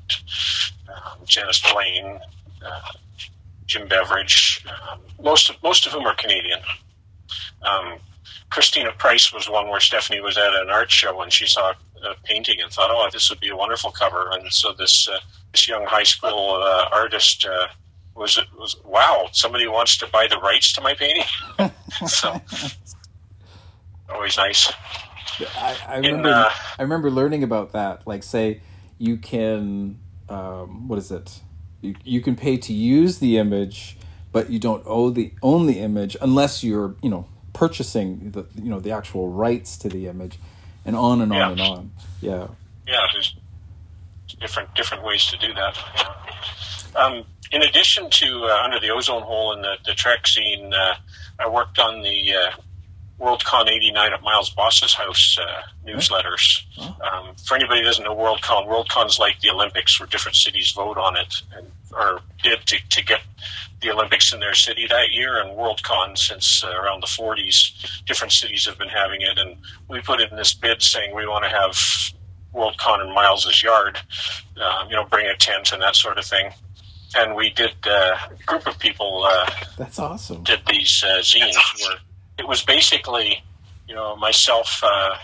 um, 0.88 1.18
Janice 1.24 1.62
Blaine, 1.72 2.20
uh, 2.64 2.92
Jim 3.66 3.88
Beveridge. 3.88 4.64
Um, 4.68 5.00
most 5.22 5.50
of 5.50 5.60
most 5.62 5.86
of 5.86 5.92
whom 5.92 6.06
are 6.06 6.14
Canadian. 6.14 6.60
Um, 7.62 7.98
Christina 8.50 8.92
Price 8.92 9.32
was 9.32 9.50
one 9.50 9.68
where 9.68 9.80
Stephanie 9.80 10.20
was 10.20 10.38
at 10.38 10.54
an 10.54 10.70
art 10.70 10.90
show 10.90 11.20
and 11.22 11.32
she 11.32 11.46
saw 11.46 11.72
a 12.04 12.14
painting 12.24 12.60
and 12.60 12.70
thought, 12.70 12.90
"Oh, 12.92 13.08
this 13.12 13.28
would 13.30 13.40
be 13.40 13.48
a 13.48 13.56
wonderful 13.56 13.90
cover." 13.90 14.30
And 14.32 14.52
so 14.52 14.72
this 14.72 15.08
uh, 15.08 15.18
this 15.56 15.66
young 15.68 15.86
high 15.86 16.02
school 16.02 16.60
uh, 16.62 16.88
artist 16.92 17.46
uh, 17.46 17.66
was 18.14 18.38
was 18.58 18.76
wow, 18.84 19.28
somebody 19.32 19.66
wants 19.66 19.96
to 19.98 20.06
buy 20.08 20.26
the 20.26 20.36
rights 20.38 20.74
to 20.74 20.82
my 20.82 20.94
painting. 20.94 21.24
so 22.06 22.40
always 24.10 24.36
nice. 24.36 24.70
I, 25.56 25.76
I 25.88 25.96
remember. 25.96 26.28
In, 26.28 26.34
uh, 26.34 26.50
I 26.78 26.82
remember 26.82 27.10
learning 27.10 27.42
about 27.42 27.72
that. 27.72 28.06
Like, 28.06 28.22
say, 28.22 28.60
you 28.98 29.16
can. 29.16 29.98
Um, 30.28 30.88
what 30.88 30.98
is 30.98 31.10
it? 31.10 31.40
You 31.80 31.94
you 32.04 32.20
can 32.20 32.36
pay 32.36 32.58
to 32.58 32.74
use 32.74 33.18
the 33.18 33.38
image, 33.38 33.96
but 34.32 34.50
you 34.50 34.58
don't 34.58 34.82
owe 34.84 35.08
the 35.08 35.32
own 35.42 35.66
the 35.66 35.78
image 35.78 36.18
unless 36.20 36.62
you're 36.62 36.96
you 37.02 37.08
know 37.08 37.26
purchasing 37.54 38.32
the 38.32 38.44
you 38.62 38.68
know 38.68 38.80
the 38.80 38.90
actual 38.90 39.30
rights 39.30 39.78
to 39.78 39.88
the 39.88 40.06
image, 40.06 40.38
and 40.84 40.96
on 40.96 41.22
and 41.22 41.32
on 41.32 41.38
yeah. 41.38 41.50
and 41.50 41.60
on. 41.60 41.90
Yeah. 42.20 42.46
Yeah, 42.86 43.04
there's 43.12 43.34
different 44.40 44.74
different 44.74 45.04
ways 45.04 45.26
to 45.26 45.38
do 45.38 45.52
that. 45.54 45.78
Yeah. 45.96 47.00
Um, 47.00 47.24
in 47.52 47.62
addition 47.62 48.10
to 48.10 48.44
uh, 48.44 48.62
under 48.64 48.80
the 48.80 48.90
ozone 48.90 49.22
hole 49.22 49.52
and 49.52 49.62
the, 49.62 49.76
the 49.84 49.94
Trek 49.94 50.26
scene, 50.26 50.72
uh, 50.72 50.94
I 51.38 51.48
worked 51.48 51.78
on 51.78 52.02
the 52.02 52.34
uh, 52.34 52.50
Worldcon 53.20 53.68
'89 53.68 54.12
at 54.12 54.22
Miles 54.22 54.50
Boss's 54.50 54.94
house 54.94 55.38
uh, 55.40 55.62
newsletters. 55.86 56.62
Um, 56.78 57.34
for 57.44 57.54
anybody 57.54 57.80
who 57.80 57.86
doesn't 57.86 58.04
know 58.04 58.14
Worldcon, 58.14 58.66
Worldcon's 58.66 59.18
like 59.18 59.40
the 59.40 59.50
Olympics, 59.50 59.98
where 60.00 60.06
different 60.06 60.36
cities 60.36 60.72
vote 60.72 60.98
on 60.98 61.16
it 61.16 61.34
and 61.56 61.66
or 61.92 62.20
bid 62.42 62.64
to, 62.66 62.76
to 62.90 63.04
get 63.04 63.20
the 63.80 63.90
Olympics 63.90 64.32
in 64.32 64.40
their 64.40 64.54
city 64.54 64.86
that 64.88 65.12
year. 65.12 65.40
And 65.40 65.50
Worldcon, 65.56 66.16
since 66.16 66.62
uh, 66.64 66.68
around 66.68 67.02
the 67.02 67.06
40s, 67.06 68.04
different 68.04 68.32
cities 68.32 68.66
have 68.66 68.78
been 68.78 68.88
having 68.88 69.22
it, 69.22 69.38
and 69.38 69.56
we 69.88 70.00
put 70.00 70.20
in 70.20 70.36
this 70.36 70.54
bid 70.54 70.82
saying 70.82 71.14
we 71.14 71.26
want 71.26 71.44
to 71.44 71.50
have 71.50 71.76
Worldcon 72.56 73.06
in 73.06 73.14
Miles's 73.14 73.62
yard. 73.62 73.98
Um, 74.56 74.88
you 74.88 74.96
know, 74.96 75.04
bring 75.04 75.26
a 75.26 75.36
tent 75.36 75.72
and 75.72 75.82
that 75.82 75.94
sort 75.94 76.18
of 76.18 76.24
thing 76.24 76.50
and 77.16 77.34
we 77.34 77.50
did 77.50 77.74
uh, 77.86 78.16
a 78.30 78.44
group 78.44 78.66
of 78.66 78.78
people. 78.78 79.24
Uh, 79.24 79.50
That's 79.78 79.98
awesome. 79.98 80.42
Did 80.42 80.60
these 80.66 81.04
uh, 81.04 81.18
zines 81.20 81.54
where 81.80 81.98
it 82.38 82.46
was 82.46 82.62
basically, 82.62 83.42
you 83.88 83.94
know, 83.94 84.16
myself, 84.16 84.82
uh, 84.82 85.16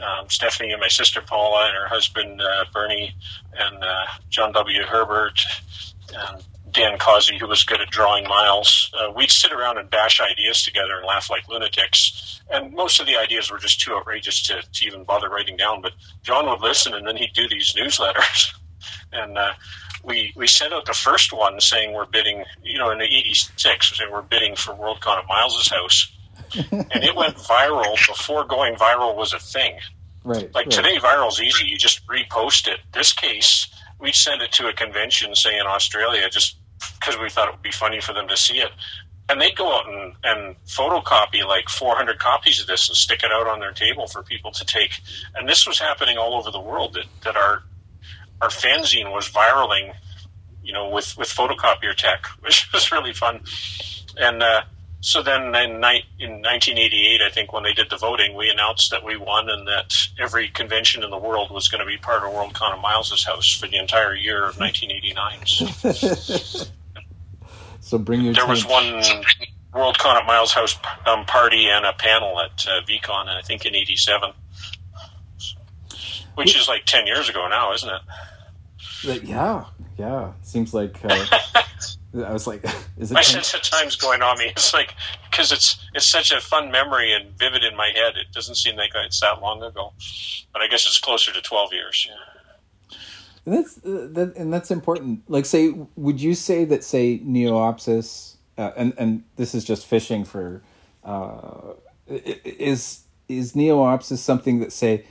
um, 0.00 0.28
Stephanie, 0.28 0.72
and 0.72 0.80
my 0.80 0.88
sister 0.88 1.20
Paula, 1.20 1.66
and 1.66 1.76
her 1.76 1.88
husband 1.88 2.40
uh, 2.40 2.64
Bernie, 2.72 3.14
and 3.56 3.82
uh, 3.82 4.06
John 4.28 4.52
W. 4.52 4.82
Herbert, 4.82 5.40
and 6.14 6.42
Dan 6.72 6.98
Causey, 6.98 7.38
who 7.38 7.46
was 7.46 7.64
good 7.64 7.80
at 7.80 7.90
drawing 7.90 8.24
miles. 8.24 8.90
Uh, 8.94 9.10
we'd 9.14 9.30
sit 9.30 9.52
around 9.52 9.78
and 9.78 9.90
bash 9.90 10.20
ideas 10.20 10.62
together 10.62 10.96
and 10.96 11.06
laugh 11.06 11.30
like 11.30 11.48
lunatics. 11.48 12.40
And 12.50 12.72
most 12.72 13.00
of 13.00 13.06
the 13.06 13.16
ideas 13.16 13.50
were 13.50 13.58
just 13.58 13.80
too 13.80 13.94
outrageous 13.94 14.42
to, 14.44 14.62
to 14.62 14.86
even 14.86 15.04
bother 15.04 15.28
writing 15.28 15.56
down. 15.56 15.82
But 15.82 15.92
John 16.22 16.48
would 16.48 16.60
listen, 16.60 16.94
and 16.94 17.06
then 17.06 17.16
he'd 17.16 17.32
do 17.32 17.48
these 17.48 17.74
newsletters. 17.74 18.54
and 19.12 19.38
uh, 19.38 19.52
we 20.04 20.32
we 20.36 20.46
sent 20.46 20.72
out 20.72 20.86
the 20.86 20.94
first 20.94 21.32
one 21.32 21.60
saying 21.60 21.92
we're 21.92 22.06
bidding, 22.06 22.44
you 22.62 22.78
know, 22.78 22.90
in 22.90 22.98
the 22.98 23.04
'86, 23.04 23.98
saying 23.98 24.10
we're 24.10 24.22
bidding 24.22 24.56
for 24.56 24.72
Worldcon 24.72 25.18
at 25.18 25.28
Miles's 25.28 25.70
house, 25.70 26.12
and 26.72 27.04
it 27.04 27.14
went 27.14 27.36
viral 27.36 27.94
before 28.06 28.44
going 28.44 28.74
viral 28.76 29.16
was 29.16 29.32
a 29.32 29.38
thing. 29.38 29.78
Right. 30.24 30.52
Like 30.54 30.66
right. 30.66 30.70
today, 30.70 30.96
viral's 30.98 31.40
easy. 31.40 31.66
You 31.66 31.78
just 31.78 32.06
repost 32.06 32.68
it. 32.68 32.80
This 32.92 33.12
case, 33.12 33.68
we 33.98 34.12
sent 34.12 34.42
it 34.42 34.52
to 34.52 34.68
a 34.68 34.72
convention, 34.72 35.34
say 35.34 35.58
in 35.58 35.66
Australia, 35.66 36.28
just 36.30 36.56
because 36.98 37.18
we 37.18 37.30
thought 37.30 37.48
it 37.48 37.54
would 37.54 37.62
be 37.62 37.72
funny 37.72 38.00
for 38.00 38.12
them 38.12 38.28
to 38.28 38.36
see 38.36 38.58
it. 38.58 38.70
And 39.28 39.40
they'd 39.40 39.56
go 39.56 39.72
out 39.72 39.88
and, 39.88 40.12
and 40.24 40.56
photocopy 40.64 41.46
like 41.46 41.68
400 41.68 42.18
copies 42.18 42.60
of 42.60 42.66
this 42.66 42.88
and 42.88 42.96
stick 42.96 43.22
it 43.22 43.30
out 43.30 43.46
on 43.46 43.60
their 43.60 43.72
table 43.72 44.08
for 44.08 44.22
people 44.24 44.50
to 44.50 44.64
take. 44.64 44.90
And 45.36 45.48
this 45.48 45.66
was 45.66 45.78
happening 45.78 46.18
all 46.18 46.34
over 46.34 46.50
the 46.50 46.60
world 46.60 46.94
that, 46.94 47.06
that 47.22 47.36
our 47.36 47.62
our 48.40 48.48
fanzine 48.48 49.12
was 49.12 49.28
viraling, 49.28 49.92
you 50.62 50.72
know, 50.72 50.88
with, 50.88 51.14
with 51.18 51.28
photocopier 51.28 51.94
tech, 51.94 52.26
which 52.40 52.70
was 52.72 52.90
really 52.90 53.12
fun. 53.12 53.40
And 54.16 54.42
uh, 54.42 54.62
so 55.00 55.22
then 55.22 55.54
in, 55.54 55.80
ni- 55.80 56.04
in 56.18 56.42
1988, 56.42 57.22
I 57.22 57.30
think 57.30 57.52
when 57.52 57.62
they 57.62 57.72
did 57.72 57.88
the 57.88 57.96
voting, 57.96 58.36
we 58.36 58.50
announced 58.50 58.90
that 58.90 59.02
we 59.02 59.16
won 59.16 59.48
and 59.48 59.66
that 59.66 59.94
every 60.18 60.48
convention 60.48 61.02
in 61.02 61.08
the 61.10 61.16
world 61.16 61.50
was 61.50 61.68
going 61.68 61.80
to 61.80 61.86
be 61.86 61.96
part 61.96 62.22
of 62.22 62.32
Worldcon 62.32 62.74
of 62.74 62.82
Miles's 62.82 63.24
house 63.24 63.50
for 63.50 63.66
the 63.66 63.78
entire 63.78 64.14
year 64.14 64.46
of 64.46 64.58
1989. 64.58 65.46
so 67.80 67.98
bring 67.98 68.20
your. 68.20 68.34
There 68.34 68.46
was 68.46 68.66
one 68.66 69.02
Worldcon 69.72 70.16
at 70.16 70.26
Miles 70.26 70.52
House 70.52 70.78
um, 71.06 71.24
party 71.24 71.68
and 71.68 71.86
a 71.86 71.94
panel 71.94 72.38
at 72.40 72.66
uh, 72.66 72.82
VCon, 72.86 73.28
I 73.28 73.40
think 73.40 73.64
in 73.64 73.74
'87, 73.74 74.32
which 76.34 76.54
is 76.56 76.68
like 76.68 76.84
10 76.84 77.06
years 77.06 77.30
ago 77.30 77.48
now, 77.48 77.72
isn't 77.72 77.88
it? 77.88 78.02
yeah, 79.24 79.64
yeah. 79.96 80.32
Seems 80.42 80.74
like 80.74 80.98
uh, 81.04 81.24
I 82.14 82.32
was 82.32 82.46
like, 82.46 82.64
is 82.98 83.10
it? 83.10 83.14
My 83.14 83.22
sense 83.22 83.54
of 83.54 83.62
time's 83.62 83.96
going 83.96 84.22
on 84.22 84.38
me. 84.38 84.46
It's 84.46 84.74
like 84.74 84.94
because 85.30 85.52
it's 85.52 85.84
it's 85.94 86.06
such 86.06 86.32
a 86.32 86.40
fun 86.40 86.70
memory 86.70 87.12
and 87.12 87.30
vivid 87.38 87.64
in 87.64 87.76
my 87.76 87.92
head. 87.94 88.16
It 88.16 88.32
doesn't 88.32 88.56
seem 88.56 88.76
like 88.76 88.90
it's 88.94 89.20
that 89.20 89.40
long 89.40 89.62
ago, 89.62 89.92
but 90.52 90.62
I 90.62 90.68
guess 90.68 90.86
it's 90.86 90.98
closer 90.98 91.32
to 91.32 91.40
twelve 91.40 91.72
years. 91.72 92.06
Yeah. 92.08 92.40
And 93.46 93.54
that's 93.54 93.78
uh, 93.78 94.08
that, 94.12 94.34
and 94.36 94.52
that's 94.52 94.70
important. 94.70 95.22
Like, 95.28 95.46
say, 95.46 95.74
would 95.96 96.20
you 96.20 96.34
say 96.34 96.64
that, 96.66 96.84
say, 96.84 97.20
Neo-opsis, 97.24 98.36
uh, 98.58 98.72
and 98.76 98.92
and 98.98 99.24
this 99.36 99.54
is 99.54 99.64
just 99.64 99.86
fishing 99.86 100.24
for, 100.24 100.62
uh, 101.04 101.72
is 102.06 103.04
is 103.28 103.56
Neo-opsis 103.56 104.18
something 104.18 104.60
that 104.60 104.72
say 104.72 105.06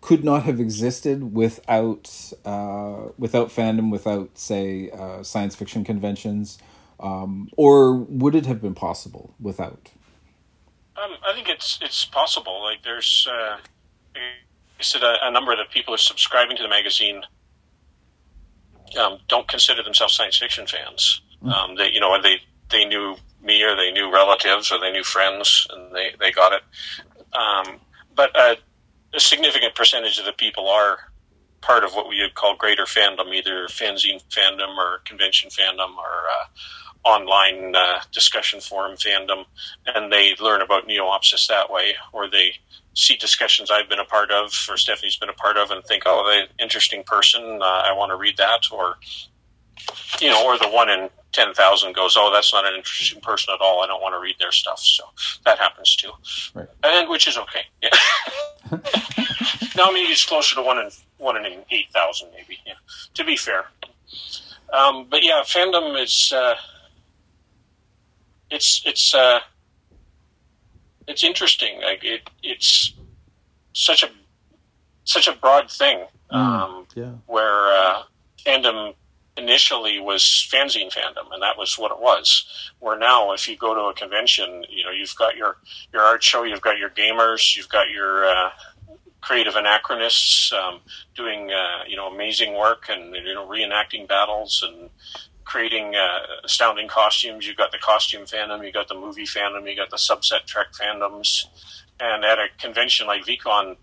could 0.00 0.24
not 0.24 0.44
have 0.44 0.60
existed 0.60 1.34
without 1.34 2.32
uh, 2.44 3.08
without 3.18 3.48
fandom, 3.48 3.90
without 3.90 4.38
say 4.38 4.90
uh, 4.90 5.22
science 5.22 5.56
fiction 5.56 5.84
conventions, 5.84 6.58
um, 7.00 7.48
or 7.56 7.94
would 7.94 8.34
it 8.34 8.46
have 8.46 8.60
been 8.62 8.74
possible 8.74 9.34
without? 9.40 9.90
Um, 10.96 11.16
I 11.26 11.32
think 11.34 11.48
it's 11.48 11.78
it's 11.82 12.04
possible. 12.04 12.62
Like 12.62 12.82
there's, 12.82 13.28
uh, 13.30 13.58
I 14.16 14.82
said 14.82 15.02
a, 15.02 15.16
a, 15.22 15.30
number 15.30 15.52
of 15.52 15.58
the 15.58 15.64
people 15.64 15.92
who 15.92 15.96
are 15.96 15.98
subscribing 15.98 16.56
to 16.56 16.62
the 16.62 16.68
magazine 16.68 17.22
um, 18.98 19.18
don't 19.28 19.46
consider 19.46 19.82
themselves 19.82 20.14
science 20.14 20.38
fiction 20.38 20.66
fans. 20.66 21.22
Mm. 21.44 21.52
Um, 21.52 21.74
they 21.76 21.90
you 21.90 22.00
know 22.00 22.20
they 22.20 22.40
they 22.70 22.84
knew 22.84 23.16
me 23.42 23.62
or 23.62 23.76
they 23.76 23.90
knew 23.92 24.12
relatives 24.12 24.72
or 24.72 24.80
they 24.80 24.90
knew 24.90 25.04
friends 25.04 25.66
and 25.70 25.94
they 25.94 26.14
they 26.18 26.32
got 26.32 26.52
it. 26.52 26.62
Um, 27.32 27.80
but 28.14 28.34
uh, 28.36 28.56
a 29.14 29.20
significant 29.20 29.74
percentage 29.74 30.18
of 30.18 30.24
the 30.24 30.32
people 30.32 30.68
are 30.68 30.98
part 31.60 31.84
of 31.84 31.94
what 31.94 32.08
we 32.08 32.20
would 32.20 32.34
call 32.34 32.56
greater 32.56 32.84
fandom, 32.84 33.34
either 33.34 33.66
fanzine 33.68 34.22
fandom 34.28 34.76
or 34.76 34.98
convention 35.04 35.50
fandom 35.50 35.96
or 35.96 36.28
uh, 36.30 37.08
online 37.08 37.74
uh, 37.74 38.00
discussion 38.12 38.60
forum 38.60 38.96
fandom, 38.96 39.44
and 39.86 40.12
they 40.12 40.34
learn 40.40 40.62
about 40.62 40.86
Neo-opsis 40.86 41.46
that 41.48 41.70
way, 41.70 41.94
or 42.12 42.28
they 42.28 42.52
see 42.94 43.16
discussions 43.16 43.70
I've 43.70 43.88
been 43.88 44.00
a 44.00 44.04
part 44.04 44.30
of 44.30 44.52
or 44.68 44.76
Stephanie's 44.76 45.16
been 45.16 45.28
a 45.28 45.34
part 45.34 45.56
of 45.56 45.70
and 45.70 45.84
think, 45.84 46.02
oh, 46.06 46.24
they 46.28 46.62
interesting 46.62 47.02
person, 47.04 47.60
uh, 47.62 47.64
I 47.64 47.92
want 47.92 48.10
to 48.10 48.16
read 48.16 48.36
that, 48.36 48.66
or 48.72 48.96
you 50.20 50.28
know, 50.28 50.44
or 50.44 50.58
the 50.58 50.68
one 50.68 50.90
in 50.90 51.08
ten 51.32 51.52
thousand 51.54 51.94
goes, 51.94 52.14
oh, 52.16 52.30
that's 52.32 52.52
not 52.52 52.64
an 52.66 52.74
interesting 52.74 53.20
person 53.20 53.54
at 53.54 53.60
all. 53.60 53.82
I 53.82 53.86
don't 53.86 54.00
want 54.02 54.14
to 54.14 54.20
read 54.20 54.36
their 54.38 54.52
stuff. 54.52 54.80
So 54.80 55.04
that 55.44 55.58
happens 55.58 55.94
too, 55.96 56.10
Right. 56.54 56.68
and 56.84 57.08
which 57.08 57.26
is 57.28 57.36
okay. 57.38 57.60
Yeah. 57.82 57.90
no, 59.76 59.92
maybe 59.92 60.10
it's 60.12 60.24
closer 60.26 60.56
to 60.56 60.62
one 60.62 60.78
in 60.78 60.90
one 61.18 61.36
in 61.36 61.64
eight 61.70 61.86
thousand, 61.92 62.28
maybe. 62.32 62.58
Yeah. 62.66 62.74
To 63.14 63.24
be 63.24 63.36
fair, 63.36 63.66
um, 64.72 65.06
but 65.10 65.22
yeah, 65.22 65.42
fandom 65.44 66.00
is 66.02 66.32
uh, 66.34 66.54
it's 68.50 68.82
it's 68.84 69.14
uh, 69.14 69.40
it's 71.06 71.24
interesting. 71.24 71.80
Like 71.80 72.04
it, 72.04 72.22
it's 72.42 72.94
such 73.74 74.02
a 74.02 74.10
such 75.04 75.28
a 75.28 75.32
broad 75.32 75.70
thing. 75.70 76.04
Um, 76.30 76.86
Yeah. 76.94 77.12
where 77.26 77.68
uh, 77.72 78.02
fandom 78.44 78.94
initially 79.38 79.98
was 80.00 80.22
fanzine 80.52 80.92
fandom, 80.92 81.32
and 81.32 81.42
that 81.42 81.56
was 81.56 81.78
what 81.78 81.92
it 81.92 82.00
was. 82.00 82.44
Where 82.80 82.98
now, 82.98 83.32
if 83.32 83.48
you 83.48 83.56
go 83.56 83.74
to 83.74 83.82
a 83.82 83.94
convention, 83.94 84.64
you 84.68 84.84
know 84.84 84.90
you've 84.90 85.14
got 85.16 85.36
your 85.36 85.56
your 85.92 86.02
art 86.02 86.22
show, 86.22 86.44
you've 86.44 86.60
got 86.60 86.78
your 86.78 86.90
gamers, 86.90 87.56
you've 87.56 87.68
got 87.68 87.90
your 87.90 88.24
uh, 88.24 88.50
creative 89.20 89.54
anachronists 89.54 90.52
um, 90.52 90.80
doing 91.16 91.50
uh, 91.50 91.84
you 91.86 91.96
know 91.96 92.08
amazing 92.08 92.54
work 92.54 92.86
and 92.88 93.14
you 93.14 93.34
know 93.34 93.46
reenacting 93.46 94.06
battles 94.08 94.64
and 94.66 94.90
creating 95.44 95.96
uh, 95.96 96.20
astounding 96.44 96.88
costumes. 96.88 97.46
You've 97.46 97.56
got 97.56 97.72
the 97.72 97.78
costume 97.78 98.26
fandom, 98.26 98.64
you've 98.64 98.74
got 98.74 98.88
the 98.88 98.94
movie 98.94 99.24
fandom, 99.24 99.66
you've 99.66 99.78
got 99.78 99.90
the 99.90 99.96
subset 99.96 100.44
Trek 100.46 100.68
fandoms, 100.78 101.44
and 101.98 102.24
at 102.24 102.38
a 102.38 102.48
convention 102.58 103.06
like 103.06 103.24
VCon, 103.24 103.76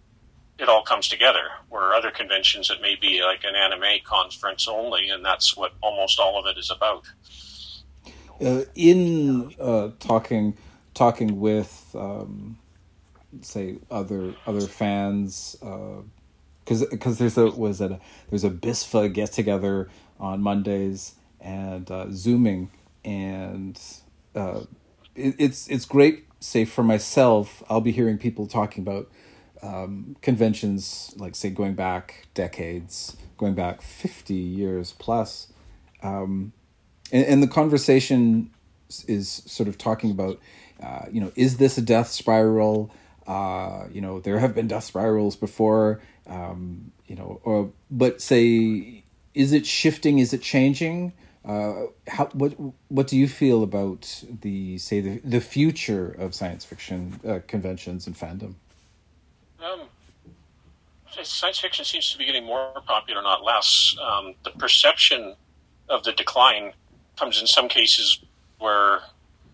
it 0.57 0.69
all 0.69 0.83
comes 0.83 1.07
together. 1.07 1.43
Where 1.69 1.93
other 1.93 2.11
conventions, 2.11 2.69
it 2.69 2.81
may 2.81 2.95
be 2.95 3.21
like 3.23 3.43
an 3.43 3.55
anime 3.55 3.99
conference 4.03 4.67
only, 4.67 5.09
and 5.09 5.23
that's 5.23 5.55
what 5.55 5.73
almost 5.81 6.19
all 6.19 6.39
of 6.39 6.45
it 6.45 6.57
is 6.57 6.71
about. 6.71 7.03
uh, 8.41 8.61
in 8.75 9.53
uh, 9.59 9.89
talking 9.99 10.57
talking 10.93 11.39
with 11.39 11.95
um, 11.97 12.57
say 13.41 13.77
other 13.91 14.33
other 14.45 14.61
fans 14.61 15.55
because 15.59 16.85
because 16.85 17.17
there's 17.17 17.37
a 17.37 17.47
was 17.47 17.81
a, 17.81 17.99
there's 18.29 18.43
a 18.43 18.49
BISFA 18.49 19.11
get 19.13 19.31
together 19.31 19.89
on 20.19 20.41
Mondays 20.41 21.15
and 21.39 21.89
uh, 21.91 22.07
zooming 22.11 22.71
and 23.03 23.79
uh, 24.35 24.61
it, 25.15 25.35
it's 25.37 25.67
it's 25.67 25.85
great 25.85 26.25
say 26.39 26.65
for 26.65 26.83
myself 26.83 27.63
I'll 27.69 27.81
be 27.81 27.91
hearing 27.91 28.17
people 28.17 28.47
talking 28.47 28.81
about 28.81 29.09
um, 29.65 30.15
conventions 30.21 31.13
like 31.17 31.35
say 31.35 31.49
going 31.49 31.73
back 31.73 32.27
decades 32.33 33.17
going 33.37 33.55
back 33.55 33.81
50 33.81 34.33
years 34.33 34.93
plus 34.99 35.51
and, 37.11 37.25
and 37.25 37.43
the 37.43 37.47
conversation 37.47 38.51
is 39.07 39.43
sort 39.45 39.67
of 39.67 39.77
talking 39.77 40.11
about 40.11 40.39
uh, 40.81 41.05
you 41.11 41.21
know 41.21 41.31
is 41.35 41.57
this 41.57 41.77
a 41.77 41.81
death 41.81 42.09
spiral? 42.09 42.91
Uh, 43.27 43.85
you 43.91 44.01
know 44.01 44.19
there 44.19 44.39
have 44.39 44.53
been 44.53 44.67
death 44.67 44.83
spirals 44.83 45.35
before 45.35 46.01
um, 46.27 46.91
you 47.07 47.15
know 47.15 47.39
or 47.43 47.71
but 47.89 48.21
say 48.21 49.03
is 49.33 49.51
it 49.51 49.65
shifting? 49.65 50.19
Is 50.19 50.33
it 50.33 50.41
changing? 50.41 51.13
Uh, 51.43 51.87
how 52.07 52.25
what 52.33 52.55
what 52.89 53.07
do 53.07 53.17
you 53.17 53.27
feel 53.27 53.63
about 53.63 54.23
the 54.41 54.77
say 54.77 54.99
the, 54.99 55.19
the 55.23 55.41
future 55.41 56.15
of 56.17 56.33
science 56.33 56.65
fiction 56.65 57.19
uh, 57.27 57.39
conventions 57.47 58.07
and 58.07 58.15
fandom 58.15 58.55
Um, 59.65 59.81
science 61.23 61.59
fiction 61.59 61.85
seems 61.85 62.11
to 62.11 62.17
be 62.17 62.25
getting 62.25 62.45
more 62.45 62.71
popular, 62.85 63.21
not 63.21 63.43
less. 63.43 63.95
Um, 64.01 64.35
the 64.43 64.51
perception 64.51 65.35
of 65.89 66.03
the 66.03 66.11
decline 66.11 66.73
comes 67.17 67.39
in 67.39 67.47
some 67.47 67.67
cases 67.67 68.19
where 68.59 68.99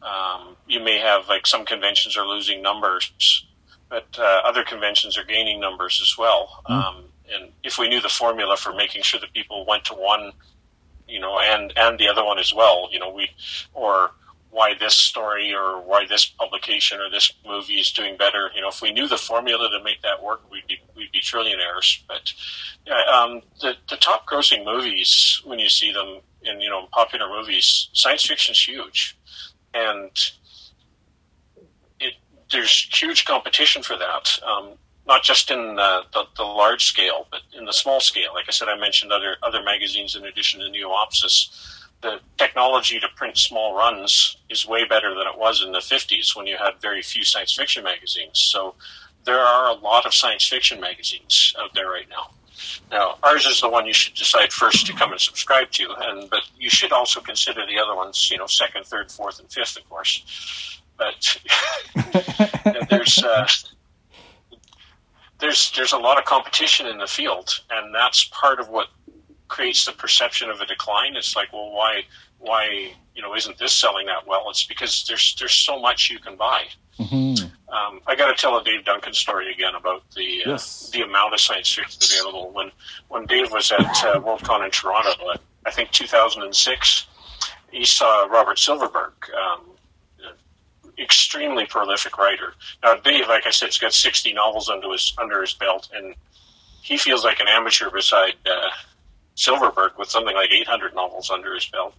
um, 0.01 0.55
you 0.67 0.79
may 0.79 0.97
have 0.99 1.27
like 1.29 1.47
some 1.47 1.65
conventions 1.65 2.17
are 2.17 2.25
losing 2.25 2.61
numbers, 2.61 3.45
but 3.89 4.07
uh, 4.17 4.41
other 4.45 4.63
conventions 4.63 5.17
are 5.17 5.23
gaining 5.23 5.59
numbers 5.59 5.99
as 6.01 6.17
well. 6.17 6.61
Um, 6.65 7.05
and 7.33 7.51
if 7.63 7.77
we 7.77 7.87
knew 7.87 8.01
the 8.01 8.09
formula 8.09 8.57
for 8.57 8.73
making 8.73 9.03
sure 9.03 9.19
that 9.19 9.31
people 9.33 9.65
went 9.65 9.85
to 9.85 9.93
one, 9.93 10.31
you 11.07 11.19
know, 11.19 11.39
and 11.39 11.71
and 11.77 11.99
the 11.99 12.07
other 12.09 12.23
one 12.23 12.39
as 12.39 12.53
well, 12.53 12.89
you 12.91 12.99
know, 12.99 13.13
we 13.13 13.29
or 13.73 14.11
why 14.51 14.73
this 14.77 14.93
story 14.93 15.53
or 15.53 15.81
why 15.81 16.05
this 16.05 16.25
publication 16.25 16.99
or 16.99 17.09
this 17.09 17.33
movie 17.45 17.79
is 17.79 17.91
doing 17.91 18.17
better. 18.17 18.51
You 18.53 18.61
know, 18.61 18.67
if 18.67 18.81
we 18.81 18.91
knew 18.91 19.07
the 19.07 19.17
formula 19.17 19.69
to 19.69 19.83
make 19.83 20.01
that 20.03 20.21
work, 20.21 20.41
we'd 20.51 20.67
be 20.67 20.77
we'd 20.95 21.11
be 21.11 21.21
trillionaires. 21.21 22.03
But 22.07 22.33
yeah, 22.85 23.01
um, 23.11 23.41
the 23.61 23.73
the 23.89 23.95
top 23.95 24.27
grossing 24.27 24.65
movies 24.65 25.41
when 25.45 25.57
you 25.57 25.69
see 25.69 25.91
them 25.91 26.19
in 26.43 26.59
you 26.61 26.69
know 26.69 26.87
popular 26.91 27.29
movies, 27.29 27.89
science 27.93 28.25
fiction's 28.25 28.61
huge, 28.61 29.17
and 29.73 30.11
it 31.99 32.13
there's 32.51 32.89
huge 32.93 33.25
competition 33.25 33.81
for 33.81 33.97
that. 33.97 34.39
Um, 34.45 34.73
not 35.07 35.23
just 35.23 35.49
in 35.49 35.75
the, 35.75 36.01
the, 36.13 36.23
the 36.37 36.43
large 36.43 36.85
scale, 36.85 37.27
but 37.31 37.41
in 37.57 37.65
the 37.65 37.73
small 37.73 37.99
scale. 37.99 38.33
Like 38.35 38.45
I 38.47 38.51
said, 38.51 38.67
I 38.67 38.77
mentioned 38.77 39.11
other 39.11 39.37
other 39.43 39.63
magazines 39.63 40.15
in 40.15 40.25
addition 40.25 40.59
to 40.59 40.69
Neo-opsis 40.69 41.80
the 42.01 42.19
technology 42.37 42.99
to 42.99 43.07
print 43.15 43.37
small 43.37 43.75
runs 43.75 44.37
is 44.49 44.67
way 44.67 44.85
better 44.85 45.09
than 45.09 45.27
it 45.27 45.37
was 45.37 45.61
in 45.63 45.71
the 45.71 45.79
50s 45.79 46.35
when 46.35 46.47
you 46.47 46.57
had 46.57 46.81
very 46.81 47.01
few 47.01 47.23
science 47.23 47.53
fiction 47.53 47.83
magazines. 47.83 48.39
So 48.39 48.75
there 49.23 49.39
are 49.39 49.69
a 49.69 49.73
lot 49.73 50.05
of 50.05 50.13
science 50.13 50.47
fiction 50.47 50.79
magazines 50.79 51.53
out 51.59 51.73
there 51.73 51.89
right 51.89 52.09
now. 52.09 52.31
Now, 52.91 53.17
ours 53.23 53.45
is 53.45 53.61
the 53.61 53.69
one 53.69 53.85
you 53.85 53.93
should 53.93 54.13
decide 54.13 54.51
first 54.51 54.85
to 54.87 54.93
come 54.93 55.11
and 55.11 55.21
subscribe 55.21 55.71
to, 55.71 55.87
and 55.99 56.29
but 56.29 56.41
you 56.57 56.69
should 56.69 56.91
also 56.91 57.19
consider 57.19 57.65
the 57.65 57.79
other 57.79 57.95
ones, 57.95 58.29
you 58.29 58.37
know, 58.37 58.47
second, 58.47 58.85
third, 58.85 59.11
fourth, 59.11 59.39
and 59.39 59.51
fifth, 59.51 59.77
of 59.77 59.89
course. 59.89 60.81
But 60.97 61.37
there's 62.89 63.23
uh, 63.23 63.47
there's 65.39 65.71
there's 65.75 65.93
a 65.93 65.97
lot 65.97 66.19
of 66.19 66.25
competition 66.25 66.85
in 66.85 66.97
the 66.97 67.07
field, 67.07 67.61
and 67.71 67.93
that's 67.93 68.25
part 68.25 68.59
of 68.59 68.69
what 68.69 68.87
creates 69.51 69.85
the 69.85 69.91
perception 69.91 70.49
of 70.49 70.61
a 70.61 70.65
decline. 70.65 71.15
It's 71.15 71.35
like, 71.35 71.51
well, 71.51 71.71
why, 71.71 72.03
why, 72.39 72.93
you 73.13 73.21
know, 73.21 73.35
isn't 73.35 73.57
this 73.59 73.73
selling 73.73 74.05
that 74.07 74.25
well? 74.25 74.49
It's 74.49 74.65
because 74.65 75.05
there's 75.07 75.35
there's 75.37 75.53
so 75.53 75.77
much 75.79 76.09
you 76.09 76.19
can 76.19 76.35
buy. 76.37 76.63
mm-hmm. 76.97 77.45
Um, 77.71 78.01
I 78.07 78.15
got 78.15 78.27
to 78.27 78.41
tell 78.41 78.57
a 78.57 78.63
Dave 78.63 78.83
Duncan 78.85 79.13
story 79.13 79.51
again 79.53 79.75
about 79.75 80.03
the 80.15 80.43
uh, 80.45 80.51
Yes. 80.51 80.89
the 80.91 81.01
amount 81.01 81.33
of 81.33 81.39
science 81.41 81.71
fiction 81.73 82.01
available. 82.01 82.51
When 82.51 82.71
when 83.09 83.25
Dave 83.25 83.51
was 83.51 83.71
at 83.71 83.81
uh, 83.81 84.19
Worldcon 84.21 84.63
in 84.65 84.71
Toronto, 84.71 85.11
uh, 85.27 85.37
I 85.65 85.71
think 85.71 85.91
2006, 85.91 87.05
he 87.71 87.85
saw 87.85 88.25
Robert 88.25 88.57
Silverberg. 88.57 89.13
Um, 89.43 89.67
extremely 90.99 91.65
prolific 91.65 92.17
writer. 92.17 92.53
Now, 92.83 92.95
Dave, 92.95 93.27
like 93.27 93.47
I 93.47 93.49
said, 93.49 93.67
has 93.67 93.77
got 93.79 93.91
60 93.93 94.33
novels 94.33 94.69
under 94.69 94.91
his 94.91 95.13
under 95.17 95.41
his 95.41 95.53
belt, 95.53 95.89
and 95.93 96.15
he 96.83 96.97
feels 96.97 97.23
like 97.23 97.39
an 97.39 97.47
amateur 97.47 97.89
beside 97.89 98.33
uh, 98.45 98.69
Silverberg 99.35 99.93
with 99.97 100.09
something 100.09 100.35
like 100.35 100.51
800 100.51 100.93
novels 100.93 101.29
under 101.29 101.53
his 101.53 101.65
belt. 101.65 101.93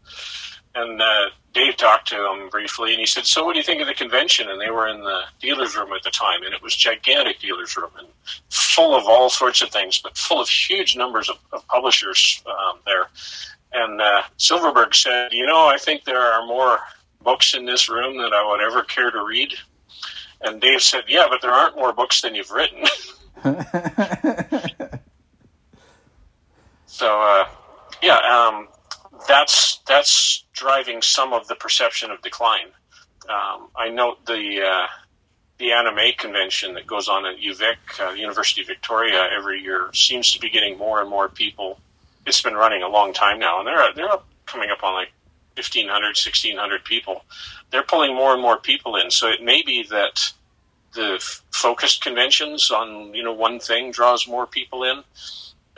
And 0.75 1.03
uh, 1.03 1.27
Dave 1.53 1.77
talked 1.77 2.09
to 2.09 2.31
him 2.31 2.49
briefly, 2.49 2.93
and 2.93 3.01
he 3.01 3.05
said, 3.07 3.27
"So, 3.27 3.45
what 3.45 3.53
do 3.53 3.59
you 3.59 3.65
think 3.65 3.83
of 3.83 3.87
the 3.87 3.95
convention?" 3.95 4.49
And 4.49 4.59
they 4.59 4.71
were 4.71 4.89
in 4.89 5.03
the 5.03 5.23
dealers' 5.39 5.77
room 5.77 5.93
at 5.93 6.03
the 6.03 6.11
time, 6.11 6.43
and 6.45 6.55
it 6.55 6.63
was 6.63 6.75
gigantic 6.75 7.41
dealers' 7.41 7.77
room 7.77 7.91
and 7.99 8.09
full 8.49 8.95
of 8.95 9.05
all 9.05 9.29
sorts 9.29 9.61
of 9.61 9.69
things, 9.71 9.99
but 9.99 10.17
full 10.17 10.41
of 10.41 10.49
huge 10.49 10.97
numbers 10.97 11.29
of, 11.29 11.37
of 11.53 11.67
publishers 11.69 12.43
um, 12.47 12.79
there. 12.87 13.09
And 13.75 14.01
uh, 14.01 14.23
Silverberg 14.39 14.95
said, 14.95 15.33
"You 15.33 15.47
know, 15.47 15.67
I 15.67 15.77
think 15.77 16.05
there 16.05 16.21
are 16.21 16.47
more 16.47 16.79
books 17.23 17.53
in 17.55 17.67
this 17.67 17.91
room 17.91 18.17
than 18.17 18.33
I 18.33 18.47
would 18.49 18.63
ever 18.63 18.83
care 18.83 19.11
to 19.11 19.23
read." 19.23 19.53
And 20.41 20.59
Dave 20.59 20.81
said, 20.81 21.05
"Yeah, 21.07 21.27
but 21.29 21.43
there 21.43 21.53
aren't 21.53 21.77
more 21.77 21.93
books 21.93 22.23
than 22.23 22.35
you've 22.35 22.51
written." 22.51 22.85
So 26.93 27.23
uh, 27.23 27.49
yeah, 28.03 28.19
um, 28.19 28.69
that's 29.27 29.79
that's 29.89 30.45
driving 30.53 31.01
some 31.01 31.33
of 31.33 31.49
the 31.49 31.55
perception 31.55 32.11
of 32.11 32.21
decline. 32.21 32.67
Um, 33.31 33.69
I 33.75 33.89
note 33.89 34.27
the 34.27 34.61
uh, 34.63 34.87
the 35.57 35.73
anime 35.73 36.13
convention 36.19 36.75
that 36.75 36.87
goes 36.87 37.09
on 37.09 37.25
at 37.25 37.39
UVic, 37.39 37.77
uh, 37.99 38.11
University 38.13 38.61
of 38.61 38.67
Victoria, 38.67 39.27
every 39.35 39.63
year 39.63 39.89
seems 39.95 40.33
to 40.33 40.39
be 40.39 40.51
getting 40.51 40.77
more 40.77 41.01
and 41.01 41.09
more 41.09 41.31
people. 41.31 41.81
It's 42.27 42.43
been 42.43 42.55
running 42.55 42.83
a 42.83 42.89
long 42.89 43.15
time 43.15 43.39
now, 43.39 43.61
and 43.61 43.67
they're 43.67 43.95
they're 43.95 44.19
coming 44.45 44.69
up 44.71 44.85
on 44.85 44.93
like 44.93 45.13
1,500, 45.57 45.89
1,600 45.89 46.85
people. 46.85 47.25
They're 47.71 47.83
pulling 47.83 48.15
more 48.15 48.35
and 48.35 48.43
more 48.43 48.59
people 48.59 48.97
in, 48.97 49.11
so 49.11 49.29
it 49.31 49.43
may 49.43 49.63
be 49.63 49.83
that 49.85 50.31
the 50.93 51.15
f- 51.15 51.43
focused 51.53 52.03
conventions 52.03 52.71
on 52.71 53.15
you 53.15 53.23
know 53.23 53.33
one 53.33 53.61
thing 53.61 53.93
draws 53.93 54.29
more 54.29 54.47
people 54.47 54.85
in. 54.85 55.03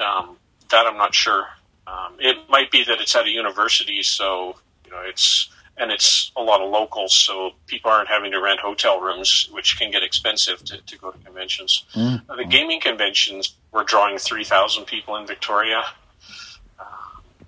Um, 0.04 0.38
that 0.70 0.86
I'm 0.86 0.96
not 0.96 1.14
sure. 1.14 1.46
Um, 1.86 2.14
it 2.18 2.36
might 2.48 2.70
be 2.70 2.84
that 2.84 3.00
it's 3.00 3.14
at 3.14 3.26
a 3.26 3.30
university, 3.30 4.02
so 4.02 4.56
you 4.84 4.90
know 4.90 5.00
it's 5.04 5.50
and 5.76 5.90
it's 5.90 6.30
a 6.36 6.42
lot 6.42 6.60
of 6.60 6.70
locals, 6.70 7.14
so 7.14 7.50
people 7.66 7.90
aren't 7.90 8.08
having 8.08 8.30
to 8.30 8.40
rent 8.40 8.60
hotel 8.60 9.00
rooms, 9.00 9.48
which 9.50 9.76
can 9.78 9.90
get 9.90 10.02
expensive 10.02 10.62
to, 10.64 10.80
to 10.82 10.98
go 10.98 11.10
to 11.10 11.18
conventions. 11.18 11.84
Mm. 11.94 12.22
Uh, 12.28 12.36
the 12.36 12.44
gaming 12.44 12.80
conventions 12.80 13.56
were 13.72 13.84
drawing 13.84 14.18
three 14.18 14.44
thousand 14.44 14.84
people 14.84 15.16
in 15.16 15.26
Victoria. 15.26 15.82
Uh, 16.78 16.84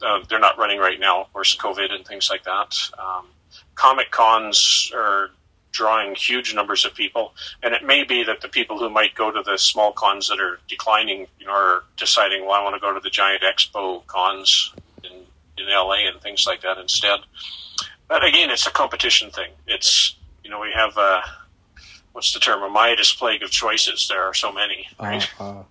uh, 0.03 0.25
they're 0.29 0.41
not 0.41 0.59
running 0.59 0.79
right 0.79 1.01
now, 1.01 1.23
of 1.23 1.33
course, 1.33 1.57
COVID 1.57 1.93
and 1.93 2.05
things 2.05 2.29
like 2.31 2.45
that. 2.45 2.77
Um, 2.99 3.27
comic 3.75 4.11
cons 4.11 4.91
are 4.95 5.31
drawing 5.77 6.15
huge 6.15 6.55
numbers 6.55 6.85
of 6.85 6.95
people, 6.95 7.35
and 7.63 7.75
it 7.75 7.85
may 7.85 8.05
be 8.05 8.25
that 8.25 8.41
the 8.41 8.49
people 8.49 8.79
who 8.79 8.89
might 8.89 9.15
go 9.15 9.31
to 9.31 9.43
the 9.43 9.59
small 9.59 9.93
cons 9.93 10.29
that 10.29 10.41
are 10.41 10.59
declining, 10.69 11.27
you 11.39 11.47
know, 11.47 11.53
are 11.53 11.85
deciding, 11.97 12.47
well, 12.47 12.53
I 12.53 12.63
want 12.63 12.75
to 12.75 12.81
go 12.81 12.95
to 12.95 13.01
the 13.01 13.11
giant 13.11 13.43
expo 13.43 14.07
cons 14.07 14.75
in 15.05 15.13
in 15.59 15.67
LA 15.69 16.09
and 16.09 16.21
things 16.21 16.47
like 16.47 16.63
that 16.63 16.79
instead. 16.79 17.21
But 18.09 18.25
again, 18.25 18.51
it's 18.51 18.67
a 18.67 18.71
competition 18.71 19.31
thing. 19.31 19.51
It's 19.67 20.17
you 20.43 20.51
know 20.51 20.61
we 20.61 20.73
have 20.75 20.97
a 20.97 21.23
what's 22.13 22.33
the 22.33 22.41
term 22.41 22.63
a 22.63 22.71
Midas 22.71 23.13
plague 23.13 23.43
of 23.43 23.51
choices. 23.51 24.09
There 24.09 24.23
are 24.23 24.35
so 24.35 24.53
many. 24.53 24.89
Right? 24.99 25.29
Uh, 25.39 25.65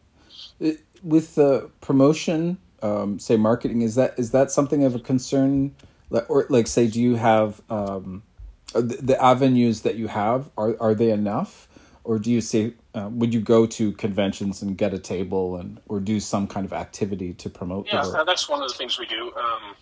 uh, 0.61 0.71
with 1.03 1.35
the 1.35 1.69
promotion, 1.81 2.57
um, 2.81 3.19
say 3.19 3.37
marketing, 3.37 3.81
is 3.81 3.95
that 3.95 4.17
is 4.17 4.31
that 4.31 4.51
something 4.51 4.83
of 4.83 4.95
a 4.95 4.99
concern? 4.99 5.75
Or 6.29 6.45
like, 6.49 6.67
say, 6.67 6.87
do 6.87 7.01
you 7.01 7.15
have 7.15 7.61
um, 7.69 8.23
the, 8.81 8.97
the 9.01 9.21
avenues 9.21 9.81
that 9.81 9.95
you 9.95 10.07
have? 10.07 10.49
Are 10.57 10.75
are 10.79 10.95
they 10.95 11.11
enough? 11.11 11.67
or 12.05 12.19
do 12.19 12.31
you 12.31 12.39
say 12.39 12.73
uh, 12.93 13.09
would 13.11 13.33
you 13.33 13.41
go 13.41 13.65
to 13.65 13.91
conventions 13.93 14.61
and 14.61 14.77
get 14.77 14.93
a 14.93 14.99
table 14.99 15.57
and 15.57 15.81
or 15.89 15.99
do 15.99 16.19
some 16.19 16.47
kind 16.47 16.65
of 16.65 16.71
activity 16.71 17.33
to 17.33 17.49
promote 17.49 17.87
yeah 17.91 18.23
that's 18.25 18.47
one 18.47 18.61
of 18.61 18.69
the 18.69 18.75
things 18.75 18.97
we 18.97 19.05
do 19.07 19.33
um, 19.35 19.75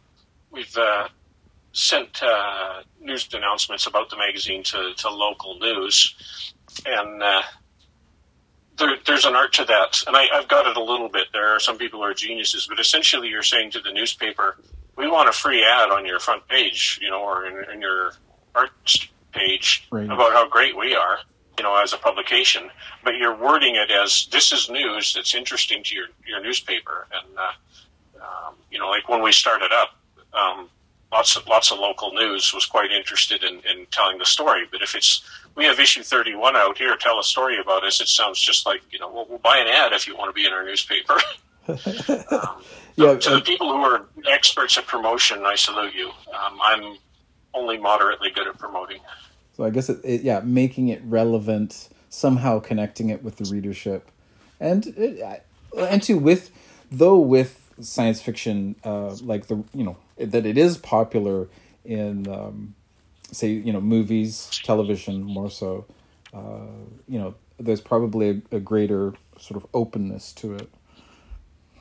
we've 0.49 0.75
uh, 0.77 1.07
sent 1.73 2.23
uh, 2.23 2.81
news 2.99 3.29
announcements 3.33 3.85
about 3.85 4.09
the 4.09 4.17
magazine 4.17 4.63
to, 4.63 4.93
to 4.95 5.09
local 5.09 5.59
news 5.59 6.53
and 6.85 7.21
uh, 7.21 7.43
there, 8.77 8.97
there's 9.05 9.25
an 9.25 9.35
art 9.35 9.53
to 9.53 9.65
that 9.65 10.01
and 10.07 10.15
I, 10.15 10.25
have 10.33 10.47
got 10.47 10.65
it 10.65 10.77
a 10.77 10.83
little 10.83 11.09
bit 11.09 11.27
there 11.33 11.49
are 11.49 11.59
some 11.59 11.77
people 11.77 11.99
who 11.99 12.05
are 12.05 12.13
geniuses 12.13 12.65
but 12.67 12.79
essentially 12.79 13.27
you're 13.27 13.43
saying 13.43 13.71
to 13.71 13.81
the 13.81 13.91
newspaper 13.91 14.57
we 14.95 15.07
want 15.07 15.27
a 15.27 15.33
free 15.33 15.63
ad 15.63 15.89
on 15.89 16.05
your 16.05 16.19
front 16.19 16.47
page 16.47 16.99
you 17.01 17.09
know 17.09 17.21
or 17.21 17.45
in, 17.45 17.71
in 17.71 17.81
your 17.81 18.13
page 19.34 19.88
right. 19.91 20.06
about 20.06 20.34
how 20.34 20.47
great 20.47 20.78
we 20.78 20.95
are 20.95 21.20
you 21.58 21.64
know, 21.64 21.76
as 21.76 21.93
a 21.93 21.97
publication, 21.97 22.70
but 23.04 23.16
you're 23.16 23.36
wording 23.36 23.76
it 23.76 23.91
as 23.91 24.28
this 24.32 24.51
is 24.51 24.70
news 24.70 25.14
that's 25.14 25.36
interesting 25.36 25.84
to 25.84 25.95
your, 25.95 26.08
your 26.26 26.41
newspaper. 26.41 27.08
And, 27.12 27.38
uh, 27.38 28.22
um, 28.22 28.56
you 28.72 28.80
know, 28.80 28.89
like 28.89 29.08
when 29.08 29.22
we 29.22 29.32
started 29.32 29.72
up, 29.72 29.95
um, 30.34 30.70
lots 31.12 31.36
of, 31.36 31.45
lots 31.45 31.72
of 31.72 31.78
local 31.78 32.12
news 32.14 32.54
was 32.54 32.66
quite 32.66 32.91
interested 32.91 33.43
in, 33.43 33.56
in 33.70 33.86
telling 33.91 34.18
the 34.18 34.26
story. 34.26 34.64
But 34.72 34.82
if 34.82 34.95
it's, 34.95 35.30
we 35.56 35.66
have 35.66 35.80
issue 35.80 36.01
31 36.01 36.56
out 36.56 36.78
here, 36.78 36.95
tell 36.95 37.20
a 37.20 37.24
story 37.24 37.60
about 37.60 37.86
us, 37.86 38.01
it 38.01 38.08
sounds 38.08 38.39
just 38.39 38.66
like, 38.66 38.82
you 38.91 38.97
know, 38.97 39.12
well, 39.12 39.28
we'll 39.30 39.38
buy 39.38 39.60
an 39.60 39.68
ad 39.68 39.93
if 39.93 40.08
you 40.08 40.18
want 40.18 40.30
to 40.30 40.34
be 40.34 40.47
in 40.47 40.54
our 40.54 40.66
newspaper. 40.66 41.20
um, 41.68 42.62
yeah, 42.97 43.16
to 43.16 43.30
the 43.30 43.41
people 43.45 43.72
who 43.72 43.82
are 43.84 44.06
experts 44.30 44.78
at 44.78 44.86
promotion, 44.86 45.45
I 45.45 45.56
salute 45.56 45.93
you. 45.93 46.10
Um, 46.10 46.60
I'm 46.62 46.97
only 47.54 47.78
moderately 47.78 48.30
good 48.32 48.47
at 48.47 48.58
promoting. 48.58 48.99
So 49.56 49.64
I 49.64 49.70
guess 49.70 49.89
it, 49.89 49.99
it, 50.04 50.22
yeah, 50.22 50.41
making 50.43 50.89
it 50.89 51.01
relevant, 51.06 51.89
somehow 52.10 52.60
connecting 52.60 53.10
it 53.10 53.24
with 53.24 53.38
the 53.38 53.51
readership, 53.54 54.10
and 54.60 54.88
it, 54.97 55.45
and 55.78 56.01
to 56.04 56.18
with 56.18 56.51
though 56.91 57.20
with 57.20 57.72
science 57.82 58.22
fiction, 58.22 58.76
uh, 58.84 59.16
like 59.22 59.47
the 59.47 59.64
you 59.74 59.84
know 59.84 59.97
that 60.18 60.45
it 60.45 60.58
is 60.58 60.78
popular 60.78 61.47
in 61.86 62.28
um, 62.28 62.76
say 63.32 63.49
you 63.49 63.74
know 63.74 63.82
movies, 63.82 64.49
television 64.64 65.24
more 65.24 65.49
so. 65.49 65.86
Uh, 66.34 66.66
you 67.08 67.20
know, 67.20 67.36
there's 67.60 67.82
probably 67.82 68.41
a, 68.51 68.56
a, 68.56 68.60
greater 68.60 69.14
sort 69.38 69.56
of 69.56 69.70
openness 69.72 70.34
to 70.34 70.56
it. 70.56 70.68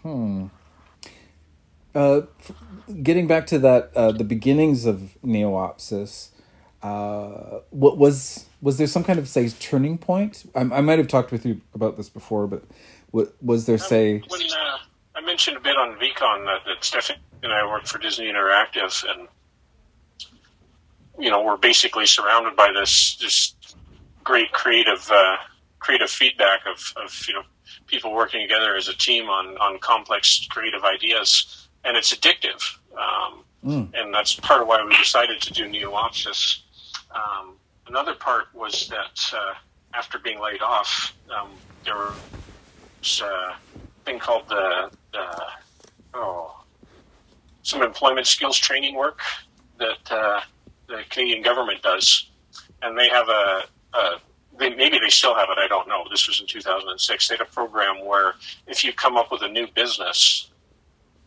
Hmm. 0.02 0.48
Uh, 1.94 2.22
getting 3.02 3.26
back 3.26 3.46
to 3.46 3.58
that, 3.58 3.90
uh, 3.94 4.12
the 4.12 4.24
beginnings 4.24 4.86
of 4.86 5.16
Neo-opsis, 5.22 6.30
uh, 6.82 7.60
what 7.70 7.96
was 7.96 8.46
was 8.60 8.78
there 8.78 8.86
some 8.86 9.04
kind 9.04 9.18
of 9.18 9.28
say 9.28 9.48
turning 9.48 9.98
point? 9.98 10.44
I, 10.54 10.60
I 10.60 10.80
might 10.80 10.98
have 10.98 11.08
talked 11.08 11.32
with 11.32 11.44
you 11.44 11.60
about 11.74 11.96
this 11.96 12.08
before, 12.08 12.46
but 12.46 12.62
what, 13.10 13.34
was 13.42 13.66
there 13.66 13.78
say? 13.78 14.22
When, 14.28 14.40
uh, 14.40 14.78
I 15.14 15.20
mentioned 15.20 15.56
a 15.56 15.60
bit 15.60 15.76
on 15.76 15.96
VCon 15.98 16.44
that, 16.46 16.60
that 16.66 16.84
Stephanie 16.84 17.18
and 17.42 17.52
I 17.52 17.66
work 17.66 17.86
for 17.86 17.98
Disney 17.98 18.26
Interactive, 18.26 19.04
and 19.08 19.28
you 21.18 21.30
know 21.30 21.42
we're 21.42 21.56
basically 21.56 22.06
surrounded 22.06 22.56
by 22.56 22.72
this 22.72 23.16
this 23.16 23.54
great 24.24 24.52
creative 24.52 25.08
uh, 25.12 25.36
creative 25.78 26.10
feedback 26.10 26.60
of, 26.66 26.92
of 26.96 27.24
you 27.28 27.34
know 27.34 27.42
people 27.86 28.14
working 28.14 28.40
together 28.40 28.74
as 28.76 28.88
a 28.88 28.96
team 28.96 29.28
on 29.28 29.56
on 29.58 29.78
complex 29.78 30.46
creative 30.50 30.84
ideas, 30.84 31.61
and 31.84 31.96
it's 31.96 32.14
addictive. 32.14 32.62
Um, 32.92 33.44
mm. 33.64 33.90
And 33.94 34.14
that's 34.14 34.34
part 34.34 34.62
of 34.62 34.68
why 34.68 34.84
we 34.84 34.96
decided 34.96 35.40
to 35.42 35.52
do 35.52 35.68
Neo-opsis 35.68 36.62
um, 37.14 37.54
another 37.86 38.14
part 38.14 38.46
was 38.54 38.88
that 38.88 39.20
uh, 39.34 39.54
after 39.94 40.18
being 40.18 40.40
laid 40.40 40.62
off, 40.62 41.14
um, 41.34 41.50
there 41.84 41.96
was 43.00 43.22
a 43.24 43.56
thing 44.04 44.18
called 44.18 44.48
the, 44.48 44.90
the 45.12 45.44
oh 46.14 46.58
some 47.62 47.82
employment 47.82 48.26
skills 48.26 48.58
training 48.58 48.94
work 48.94 49.20
that 49.78 50.10
uh, 50.10 50.40
the 50.88 51.02
Canadian 51.10 51.42
government 51.42 51.82
does, 51.82 52.30
and 52.82 52.98
they 52.98 53.08
have 53.08 53.28
a, 53.28 53.62
a 53.94 54.20
they, 54.58 54.70
maybe 54.74 54.98
they 54.98 55.08
still 55.10 55.34
have 55.34 55.48
it. 55.50 55.58
I 55.58 55.68
don't 55.68 55.88
know. 55.88 56.04
This 56.10 56.26
was 56.26 56.40
in 56.40 56.46
2006. 56.46 57.28
They 57.28 57.34
had 57.34 57.40
a 57.40 57.50
program 57.50 58.04
where 58.04 58.34
if 58.66 58.84
you 58.84 58.92
come 58.92 59.16
up 59.16 59.30
with 59.30 59.42
a 59.42 59.48
new 59.48 59.66
business 59.68 60.50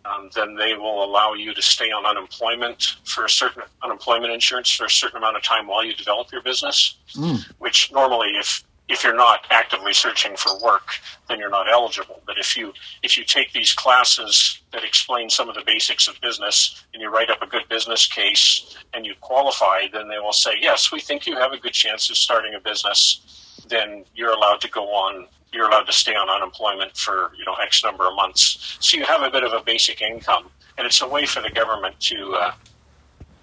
um, 0.06 0.30
then 0.36 0.56
they 0.56 0.74
will 0.76 1.04
allow 1.04 1.34
you 1.34 1.54
to 1.54 1.62
stay 1.62 1.92
on 1.92 2.06
unemployment 2.06 2.98
for 3.06 3.26
a 3.26 3.30
certain 3.30 3.64
unemployment 3.84 4.32
insurance 4.32 4.72
for 4.72 4.86
a 4.86 4.90
certain 4.90 5.18
amount 5.18 5.38
of 5.38 5.44
time 5.44 5.68
while 5.68 5.84
you 5.84 5.94
develop 5.94 6.32
your 6.32 6.42
business. 6.42 6.98
Mm. 7.16 7.44
Which 7.58 7.92
normally, 7.92 8.30
if 8.38 8.64
if 8.88 9.04
you're 9.04 9.16
not 9.16 9.48
actively 9.50 9.94
searching 9.94 10.36
for 10.36 10.60
work, 10.60 11.00
then 11.28 11.40
you're 11.40 11.50
not 11.50 11.72
eligible. 11.72 12.22
But 12.26 12.38
if 12.38 12.56
you 12.56 12.74
if 13.02 13.18
you 13.18 13.24
take 13.24 13.52
these 13.52 13.74
classes 13.74 14.62
that 14.72 14.84
explain 14.84 15.30
some 15.30 15.50
of 15.50 15.56
the 15.56 15.64
basics 15.66 16.08
of 16.08 16.20
business 16.22 16.84
and 16.94 17.02
you 17.02 17.10
write 17.10 17.30
up 17.30 17.42
a 17.42 17.48
good 17.48 17.68
business 17.70 18.06
case 18.08 18.78
and 18.94 19.06
you 19.06 19.16
qualify, 19.22 19.88
then 19.92 20.08
they 20.08 20.20
will 20.20 20.34
say, 20.34 20.52
yes, 20.60 20.92
we 20.92 21.00
think 21.00 21.26
you 21.26 21.36
have 21.36 21.52
a 21.52 21.58
good 21.58 21.74
chance 21.74 22.10
of 22.10 22.18
starting 22.18 22.54
a 22.54 22.60
business. 22.60 23.22
Then 23.68 24.06
you're 24.14 24.34
allowed 24.34 24.62
to 24.62 24.70
go 24.70 24.84
on 24.84 25.28
you're 25.56 25.70
allowed 25.70 25.84
to 25.86 25.94
stay 25.94 26.14
on 26.14 26.30
unemployment 26.30 26.96
for 26.98 27.32
you 27.38 27.46
know 27.46 27.56
X 27.56 27.84
number 27.84 28.08
of 28.08 28.16
months. 28.16 28.78
So 28.82 28.98
you 28.98 29.06
have 29.06 29.22
a 29.22 29.32
bit 29.32 29.44
of 29.44 29.54
a 29.54 29.64
basic 29.64 30.02
income, 30.02 30.50
and 30.78 30.86
it's 30.86 31.02
a 31.02 31.08
way 31.08 31.26
for 31.26 31.42
the 31.42 31.50
government 31.50 32.00
to 32.02 32.34
uh, 32.34 32.52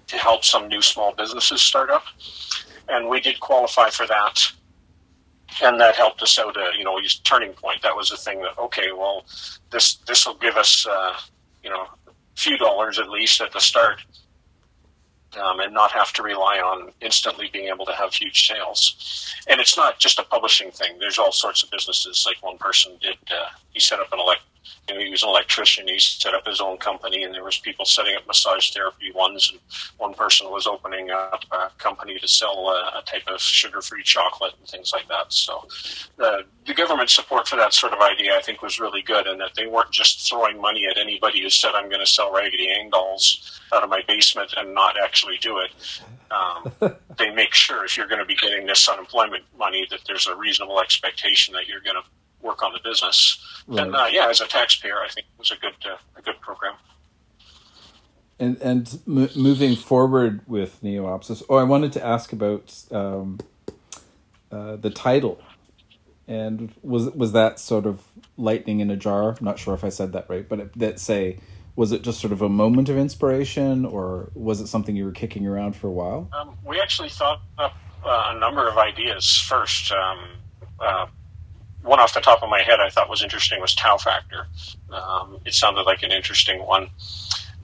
to 0.08 0.16
help 0.16 0.44
some 0.44 0.68
new 0.68 0.82
small 0.82 1.14
businesses 1.14 1.62
start 1.62 1.90
up. 1.90 2.04
And 2.88 3.08
we 3.08 3.20
did 3.20 3.40
qualify 3.40 3.88
for 3.88 4.06
that, 4.06 4.38
and 5.62 5.80
that 5.80 5.96
helped 5.96 6.22
us 6.22 6.38
out. 6.38 6.56
A, 6.56 6.70
you 6.76 6.84
know, 6.84 6.98
use 6.98 7.18
turning 7.20 7.54
point. 7.54 7.80
That 7.82 7.96
was 7.96 8.10
the 8.10 8.16
thing 8.16 8.42
that 8.42 8.58
okay, 8.58 8.92
well, 8.92 9.24
this 9.70 9.94
this 10.06 10.26
will 10.26 10.34
give 10.34 10.56
us 10.56 10.86
uh, 10.86 11.14
you 11.64 11.70
know 11.70 11.86
a 12.06 12.12
few 12.36 12.58
dollars 12.58 12.98
at 12.98 13.08
least 13.08 13.40
at 13.40 13.52
the 13.52 13.60
start 13.60 14.02
um, 15.40 15.60
and 15.60 15.72
not 15.72 15.92
have 15.92 16.12
to 16.14 16.22
rely 16.22 16.58
on 16.58 16.90
instantly 17.00 17.48
being 17.52 17.68
able 17.68 17.86
to 17.86 17.92
have 17.92 18.12
huge 18.14 18.46
sales. 18.48 19.34
And 19.48 19.60
it's 19.60 19.76
not 19.76 19.98
just 19.98 20.18
a 20.18 20.24
publishing 20.24 20.70
thing. 20.70 20.98
There's 20.98 21.18
all 21.18 21.32
sorts 21.32 21.62
of 21.62 21.70
businesses. 21.70 22.24
Like 22.26 22.42
one 22.42 22.58
person 22.58 22.92
did, 23.00 23.16
uh, 23.30 23.48
he 23.72 23.80
set 23.80 24.00
up 24.00 24.12
an 24.12 24.20
elect 24.20 24.42
you 24.88 24.94
know, 24.94 25.00
he 25.00 25.10
was 25.10 25.22
an 25.22 25.28
electrician. 25.28 25.86
He 25.86 25.98
set 25.98 26.34
up 26.34 26.46
his 26.46 26.60
own 26.60 26.76
company, 26.76 27.22
and 27.22 27.32
there 27.32 27.44
was 27.44 27.56
people 27.58 27.84
setting 27.84 28.16
up 28.16 28.26
massage 28.26 28.72
therapy 28.72 29.12
ones. 29.12 29.50
And 29.50 29.60
one 29.98 30.12
person 30.12 30.50
was 30.50 30.66
opening 30.66 31.10
up 31.10 31.44
a 31.52 31.70
company 31.78 32.18
to 32.18 32.26
sell 32.26 32.68
a, 32.68 32.98
a 32.98 33.02
type 33.06 33.22
of 33.28 33.40
sugar-free 33.40 34.02
chocolate 34.02 34.54
and 34.58 34.68
things 34.68 34.92
like 34.92 35.06
that. 35.08 35.32
So, 35.32 35.66
the, 36.16 36.44
the 36.66 36.74
government 36.74 37.10
support 37.10 37.46
for 37.46 37.56
that 37.56 37.72
sort 37.74 37.92
of 37.92 38.00
idea, 38.00 38.36
I 38.36 38.42
think, 38.42 38.60
was 38.60 38.80
really 38.80 39.02
good, 39.02 39.26
and 39.26 39.40
that 39.40 39.54
they 39.56 39.66
weren't 39.66 39.92
just 39.92 40.28
throwing 40.28 40.60
money 40.60 40.86
at 40.90 40.98
anybody 40.98 41.42
who 41.42 41.50
said, 41.50 41.72
"I'm 41.74 41.88
going 41.88 42.04
to 42.04 42.12
sell 42.12 42.32
Raggedy 42.32 42.68
Ann 42.68 42.90
dolls 42.90 43.60
out 43.72 43.84
of 43.84 43.88
my 43.88 44.02
basement," 44.08 44.52
and 44.56 44.74
not 44.74 44.96
actually 45.00 45.21
do 45.40 45.58
it. 45.58 45.70
Um, 46.30 46.94
they 47.18 47.30
make 47.30 47.54
sure 47.54 47.84
if 47.84 47.96
you're 47.96 48.06
going 48.06 48.20
to 48.20 48.24
be 48.24 48.36
getting 48.36 48.66
this 48.66 48.88
unemployment 48.88 49.44
money, 49.58 49.86
that 49.90 50.00
there's 50.06 50.26
a 50.26 50.36
reasonable 50.36 50.80
expectation 50.80 51.54
that 51.54 51.66
you're 51.68 51.80
going 51.80 51.96
to 51.96 52.02
work 52.42 52.62
on 52.62 52.72
the 52.72 52.80
business. 52.82 53.38
Right. 53.66 53.86
And 53.86 53.94
uh, 53.94 54.08
yeah, 54.10 54.28
as 54.28 54.40
a 54.40 54.46
taxpayer, 54.46 54.98
I 54.98 55.08
think 55.08 55.26
it 55.26 55.38
was 55.38 55.50
a 55.50 55.56
good 55.56 55.74
uh, 55.84 55.96
a 56.16 56.22
good 56.22 56.40
program. 56.40 56.74
And 58.38 58.60
and 58.60 58.98
m- 59.06 59.30
moving 59.36 59.76
forward 59.76 60.40
with 60.46 60.82
Neo-opsis, 60.82 61.42
oh, 61.48 61.56
I 61.56 61.62
wanted 61.62 61.92
to 61.92 62.04
ask 62.04 62.32
about 62.32 62.74
um, 62.90 63.38
uh, 64.50 64.76
the 64.76 64.90
title, 64.90 65.40
and 66.26 66.72
was 66.82 67.10
was 67.10 67.32
that 67.32 67.60
sort 67.60 67.86
of 67.86 68.02
lightning 68.36 68.80
in 68.80 68.90
a 68.90 68.96
jar? 68.96 69.36
I'm 69.38 69.44
not 69.44 69.58
sure 69.58 69.74
if 69.74 69.84
I 69.84 69.90
said 69.90 70.12
that 70.12 70.28
right, 70.28 70.48
but 70.48 70.60
it, 70.60 70.78
that 70.78 70.98
say 70.98 71.38
was 71.74 71.92
it 71.92 72.02
just 72.02 72.20
sort 72.20 72.32
of 72.32 72.42
a 72.42 72.48
moment 72.48 72.88
of 72.88 72.98
inspiration, 72.98 73.84
or 73.84 74.30
was 74.34 74.60
it 74.60 74.66
something 74.66 74.94
you 74.94 75.04
were 75.04 75.12
kicking 75.12 75.46
around 75.46 75.74
for 75.74 75.86
a 75.86 75.92
while? 75.92 76.28
Um, 76.32 76.56
we 76.64 76.80
actually 76.80 77.08
thought 77.08 77.40
up 77.58 77.74
uh, 78.04 78.32
a 78.34 78.38
number 78.38 78.68
of 78.68 78.76
ideas 78.76 79.38
first. 79.38 79.92
Um, 79.92 80.18
uh, 80.78 81.06
one 81.82 81.98
off 81.98 82.14
the 82.14 82.20
top 82.20 82.42
of 82.42 82.48
my 82.48 82.62
head 82.62 82.78
I 82.78 82.90
thought 82.90 83.08
was 83.08 83.22
interesting 83.22 83.60
was 83.60 83.74
Tau 83.74 83.96
Factor. 83.96 84.46
Um, 84.90 85.40
it 85.44 85.54
sounded 85.54 85.82
like 85.82 86.02
an 86.02 86.12
interesting 86.12 86.64
one. 86.64 86.90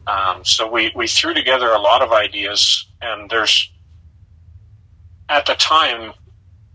Um, 0.06 0.44
so 0.44 0.70
we, 0.70 0.90
we 0.96 1.06
threw 1.06 1.34
together 1.34 1.70
a 1.70 1.78
lot 1.78 2.02
of 2.02 2.12
ideas, 2.12 2.86
and 3.02 3.28
there's 3.30 3.70
at 5.28 5.46
the 5.46 5.54
time 5.54 6.14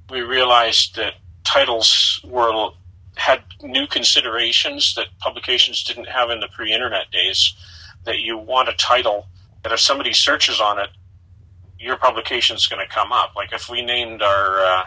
we 0.10 0.22
realized 0.22 0.96
that 0.98 1.16
titles 1.44 2.22
were 2.24 2.72
had 3.16 3.44
new 3.62 3.88
considerations 3.88 4.96
that 4.96 5.08
publications 5.20 5.84
didn't 5.84 6.08
have 6.08 6.30
in 6.30 6.40
the 6.40 6.48
pre-internet 6.48 7.12
days. 7.12 7.54
That 8.06 8.20
you 8.20 8.38
want 8.38 8.68
a 8.68 8.74
title 8.74 9.28
that 9.64 9.72
if 9.72 9.80
somebody 9.80 10.12
searches 10.12 10.60
on 10.60 10.78
it, 10.78 10.90
your 11.80 11.96
publication 11.96 12.56
is 12.56 12.68
going 12.68 12.86
to 12.86 12.94
come 12.94 13.12
up. 13.12 13.36
Like 13.36 13.54
if 13.54 13.70
we 13.70 13.82
named 13.82 14.22
our 14.22 14.66
uh, 14.66 14.84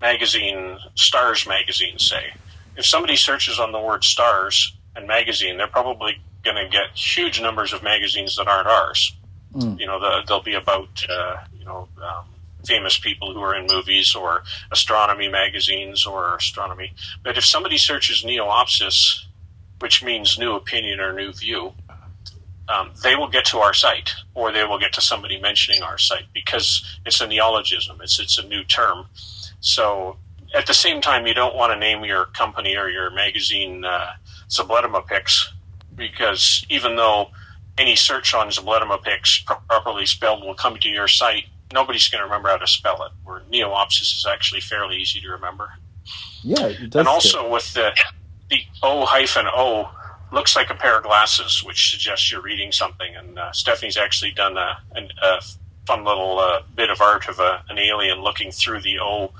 magazine 0.00 0.78
Stars 0.94 1.46
Magazine, 1.46 1.98
say, 1.98 2.32
if 2.76 2.86
somebody 2.86 3.16
searches 3.16 3.58
on 3.58 3.72
the 3.72 3.80
word 3.80 4.04
Stars 4.04 4.74
and 4.96 5.06
magazine, 5.06 5.56
they're 5.56 5.66
probably 5.66 6.20
going 6.44 6.56
to 6.56 6.68
get 6.68 6.90
huge 6.94 7.40
numbers 7.40 7.72
of 7.72 7.82
magazines 7.82 8.36
that 8.36 8.48
aren't 8.48 8.68
ours. 8.68 9.14
Mm. 9.54 9.78
You 9.78 9.86
know, 9.86 10.00
the, 10.00 10.22
they'll 10.26 10.42
be 10.42 10.54
about 10.54 11.04
uh, 11.08 11.36
you 11.58 11.64
know 11.64 11.88
um, 12.02 12.24
famous 12.64 12.98
people 12.98 13.32
who 13.32 13.40
are 13.40 13.54
in 13.54 13.66
movies 13.66 14.14
or 14.14 14.42
astronomy 14.72 15.28
magazines 15.28 16.06
or 16.06 16.36
astronomy. 16.36 16.92
But 17.22 17.38
if 17.38 17.44
somebody 17.44 17.78
searches 17.78 18.24
Neo-opsis, 18.24 19.24
which 19.80 20.02
means 20.02 20.38
new 20.38 20.54
opinion 20.54 21.00
or 21.00 21.12
new 21.12 21.32
view, 21.32 21.72
um, 22.68 22.90
they 23.02 23.14
will 23.16 23.28
get 23.28 23.44
to 23.46 23.58
our 23.58 23.74
site 23.74 24.14
or 24.34 24.52
they 24.52 24.64
will 24.64 24.78
get 24.78 24.92
to 24.94 25.00
somebody 25.00 25.38
mentioning 25.38 25.82
our 25.82 25.98
site 25.98 26.26
because 26.32 26.98
it's 27.04 27.20
a 27.20 27.26
neologism. 27.26 27.98
It's 28.02 28.18
it's 28.18 28.38
a 28.38 28.46
new 28.46 28.64
term. 28.64 29.04
So 29.60 30.16
at 30.54 30.66
the 30.66 30.74
same 30.74 31.00
time, 31.00 31.26
you 31.26 31.34
don't 31.34 31.56
want 31.56 31.72
to 31.72 31.78
name 31.78 32.04
your 32.04 32.26
company 32.26 32.76
or 32.76 32.88
your 32.88 33.10
magazine 33.10 33.84
uh, 33.84 34.12
because 35.96 36.64
even 36.68 36.96
though 36.96 37.28
any 37.76 37.96
search 37.96 38.34
on 38.34 38.50
Picks 39.02 39.44
properly 39.68 40.06
spelled 40.06 40.42
will 40.42 40.54
come 40.54 40.76
to 40.78 40.88
your 40.88 41.08
site, 41.08 41.46
nobody's 41.74 42.08
going 42.08 42.20
to 42.20 42.24
remember 42.24 42.48
how 42.48 42.56
to 42.56 42.66
spell 42.66 43.02
it. 43.02 43.12
Where 43.24 43.42
Neo-opsis 43.50 44.16
is 44.16 44.26
actually 44.26 44.62
fairly 44.62 44.96
easy 44.96 45.20
to 45.20 45.28
remember. 45.28 45.70
Yeah, 46.42 46.66
it 46.68 46.90
does. 46.90 47.00
And 47.00 47.08
also 47.08 47.42
fit. 47.42 47.52
with 47.52 47.74
the 47.74 47.90
the 48.50 48.60
O 48.82 49.04
hyphen 49.04 49.46
O 49.46 49.90
looks 50.32 50.56
like 50.56 50.70
a 50.70 50.74
pair 50.74 50.96
of 50.98 51.04
glasses, 51.04 51.62
which 51.64 51.90
suggests 51.90 52.30
you're 52.30 52.42
reading 52.42 52.72
something. 52.72 53.14
And 53.14 53.38
uh, 53.38 53.52
Stephanie's 53.52 53.96
actually 53.96 54.32
done 54.32 54.56
a, 54.56 54.78
a 55.22 55.40
fun 55.86 56.04
little 56.04 56.38
uh, 56.38 56.62
bit 56.74 56.90
of 56.90 57.00
art 57.00 57.28
of 57.28 57.38
a, 57.38 57.62
an 57.68 57.78
alien 57.78 58.20
looking 58.20 58.50
through 58.50 58.80
the 58.82 58.98
O, 59.00 59.32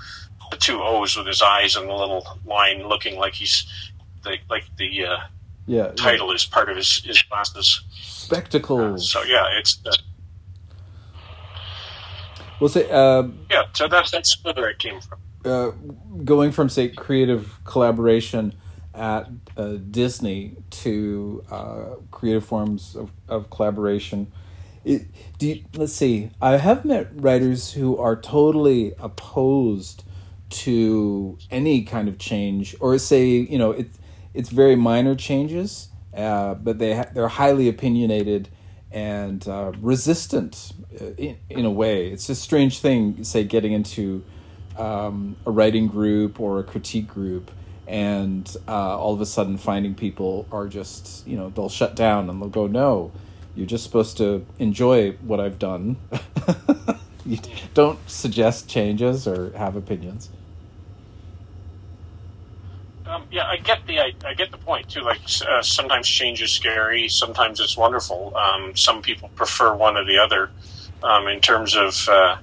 the 0.51 0.57
two 0.57 0.83
O's 0.83 1.17
with 1.17 1.27
his 1.27 1.43
eyes 1.43 1.77
and 1.77 1.89
the 1.89 1.95
little 1.95 2.27
line 2.45 2.87
looking 2.87 3.17
like 3.17 3.35
he's 3.35 3.67
the, 4.23 4.39
like 4.49 4.65
the 4.77 5.05
uh, 5.05 5.17
yeah 5.67 5.89
title 5.97 6.29
yeah. 6.29 6.35
is 6.35 6.47
part 6.47 6.71
of 6.71 6.77
his, 6.77 6.99
his 7.05 7.23
glasses. 7.23 7.83
Spectacles. 7.93 9.11
so 9.11 9.23
yeah, 9.23 9.47
it's. 9.59 9.81
We'll 12.65 12.71
say, 12.71 12.91
uh, 12.91 13.25
yeah. 13.51 13.65
So 13.75 13.89
that's 13.89 14.11
that's 14.11 14.43
where 14.43 14.71
it 14.71 14.79
came 14.79 14.99
from. 14.99 15.19
Uh, 15.45 15.73
going 16.25 16.51
from 16.51 16.71
say 16.71 16.89
creative 16.89 17.63
collaboration 17.65 18.55
at 18.95 19.29
uh, 19.59 19.75
Disney 19.91 20.57
to 20.71 21.45
uh, 21.51 21.97
creative 22.11 22.43
forms 22.43 22.97
of, 22.97 23.13
of 23.29 23.51
collaboration. 23.51 24.33
It, 24.83 25.03
do 25.37 25.49
you, 25.49 25.65
let's 25.75 25.93
see. 25.93 26.31
I 26.41 26.57
have 26.57 26.87
met 26.87 27.11
writers 27.13 27.75
who 27.75 27.99
are 27.99 28.19
totally 28.19 28.95
opposed 28.99 30.03
to 30.65 31.37
any 31.51 31.83
kind 31.83 32.09
of 32.09 32.17
change, 32.17 32.75
or 32.81 32.97
say 32.97 33.27
you 33.27 33.59
know 33.59 33.73
it's 33.73 33.99
it's 34.33 34.49
very 34.49 34.75
minor 34.75 35.15
changes, 35.15 35.89
uh, 36.17 36.55
but 36.55 36.79
they 36.79 36.97
ha- 36.97 37.11
they're 37.13 37.29
highly 37.29 37.69
opinionated 37.69 38.49
and 38.95 39.47
uh, 39.49 39.73
resistant 39.81 40.73
in, 41.17 41.37
in 41.51 41.65
a 41.65 41.71
way. 41.71 42.09
It's 42.09 42.29
a 42.29 42.35
strange 42.35 42.79
thing, 42.79 43.25
say, 43.25 43.45
getting 43.45 43.73
into 43.73 44.25
um, 44.79 45.37
a 45.47 45.51
writing 45.51 45.87
group 45.87 46.41
or 46.41 46.59
a 46.59 46.65
critique 46.65 47.09
group 47.09 47.51
and 47.87 48.57
uh, 48.67 48.99
all 48.99 49.13
of 49.13 49.21
a 49.21 49.27
sudden 49.27 49.59
finding 49.59 49.95
people 49.95 50.47
are 50.51 50.67
just 50.67 51.27
you 51.27 51.37
know 51.37 51.51
they'll 51.51 51.69
shut 51.69 51.95
down 51.95 52.31
and 52.31 52.41
they'll 52.41 52.49
go 52.49 52.67
no 52.67 53.13
you're 53.55 53.67
just 53.67 53.85
supposed 53.85 54.17
to 54.17 54.45
enjoy 54.59 55.13
what 55.21 55.39
i've 55.39 55.59
done. 55.59 55.97
You 57.27 57.39
don't 57.73 57.99
suggest 58.09 58.69
changes 58.69 59.27
or 59.27 59.51
have 59.57 59.77
opinions. 59.77 60.29
Um, 63.07 63.27
yeah 63.31 63.47
i 63.47 63.59
get 63.59 63.87
the 63.87 64.01
I, 64.01 64.13
I, 64.25 64.35
get 64.35 64.51
the 64.51 64.59
point 64.59 64.89
too. 64.89 65.03
Like 65.03 65.21
uh, 65.49 65.63
sometimes 65.63 66.09
change 66.09 66.43
is 66.43 66.51
scary. 66.51 67.09
Sometimes 67.09 67.61
it's 67.61 67.77
wonderful. 67.77 68.35
Um, 68.37 68.77
some 68.77 69.03
people 69.03 69.29
prefer 69.37 69.75
one 69.75 69.97
or 69.97 70.05
the 70.05 70.19
other 70.19 70.51
um, 71.05 71.29
in 71.29 71.41
terms 71.41 71.77
of 71.77 71.95
uh, 72.11 72.37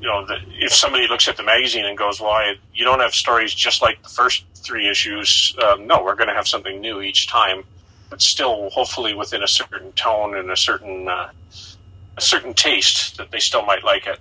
you 0.00 0.06
know, 0.06 0.26
the, 0.26 0.36
if 0.60 0.72
somebody 0.72 1.08
looks 1.08 1.28
at 1.28 1.36
the 1.36 1.42
magazine 1.42 1.84
and 1.84 1.98
goes, 1.98 2.20
"Well, 2.20 2.54
you 2.72 2.84
don't 2.84 3.00
have 3.00 3.14
stories 3.14 3.54
just 3.54 3.82
like 3.82 4.02
the 4.02 4.08
first 4.08 4.44
three 4.54 4.88
issues," 4.88 5.54
um, 5.64 5.86
no, 5.86 6.02
we're 6.02 6.14
going 6.14 6.28
to 6.28 6.34
have 6.34 6.48
something 6.48 6.80
new 6.80 7.00
each 7.00 7.28
time, 7.28 7.64
but 8.10 8.22
still, 8.22 8.70
hopefully, 8.70 9.14
within 9.14 9.42
a 9.42 9.48
certain 9.48 9.92
tone 9.92 10.36
and 10.36 10.50
a 10.50 10.56
certain 10.56 11.08
uh, 11.08 11.28
a 12.16 12.20
certain 12.20 12.54
taste 12.54 13.16
that 13.18 13.30
they 13.30 13.40
still 13.40 13.64
might 13.64 13.84
like 13.84 14.06
it. 14.06 14.20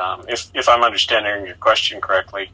Um, 0.00 0.24
if 0.28 0.50
if 0.54 0.68
I'm 0.68 0.82
understanding 0.82 1.46
your 1.46 1.56
question 1.56 2.00
correctly, 2.00 2.50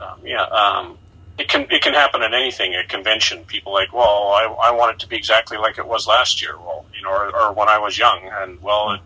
um, 0.00 0.20
yeah, 0.24 0.44
um, 0.44 0.98
it 1.38 1.48
can 1.48 1.66
it 1.70 1.82
can 1.82 1.94
happen 1.94 2.22
at 2.22 2.34
anything 2.34 2.74
at 2.74 2.88
convention. 2.88 3.44
People 3.44 3.72
like, 3.72 3.92
well, 3.92 4.32
I, 4.32 4.44
I 4.64 4.70
want 4.72 4.94
it 4.94 4.98
to 5.00 5.08
be 5.08 5.16
exactly 5.16 5.56
like 5.56 5.78
it 5.78 5.86
was 5.86 6.06
last 6.06 6.42
year. 6.42 6.56
Well, 6.56 6.84
you 6.94 7.02
know, 7.02 7.10
or, 7.10 7.34
or 7.34 7.52
when 7.52 7.68
I 7.68 7.78
was 7.78 7.96
young, 7.96 8.28
and 8.32 8.60
well, 8.60 8.92
it, 8.92 9.00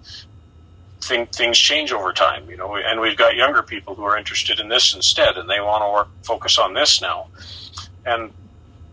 thing, 1.03 1.27
things 1.27 1.59
change 1.59 1.93
over 1.93 2.13
time, 2.13 2.49
you 2.49 2.57
know, 2.57 2.77
and 2.77 3.01
we've 3.01 3.17
got 3.17 3.37
younger 3.37 3.63
people 3.63 3.95
who 3.95 4.05
are 4.05 4.17
interested 4.17 4.61
in 4.61 4.69
this 4.69 4.95
instead, 4.95 5.37
and 5.37 5.49
they 5.49 5.61
want 5.61 5.85
to 5.85 5.91
work 5.91 6.09
focus 6.23 6.59
on 6.59 6.73
this 6.75 7.03
now, 7.03 7.27
and 8.07 8.31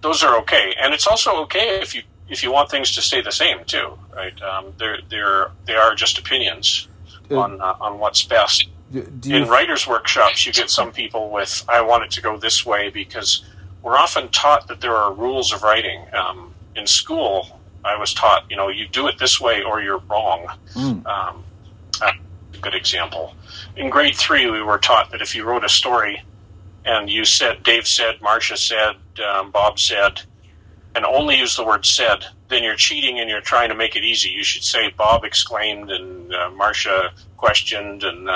those 0.01 0.23
are 0.23 0.37
okay. 0.39 0.75
And 0.81 0.93
it's 0.93 1.07
also 1.07 1.41
okay 1.43 1.79
if 1.81 1.95
you 1.95 2.03
if 2.27 2.43
you 2.43 2.51
want 2.51 2.69
things 2.69 2.91
to 2.95 3.01
stay 3.01 3.21
the 3.21 3.31
same 3.31 3.63
too, 3.65 3.97
right? 4.15 4.39
Um, 4.41 4.73
they're 4.77 4.99
they're 5.09 5.51
they 5.65 5.75
are 5.75 5.95
just 5.95 6.17
opinions 6.17 6.87
on 7.31 7.61
uh, 7.61 7.75
on 7.79 7.99
what's 7.99 8.25
best. 8.25 8.67
In 8.93 9.47
writers' 9.47 9.87
workshops, 9.87 10.45
you 10.45 10.53
get 10.53 10.69
some 10.69 10.91
people 10.91 11.29
with 11.29 11.63
"I 11.67 11.81
want 11.81 12.03
it 12.03 12.11
to 12.11 12.21
go 12.21 12.37
this 12.37 12.65
way" 12.65 12.89
because 12.89 13.43
we're 13.81 13.97
often 13.97 14.29
taught 14.29 14.67
that 14.67 14.81
there 14.81 14.95
are 14.95 15.13
rules 15.13 15.53
of 15.53 15.63
writing. 15.63 16.05
Um, 16.13 16.53
in 16.75 16.87
school, 16.87 17.59
I 17.83 17.97
was 17.97 18.13
taught, 18.13 18.45
you 18.49 18.55
know, 18.55 18.69
you 18.69 18.87
do 18.87 19.07
it 19.07 19.17
this 19.17 19.39
way 19.39 19.63
or 19.63 19.81
you're 19.81 20.01
wrong. 20.09 20.47
Mm. 20.73 21.05
Um, 21.05 21.43
a 22.01 22.11
good 22.59 22.75
example. 22.75 23.33
In 23.75 23.89
grade 23.89 24.15
three, 24.15 24.49
we 24.49 24.61
were 24.61 24.77
taught 24.77 25.11
that 25.11 25.21
if 25.21 25.35
you 25.35 25.45
wrote 25.45 25.63
a 25.63 25.69
story 25.69 26.21
and 26.85 27.09
you 27.09 27.25
said, 27.25 27.63
Dave 27.63 27.87
said, 27.87 28.21
Marcia 28.21 28.57
said, 28.57 28.95
um, 29.25 29.51
Bob 29.51 29.79
said, 29.79 30.21
and 30.95 31.05
only 31.05 31.37
use 31.37 31.55
the 31.55 31.63
word 31.63 31.85
said, 31.85 32.25
then 32.49 32.63
you're 32.63 32.75
cheating 32.75 33.19
and 33.19 33.29
you're 33.29 33.41
trying 33.41 33.69
to 33.69 33.75
make 33.75 33.95
it 33.95 34.03
easy. 34.03 34.29
You 34.29 34.43
should 34.43 34.63
say 34.63 34.91
Bob 34.97 35.23
exclaimed 35.23 35.91
and 35.91 36.33
uh, 36.33 36.49
Marcia 36.51 37.11
questioned 37.37 38.03
and 38.03 38.27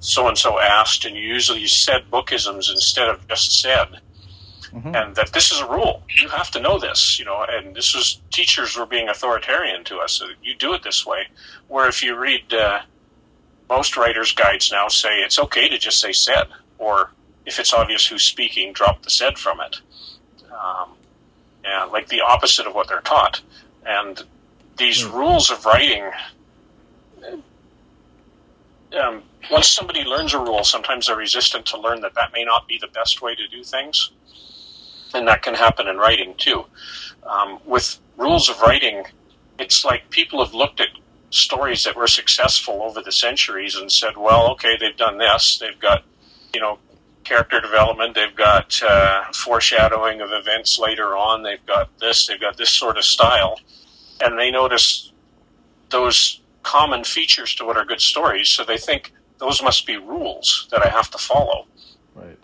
so 0.00 0.28
and 0.28 0.36
so 0.36 0.58
asked, 0.58 1.04
and 1.04 1.16
you 1.16 1.22
usually 1.22 1.66
said 1.66 2.10
bookisms 2.10 2.70
instead 2.70 3.08
of 3.08 3.26
just 3.28 3.60
said. 3.60 4.00
Mm-hmm. 4.72 4.94
And 4.94 5.16
that 5.16 5.32
this 5.32 5.52
is 5.52 5.60
a 5.60 5.68
rule. 5.68 6.02
You 6.20 6.28
have 6.28 6.50
to 6.50 6.60
know 6.60 6.78
this, 6.78 7.18
you 7.18 7.24
know. 7.24 7.46
And 7.48 7.74
this 7.74 7.94
was 7.94 8.20
teachers 8.30 8.76
were 8.76 8.84
being 8.84 9.08
authoritarian 9.08 9.84
to 9.84 9.98
us. 9.98 10.12
So 10.12 10.26
you 10.42 10.54
do 10.54 10.74
it 10.74 10.82
this 10.82 11.06
way. 11.06 11.28
Where 11.68 11.88
if 11.88 12.02
you 12.02 12.18
read 12.18 12.52
uh, 12.52 12.80
most 13.70 13.96
writers' 13.96 14.32
guides 14.32 14.70
now 14.70 14.88
say 14.88 15.20
it's 15.20 15.38
okay 15.38 15.68
to 15.68 15.78
just 15.78 16.00
say 16.00 16.12
said, 16.12 16.48
or 16.78 17.12
if 17.46 17.58
it's 17.58 17.72
obvious 17.72 18.06
who's 18.06 18.24
speaking, 18.24 18.72
drop 18.72 19.02
the 19.02 19.10
said 19.10 19.38
from 19.38 19.60
it. 19.60 19.80
Um, 20.50 20.95
and 21.66 21.90
like 21.92 22.08
the 22.08 22.20
opposite 22.20 22.66
of 22.66 22.74
what 22.74 22.88
they're 22.88 23.00
taught. 23.00 23.40
And 23.84 24.22
these 24.76 25.02
mm-hmm. 25.02 25.16
rules 25.16 25.50
of 25.50 25.64
writing, 25.64 26.10
um, 29.00 29.22
once 29.50 29.68
somebody 29.68 30.04
learns 30.04 30.34
a 30.34 30.38
rule, 30.38 30.64
sometimes 30.64 31.06
they're 31.06 31.16
resistant 31.16 31.66
to 31.66 31.80
learn 31.80 32.00
that 32.00 32.14
that 32.14 32.32
may 32.32 32.44
not 32.44 32.68
be 32.68 32.78
the 32.78 32.88
best 32.88 33.22
way 33.22 33.34
to 33.34 33.48
do 33.48 33.64
things. 33.64 34.10
And 35.14 35.26
that 35.28 35.42
can 35.42 35.54
happen 35.54 35.88
in 35.88 35.96
writing 35.96 36.34
too. 36.36 36.64
Um, 37.22 37.58
with 37.64 37.98
rules 38.16 38.48
of 38.48 38.60
writing, 38.60 39.04
it's 39.58 39.84
like 39.84 40.10
people 40.10 40.44
have 40.44 40.54
looked 40.54 40.80
at 40.80 40.88
stories 41.30 41.84
that 41.84 41.96
were 41.96 42.06
successful 42.06 42.82
over 42.82 43.02
the 43.02 43.12
centuries 43.12 43.76
and 43.76 43.90
said, 43.90 44.16
well, 44.16 44.50
okay, 44.52 44.76
they've 44.78 44.96
done 44.96 45.18
this. 45.18 45.58
They've 45.58 45.78
got, 45.78 46.04
you 46.54 46.60
know, 46.60 46.78
character 47.26 47.60
development. 47.60 48.14
They've 48.14 48.34
got 48.34 48.80
uh, 48.82 49.24
foreshadowing 49.32 50.20
of 50.20 50.30
events 50.32 50.78
later 50.78 51.16
on. 51.16 51.42
They've 51.42 51.64
got 51.66 51.98
this. 51.98 52.26
They've 52.26 52.40
got 52.40 52.56
this 52.56 52.70
sort 52.70 52.96
of 52.96 53.04
style. 53.04 53.58
And 54.20 54.38
they 54.38 54.50
notice 54.50 55.12
those 55.90 56.40
common 56.62 57.04
features 57.04 57.54
to 57.56 57.64
what 57.64 57.76
are 57.76 57.84
good 57.84 58.00
stories. 58.00 58.48
So 58.48 58.64
they 58.64 58.78
think 58.78 59.12
those 59.38 59.62
must 59.62 59.86
be 59.86 59.96
rules 59.96 60.68
that 60.70 60.86
I 60.86 60.88
have 60.88 61.10
to 61.10 61.18
follow. 61.18 61.66
Right. 62.14 62.38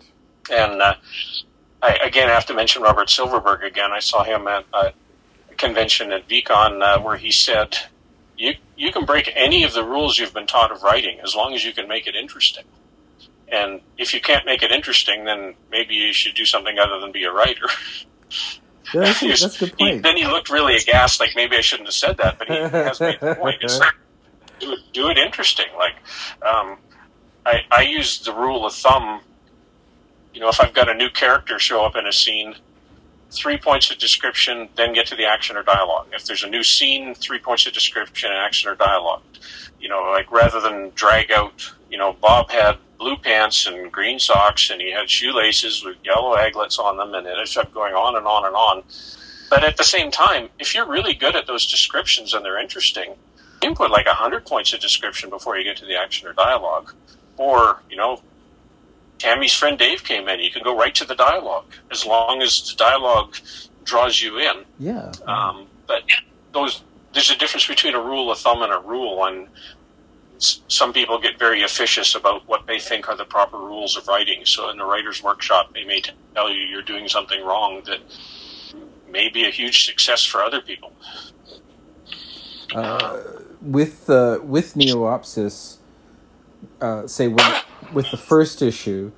And 0.51 0.81
uh, 0.81 0.95
I 1.81 1.95
again 2.03 2.27
have 2.27 2.45
to 2.47 2.53
mention 2.53 2.81
Robert 2.81 3.09
Silverberg 3.09 3.63
again. 3.63 3.91
I 3.91 3.99
saw 3.99 4.23
him 4.23 4.47
at 4.47 4.65
a 4.73 4.93
convention 5.57 6.11
at 6.11 6.27
VCon 6.27 6.81
uh, 6.81 7.01
where 7.01 7.17
he 7.17 7.31
said, 7.31 7.77
"You 8.37 8.53
you 8.75 8.91
can 8.91 9.05
break 9.05 9.31
any 9.33 9.63
of 9.63 9.73
the 9.73 9.83
rules 9.83 10.19
you've 10.19 10.33
been 10.33 10.47
taught 10.47 10.71
of 10.71 10.83
writing 10.83 11.19
as 11.23 11.35
long 11.35 11.53
as 11.53 11.63
you 11.63 11.71
can 11.71 11.87
make 11.87 12.05
it 12.05 12.15
interesting." 12.15 12.65
And 13.53 13.81
if 13.99 14.15
you 14.15 14.19
can't 14.19 14.47
make 14.47 14.63
it 14.63 14.71
interesting, 14.71 15.25
then 15.25 15.53
maybe 15.69 15.93
you 15.93 16.11
should 16.11 16.33
do 16.33 16.43
something 16.43 16.79
other 16.79 16.99
than 16.99 17.11
be 17.11 17.23
a 17.23 17.31
writer. 17.31 17.67
Yeah, 18.91 19.01
that's, 19.01 19.21
a, 19.21 19.27
that's 19.27 19.61
a 19.61 19.65
good 19.67 19.77
point. 19.77 19.93
He, 19.93 19.99
then 19.99 20.17
he 20.17 20.25
looked 20.25 20.49
really 20.49 20.75
aghast, 20.75 21.19
like 21.19 21.29
maybe 21.35 21.55
I 21.55 21.61
shouldn't 21.61 21.87
have 21.87 21.93
said 21.93 22.17
that, 22.17 22.39
but 22.39 22.47
he, 22.47 22.55
has 22.55 22.99
made 22.99 23.19
the 23.19 23.35
point. 23.35 23.57
It's 23.61 23.77
like, 23.77 23.93
do 24.59 24.73
it, 24.73 24.79
do 24.91 25.09
it 25.09 25.19
interesting. 25.19 25.67
Like, 25.77 25.95
um, 26.41 26.77
I, 27.45 27.61
I 27.69 27.81
use 27.83 28.21
the 28.21 28.33
rule 28.33 28.65
of 28.65 28.73
thumb. 28.73 29.21
You 30.33 30.41
know, 30.41 30.49
if 30.49 30.59
I've 30.59 30.73
got 30.73 30.89
a 30.89 30.95
new 30.95 31.11
character 31.11 31.59
show 31.59 31.85
up 31.85 31.95
in 31.95 32.07
a 32.07 32.11
scene, 32.11 32.55
three 33.29 33.57
points 33.57 33.91
of 33.91 33.99
description, 33.99 34.67
then 34.75 34.93
get 34.93 35.05
to 35.07 35.15
the 35.15 35.25
action 35.25 35.57
or 35.57 35.61
dialogue. 35.61 36.07
If 36.11 36.25
there's 36.25 36.43
a 36.43 36.49
new 36.49 36.63
scene, 36.63 37.13
three 37.13 37.37
points 37.37 37.67
of 37.67 37.73
description, 37.73 38.31
action 38.33 38.67
or 38.67 38.73
dialogue. 38.73 39.21
You 39.79 39.89
know, 39.89 40.09
like 40.11 40.31
rather 40.31 40.59
than 40.59 40.91
drag 40.95 41.31
out, 41.31 41.71
you 41.91 41.99
know, 41.99 42.13
Bob 42.13 42.49
had 42.49 42.77
blue 43.03 43.17
pants 43.17 43.67
and 43.67 43.91
green 43.91 44.17
socks 44.17 44.69
and 44.69 44.79
he 44.81 44.89
had 44.89 45.09
shoelaces 45.09 45.83
with 45.83 45.97
yellow 46.05 46.37
aglets 46.37 46.79
on 46.79 46.95
them 46.95 47.13
and 47.13 47.27
it 47.27 47.35
just 47.37 47.53
kept 47.53 47.73
going 47.73 47.93
on 47.93 48.15
and 48.15 48.25
on 48.25 48.45
and 48.45 48.55
on. 48.55 48.81
But 49.49 49.65
at 49.65 49.75
the 49.75 49.83
same 49.83 50.09
time, 50.09 50.47
if 50.57 50.73
you're 50.73 50.87
really 50.87 51.13
good 51.13 51.35
at 51.35 51.45
those 51.45 51.69
descriptions 51.69 52.33
and 52.33 52.45
they're 52.45 52.61
interesting, 52.61 53.09
you 53.09 53.59
can 53.59 53.75
put 53.75 53.91
like 53.91 54.05
a 54.05 54.13
hundred 54.13 54.45
points 54.45 54.71
of 54.71 54.79
description 54.79 55.29
before 55.29 55.57
you 55.57 55.65
get 55.65 55.75
to 55.77 55.85
the 55.85 55.99
action 55.99 56.29
or 56.29 56.33
dialogue. 56.33 56.93
Or, 57.35 57.81
you 57.89 57.97
know, 57.97 58.21
Tammy's 59.19 59.53
friend 59.53 59.77
Dave 59.77 60.05
came 60.05 60.29
in. 60.29 60.39
You 60.39 60.51
can 60.51 60.63
go 60.63 60.77
right 60.77 60.95
to 60.95 61.05
the 61.05 61.15
dialogue 61.15 61.73
as 61.91 62.05
long 62.05 62.41
as 62.41 62.69
the 62.69 62.77
dialogue 62.77 63.35
draws 63.83 64.21
you 64.21 64.39
in. 64.39 64.63
Yeah. 64.79 65.11
Um, 65.27 65.67
but 65.87 66.03
those 66.53 66.83
there's 67.13 67.29
a 67.29 67.37
difference 67.37 67.67
between 67.67 67.95
a 67.95 68.01
rule 68.01 68.31
of 68.31 68.39
thumb 68.39 68.61
and 68.63 68.73
a 68.73 68.79
rule, 68.79 69.23
and 69.25 69.47
some 70.67 70.91
people 70.93 71.19
get 71.19 71.39
very 71.39 71.61
officious 71.63 72.15
about 72.15 72.47
what 72.47 72.61
they 72.67 72.79
think 72.79 73.09
are 73.09 73.17
the 73.23 73.29
proper 73.37 73.57
rules 73.57 73.97
of 73.97 74.07
writing. 74.07 74.45
So 74.45 74.69
in 74.71 74.77
the 74.77 74.85
writer's 74.85 75.21
workshop, 75.23 75.73
they 75.73 75.85
may 75.85 76.01
tell 76.35 76.49
you 76.49 76.61
you're 76.71 76.81
doing 76.93 77.07
something 77.07 77.41
wrong 77.43 77.81
that 77.85 77.99
may 79.09 79.29
be 79.29 79.45
a 79.45 79.51
huge 79.51 79.85
success 79.85 80.23
for 80.23 80.41
other 80.41 80.61
people. 80.61 80.91
Uh, 82.75 83.21
with 83.61 84.09
uh, 84.09 84.39
with 84.43 84.75
Neo-opsis, 84.75 85.77
uh, 86.81 87.05
say 87.07 87.27
with, 87.27 87.65
with 87.93 88.09
the 88.11 88.17
first 88.17 88.61
issue, 88.61 89.11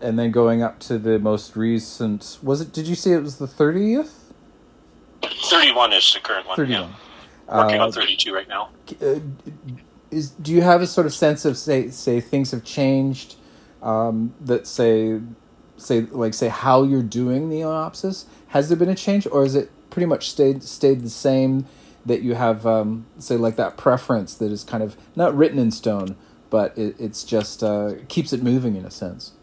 and 0.00 0.18
then 0.18 0.30
going 0.30 0.62
up 0.62 0.78
to 0.80 0.98
the 0.98 1.18
most 1.18 1.54
recent. 1.54 2.38
Was 2.42 2.60
it? 2.62 2.72
Did 2.72 2.86
you 2.86 2.94
say 2.94 3.12
it 3.12 3.22
was 3.22 3.36
the 3.36 3.46
thirtieth? 3.46 4.32
Thirty-one 5.50 5.92
is 5.92 6.12
the 6.14 6.20
current 6.20 6.46
one. 6.46 6.56
Thirty-one. 6.56 6.90
Yeah. 7.48 7.56
Working 7.56 7.80
on 7.80 7.88
uh, 7.88 7.92
thirty-two 7.92 8.32
right 8.32 8.48
now. 8.48 8.70
Is 10.12 10.30
do 10.30 10.52
you 10.52 10.60
have 10.60 10.82
a 10.82 10.86
sort 10.86 11.06
of 11.06 11.14
sense 11.14 11.44
of 11.44 11.56
say 11.56 11.88
say 11.90 12.20
things 12.20 12.50
have 12.50 12.64
changed 12.64 13.36
um, 13.82 14.34
that 14.40 14.66
say 14.66 15.20
say 15.76 16.00
like 16.02 16.34
say 16.34 16.48
how 16.48 16.82
you're 16.82 17.02
doing 17.02 17.48
Neo-opsis? 17.48 18.26
Has 18.48 18.68
there 18.68 18.76
been 18.76 18.90
a 18.90 18.94
change, 18.94 19.26
or 19.26 19.44
is 19.44 19.54
it 19.54 19.70
pretty 19.90 20.06
much 20.06 20.30
stayed 20.30 20.62
stayed 20.62 21.00
the 21.00 21.10
same? 21.10 21.66
That 22.04 22.22
you 22.22 22.34
have, 22.34 22.66
um, 22.66 23.06
say, 23.20 23.36
like 23.36 23.54
that 23.54 23.76
preference 23.76 24.34
that 24.34 24.50
is 24.50 24.64
kind 24.64 24.82
of 24.82 24.96
not 25.14 25.36
written 25.36 25.56
in 25.60 25.70
stone, 25.70 26.16
but 26.50 26.76
it, 26.76 26.96
it's 26.98 27.22
just 27.22 27.62
uh, 27.62 27.94
keeps 28.08 28.32
it 28.32 28.42
moving 28.42 28.74
in 28.74 28.84
a 28.84 28.90
sense. 28.90 29.34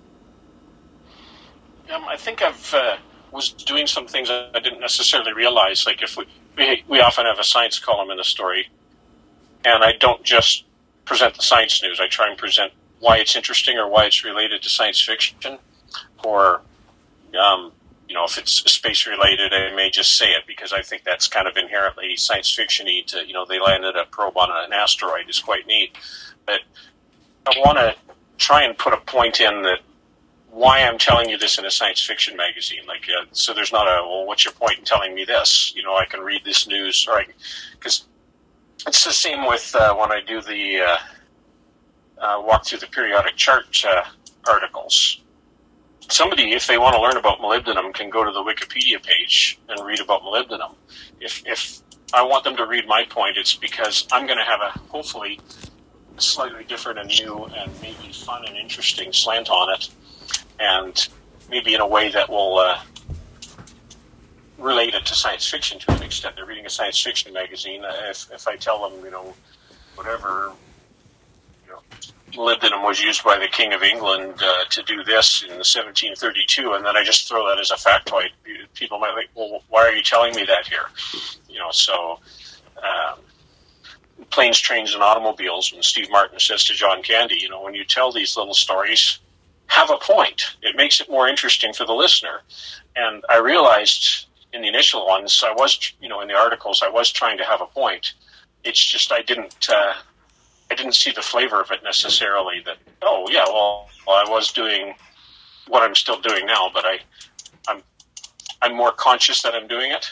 Um, 1.89 2.03
I 2.03 2.17
think 2.17 2.41
I've 2.41 2.73
uh, 2.73 2.97
was 3.31 3.53
doing 3.53 3.87
some 3.87 4.07
things 4.07 4.29
I 4.29 4.59
didn't 4.59 4.81
necessarily 4.81 5.33
realize. 5.33 5.85
Like 5.85 6.01
if 6.01 6.17
we, 6.17 6.25
we 6.57 6.83
we 6.89 6.99
often 6.99 7.25
have 7.25 7.39
a 7.39 7.45
science 7.45 7.79
column 7.79 8.11
in 8.11 8.19
a 8.19 8.25
story, 8.25 8.67
and 9.65 9.83
I 9.83 9.93
don't 9.93 10.23
just 10.23 10.65
present 11.05 11.35
the 11.35 11.43
science 11.43 11.81
news. 11.81 11.99
I 11.99 12.07
try 12.07 12.29
and 12.29 12.37
present 12.37 12.71
why 12.99 13.17
it's 13.17 13.35
interesting 13.35 13.77
or 13.77 13.87
why 13.87 14.05
it's 14.05 14.23
related 14.23 14.61
to 14.63 14.69
science 14.69 15.01
fiction, 15.01 15.57
or 16.23 16.61
um, 17.39 17.71
you 18.07 18.15
know, 18.15 18.25
if 18.25 18.37
it's 18.37 18.51
space 18.71 19.05
related, 19.07 19.53
I 19.53 19.73
may 19.75 19.89
just 19.89 20.17
say 20.17 20.31
it 20.31 20.43
because 20.47 20.73
I 20.73 20.81
think 20.81 21.03
that's 21.03 21.27
kind 21.27 21.47
of 21.47 21.57
inherently 21.57 22.17
science 22.17 22.55
fictiony. 22.55 23.05
To 23.07 23.25
you 23.25 23.33
know, 23.33 23.45
they 23.45 23.59
landed 23.59 23.95
a 23.95 24.05
probe 24.05 24.37
on 24.37 24.49
an 24.51 24.73
asteroid 24.73 25.29
is 25.29 25.39
quite 25.39 25.67
neat, 25.67 25.95
but 26.45 26.61
I 27.45 27.53
want 27.59 27.77
to 27.77 27.95
try 28.37 28.63
and 28.63 28.77
put 28.77 28.93
a 28.93 28.97
point 28.97 29.39
in 29.39 29.61
that 29.63 29.79
why 30.49 30.79
I'm 30.79 30.97
telling 30.97 31.29
you 31.29 31.37
this 31.37 31.59
in 31.59 31.65
a 31.65 31.71
science 31.71 32.01
fiction 32.03 32.35
magazine. 32.35 32.81
Like, 32.87 33.03
uh, 33.03 33.25
so 33.31 33.53
there's 33.53 33.71
not 33.71 33.87
a 33.87 34.03
well, 34.03 34.25
what's 34.25 34.43
your 34.43 34.53
point 34.53 34.79
in 34.79 34.85
telling 34.85 35.13
me 35.13 35.23
this? 35.23 35.73
You 35.75 35.83
know, 35.83 35.95
I 35.95 36.05
can 36.05 36.21
read 36.21 36.43
this 36.43 36.67
news, 36.67 37.07
or 37.07 37.23
because 37.73 38.05
it's 38.87 39.03
the 39.03 39.11
same 39.11 39.45
with 39.45 39.75
uh, 39.75 39.93
when 39.95 40.11
I 40.11 40.21
do 40.25 40.41
the 40.41 40.81
uh, 40.81 40.97
uh, 42.19 42.41
walk 42.41 42.65
through 42.65 42.79
the 42.79 42.87
periodic 42.87 43.35
chart 43.35 43.83
uh, 43.87 44.03
articles. 44.47 45.21
Somebody, 46.09 46.53
if 46.53 46.65
they 46.65 46.77
want 46.77 46.95
to 46.95 47.01
learn 47.01 47.17
about 47.17 47.39
molybdenum, 47.39 47.93
can 47.93 48.09
go 48.09 48.23
to 48.23 48.31
the 48.31 48.41
Wikipedia 48.43 49.01
page 49.01 49.59
and 49.69 49.85
read 49.85 49.99
about 49.99 50.23
molybdenum. 50.23 50.73
If, 51.19 51.43
if 51.45 51.81
I 52.13 52.23
want 52.23 52.43
them 52.43 52.55
to 52.57 52.65
read 52.65 52.87
my 52.87 53.05
point, 53.07 53.37
it's 53.37 53.55
because 53.55 54.07
I'm 54.11 54.25
going 54.25 54.39
to 54.39 54.43
have 54.43 54.61
a 54.61 54.71
hopefully 54.89 55.39
slightly 56.17 56.63
different 56.63 56.99
and 56.99 57.09
new 57.09 57.45
and 57.45 57.71
maybe 57.81 58.11
fun 58.11 58.43
and 58.45 58.57
interesting 58.57 59.13
slant 59.13 59.49
on 59.49 59.73
it, 59.73 59.89
and 60.59 61.07
maybe 61.49 61.75
in 61.75 61.81
a 61.81 61.87
way 61.87 62.09
that 62.09 62.29
will 62.29 62.57
uh, 62.57 62.81
related 64.59 65.05
to 65.05 65.15
science 65.15 65.49
fiction 65.49 65.79
to 65.79 65.93
an 65.93 66.03
extent. 66.03 66.35
They're 66.35 66.45
reading 66.45 66.65
a 66.65 66.69
science 66.69 67.01
fiction 67.01 67.33
magazine. 67.33 67.83
If, 68.09 68.31
if 68.31 68.47
I 68.47 68.55
tell 68.55 68.89
them, 68.89 69.03
you 69.03 69.11
know, 69.11 69.33
whatever, 69.95 70.51
you 71.65 71.73
know, 71.73 71.81
molybdenum 72.33 72.83
was 72.83 73.01
used 73.01 73.23
by 73.23 73.37
the 73.37 73.47
King 73.47 73.73
of 73.73 73.83
England 73.83 74.35
uh, 74.41 74.65
to 74.69 74.83
do 74.83 75.03
this 75.03 75.43
in 75.43 75.49
1732, 75.49 76.73
and 76.73 76.85
then 76.85 76.95
I 76.95 77.03
just 77.03 77.27
throw 77.27 77.47
that 77.47 77.59
as 77.59 77.71
a 77.71 77.75
factoid, 77.75 78.29
people 78.73 78.99
might 78.99 79.15
think, 79.15 79.29
well, 79.35 79.63
why 79.69 79.81
are 79.81 79.93
you 79.93 80.03
telling 80.03 80.35
me 80.35 80.45
that 80.45 80.67
here? 80.67 80.85
You 81.49 81.59
know, 81.59 81.71
so. 81.71 82.19
Um, 82.77 83.19
planes, 84.29 84.59
trains, 84.59 84.93
and 84.93 85.03
automobiles. 85.03 85.73
When 85.73 85.81
Steve 85.81 86.09
Martin 86.09 86.39
says 86.39 86.63
to 86.65 86.73
John 86.73 87.01
Candy, 87.03 87.37
you 87.41 87.49
know, 87.49 87.61
when 87.61 87.73
you 87.73 87.83
tell 87.83 88.11
these 88.11 88.37
little 88.37 88.53
stories, 88.53 89.19
have 89.67 89.89
a 89.91 89.97
point. 89.97 90.43
It 90.61 90.75
makes 90.75 90.99
it 90.99 91.09
more 91.09 91.27
interesting 91.27 91.73
for 91.73 91.85
the 91.85 91.93
listener. 91.93 92.41
And 92.95 93.23
I 93.29 93.37
realized 93.37 94.25
in 94.53 94.61
the 94.61 94.67
initial 94.67 95.05
ones, 95.05 95.43
I 95.45 95.51
was, 95.51 95.93
you 96.01 96.09
know, 96.09 96.21
in 96.21 96.27
the 96.27 96.35
articles, 96.35 96.81
I 96.83 96.89
was 96.89 97.11
trying 97.11 97.37
to 97.37 97.43
have 97.43 97.61
a 97.61 97.65
point. 97.65 98.13
It's 98.63 98.83
just 98.83 99.11
I 99.11 99.21
didn't, 99.21 99.69
uh, 99.69 99.93
I 100.71 100.75
didn't 100.75 100.95
see 100.95 101.11
the 101.11 101.21
flavor 101.21 101.61
of 101.61 101.71
it 101.71 101.83
necessarily. 101.83 102.61
That 102.65 102.77
oh 103.01 103.27
yeah, 103.29 103.45
well, 103.45 103.89
well, 104.07 104.17
I 104.17 104.29
was 104.29 104.51
doing 104.51 104.95
what 105.67 105.83
I'm 105.83 105.95
still 105.95 106.19
doing 106.19 106.45
now, 106.45 106.69
but 106.73 106.85
I, 106.85 106.99
I'm, 107.67 107.83
I'm 108.61 108.75
more 108.75 108.91
conscious 108.91 109.41
that 109.43 109.53
I'm 109.53 109.67
doing 109.67 109.91
it. 109.91 110.07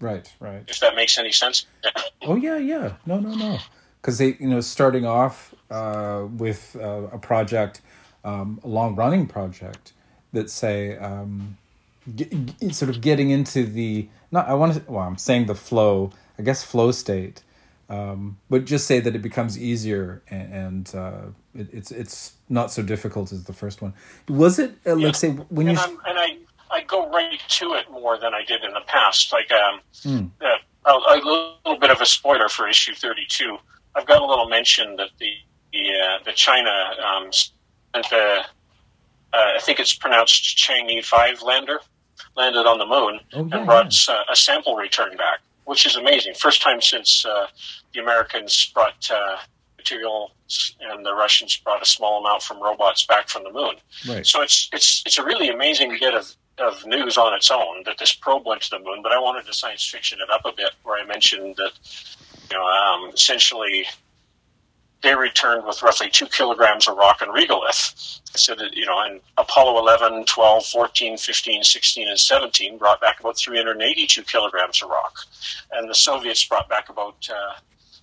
Right, 0.00 0.32
right. 0.40 0.64
If 0.68 0.80
that 0.80 0.96
makes 0.96 1.18
any 1.18 1.32
sense. 1.32 1.66
oh 2.22 2.36
yeah, 2.36 2.58
yeah. 2.58 2.94
No, 3.06 3.20
no, 3.20 3.34
no. 3.34 3.58
Because 4.00 4.18
they, 4.18 4.36
you 4.40 4.48
know, 4.48 4.60
starting 4.60 5.06
off 5.06 5.54
uh, 5.70 6.26
with 6.36 6.76
uh, 6.80 7.08
a 7.12 7.18
project, 7.18 7.82
um, 8.24 8.60
a 8.64 8.68
long 8.68 8.94
running 8.94 9.26
project 9.26 9.92
that 10.32 10.50
say. 10.50 10.96
Um, 10.96 11.58
get, 12.16 12.74
sort 12.74 12.90
of 12.90 13.00
getting 13.00 13.30
into 13.30 13.64
the 13.64 14.08
not 14.30 14.48
I 14.48 14.54
want 14.54 14.74
to 14.74 14.82
well 14.90 15.06
I'm 15.06 15.18
saying 15.18 15.46
the 15.46 15.54
flow 15.54 16.10
I 16.38 16.42
guess 16.42 16.62
flow 16.62 16.92
state 16.92 17.42
um, 17.88 18.38
but 18.48 18.64
just 18.64 18.86
say 18.86 19.00
that 19.00 19.14
it 19.14 19.20
becomes 19.20 19.58
easier 19.58 20.22
and, 20.28 20.52
and 20.52 20.94
uh, 20.94 21.20
it, 21.54 21.68
it's 21.72 21.90
it's 21.90 22.32
not 22.48 22.70
so 22.70 22.82
difficult 22.82 23.32
as 23.32 23.44
the 23.44 23.52
first 23.52 23.82
one 23.82 23.92
was 24.28 24.58
it 24.58 24.72
uh, 24.86 24.96
yeah. 24.96 25.06
let's 25.06 25.18
say 25.18 25.30
when 25.30 25.68
and 25.68 25.78
you 25.78 25.84
I'm, 25.84 25.90
and 26.06 26.18
I 26.18 26.38
I 26.70 26.82
go 26.82 27.08
right 27.10 27.40
to 27.48 27.74
it 27.74 27.90
more 27.90 28.18
than 28.18 28.34
I 28.34 28.44
did 28.44 28.64
in 28.64 28.72
the 28.72 28.82
past 28.86 29.32
like 29.32 29.50
um 29.52 29.80
mm. 29.92 30.30
uh, 30.40 30.56
a, 30.84 30.90
a, 30.90 31.16
little 31.16 31.78
bit 31.78 31.90
of 31.90 32.00
a 32.00 32.06
spoiler 32.06 32.48
for 32.48 32.68
issue 32.68 32.94
32 32.94 33.58
I've 33.94 34.06
got 34.06 34.22
a 34.22 34.26
little 34.26 34.48
mention 34.48 34.96
that 34.96 35.10
the 35.18 35.32
the, 35.72 35.90
uh, 35.90 36.24
the 36.24 36.32
China 36.32 36.70
um, 37.02 37.32
sent 37.32 38.10
the 38.10 38.44
uh, 39.34 39.52
I 39.56 39.58
think 39.60 39.80
it's 39.80 39.94
pronounced 39.94 40.56
Chang'e 40.58 41.02
5 41.04 41.42
lander 41.42 41.80
landed 42.36 42.66
on 42.66 42.78
the 42.78 42.86
moon 42.86 43.20
oh, 43.34 43.46
yeah, 43.46 43.56
and 43.56 43.66
brought 43.66 44.08
yeah. 44.08 44.22
a 44.30 44.36
sample 44.36 44.76
return 44.76 45.16
back, 45.16 45.40
which 45.64 45.86
is 45.86 45.96
amazing. 45.96 46.34
First 46.34 46.62
time 46.62 46.80
since 46.80 47.24
uh, 47.24 47.46
the 47.92 48.00
Americans 48.00 48.70
brought 48.74 49.10
uh, 49.10 49.38
material 49.76 50.32
and 50.80 51.04
the 51.04 51.14
Russians 51.14 51.56
brought 51.56 51.82
a 51.82 51.86
small 51.86 52.20
amount 52.20 52.42
from 52.42 52.62
robots 52.62 53.06
back 53.06 53.28
from 53.28 53.44
the 53.44 53.52
moon. 53.52 53.74
Right. 54.08 54.26
So 54.26 54.42
it's 54.42 54.68
it's 54.72 55.02
it's 55.06 55.18
a 55.18 55.24
really 55.24 55.48
amazing 55.48 55.96
bit 55.98 56.14
of 56.14 56.34
of 56.58 56.84
news 56.86 57.16
on 57.16 57.34
its 57.34 57.50
own 57.50 57.82
that 57.84 57.98
this 57.98 58.12
probe 58.12 58.46
went 58.46 58.62
to 58.62 58.70
the 58.70 58.78
moon. 58.78 59.00
But 59.02 59.12
I 59.12 59.18
wanted 59.18 59.46
to 59.46 59.54
science 59.54 59.84
fiction 59.88 60.18
it 60.20 60.30
up 60.30 60.44
a 60.44 60.52
bit, 60.52 60.72
where 60.82 61.02
I 61.02 61.06
mentioned 61.06 61.56
that 61.56 61.72
you 62.50 62.56
know 62.56 62.64
um, 62.64 63.10
essentially 63.14 63.86
they 65.02 65.14
returned 65.14 65.66
with 65.66 65.82
roughly 65.82 66.08
two 66.08 66.26
kilograms 66.26 66.88
of 66.88 66.96
rock 66.96 67.22
and 67.22 67.32
regolith. 67.32 68.20
So 68.36 68.54
that, 68.54 68.74
you 68.74 68.86
know, 68.86 68.98
and 69.00 69.20
Apollo 69.36 69.78
11, 69.80 70.24
12, 70.24 70.64
14, 70.64 71.18
15, 71.18 71.64
16, 71.64 72.08
and 72.08 72.18
17 72.18 72.78
brought 72.78 73.00
back 73.00 73.20
about 73.20 73.36
382 73.36 74.22
kilograms 74.22 74.82
of 74.82 74.88
rock. 74.88 75.18
And 75.72 75.90
the 75.90 75.94
Soviets 75.94 76.44
brought 76.46 76.68
back 76.68 76.88
about 76.88 77.28
uh, 77.30 77.58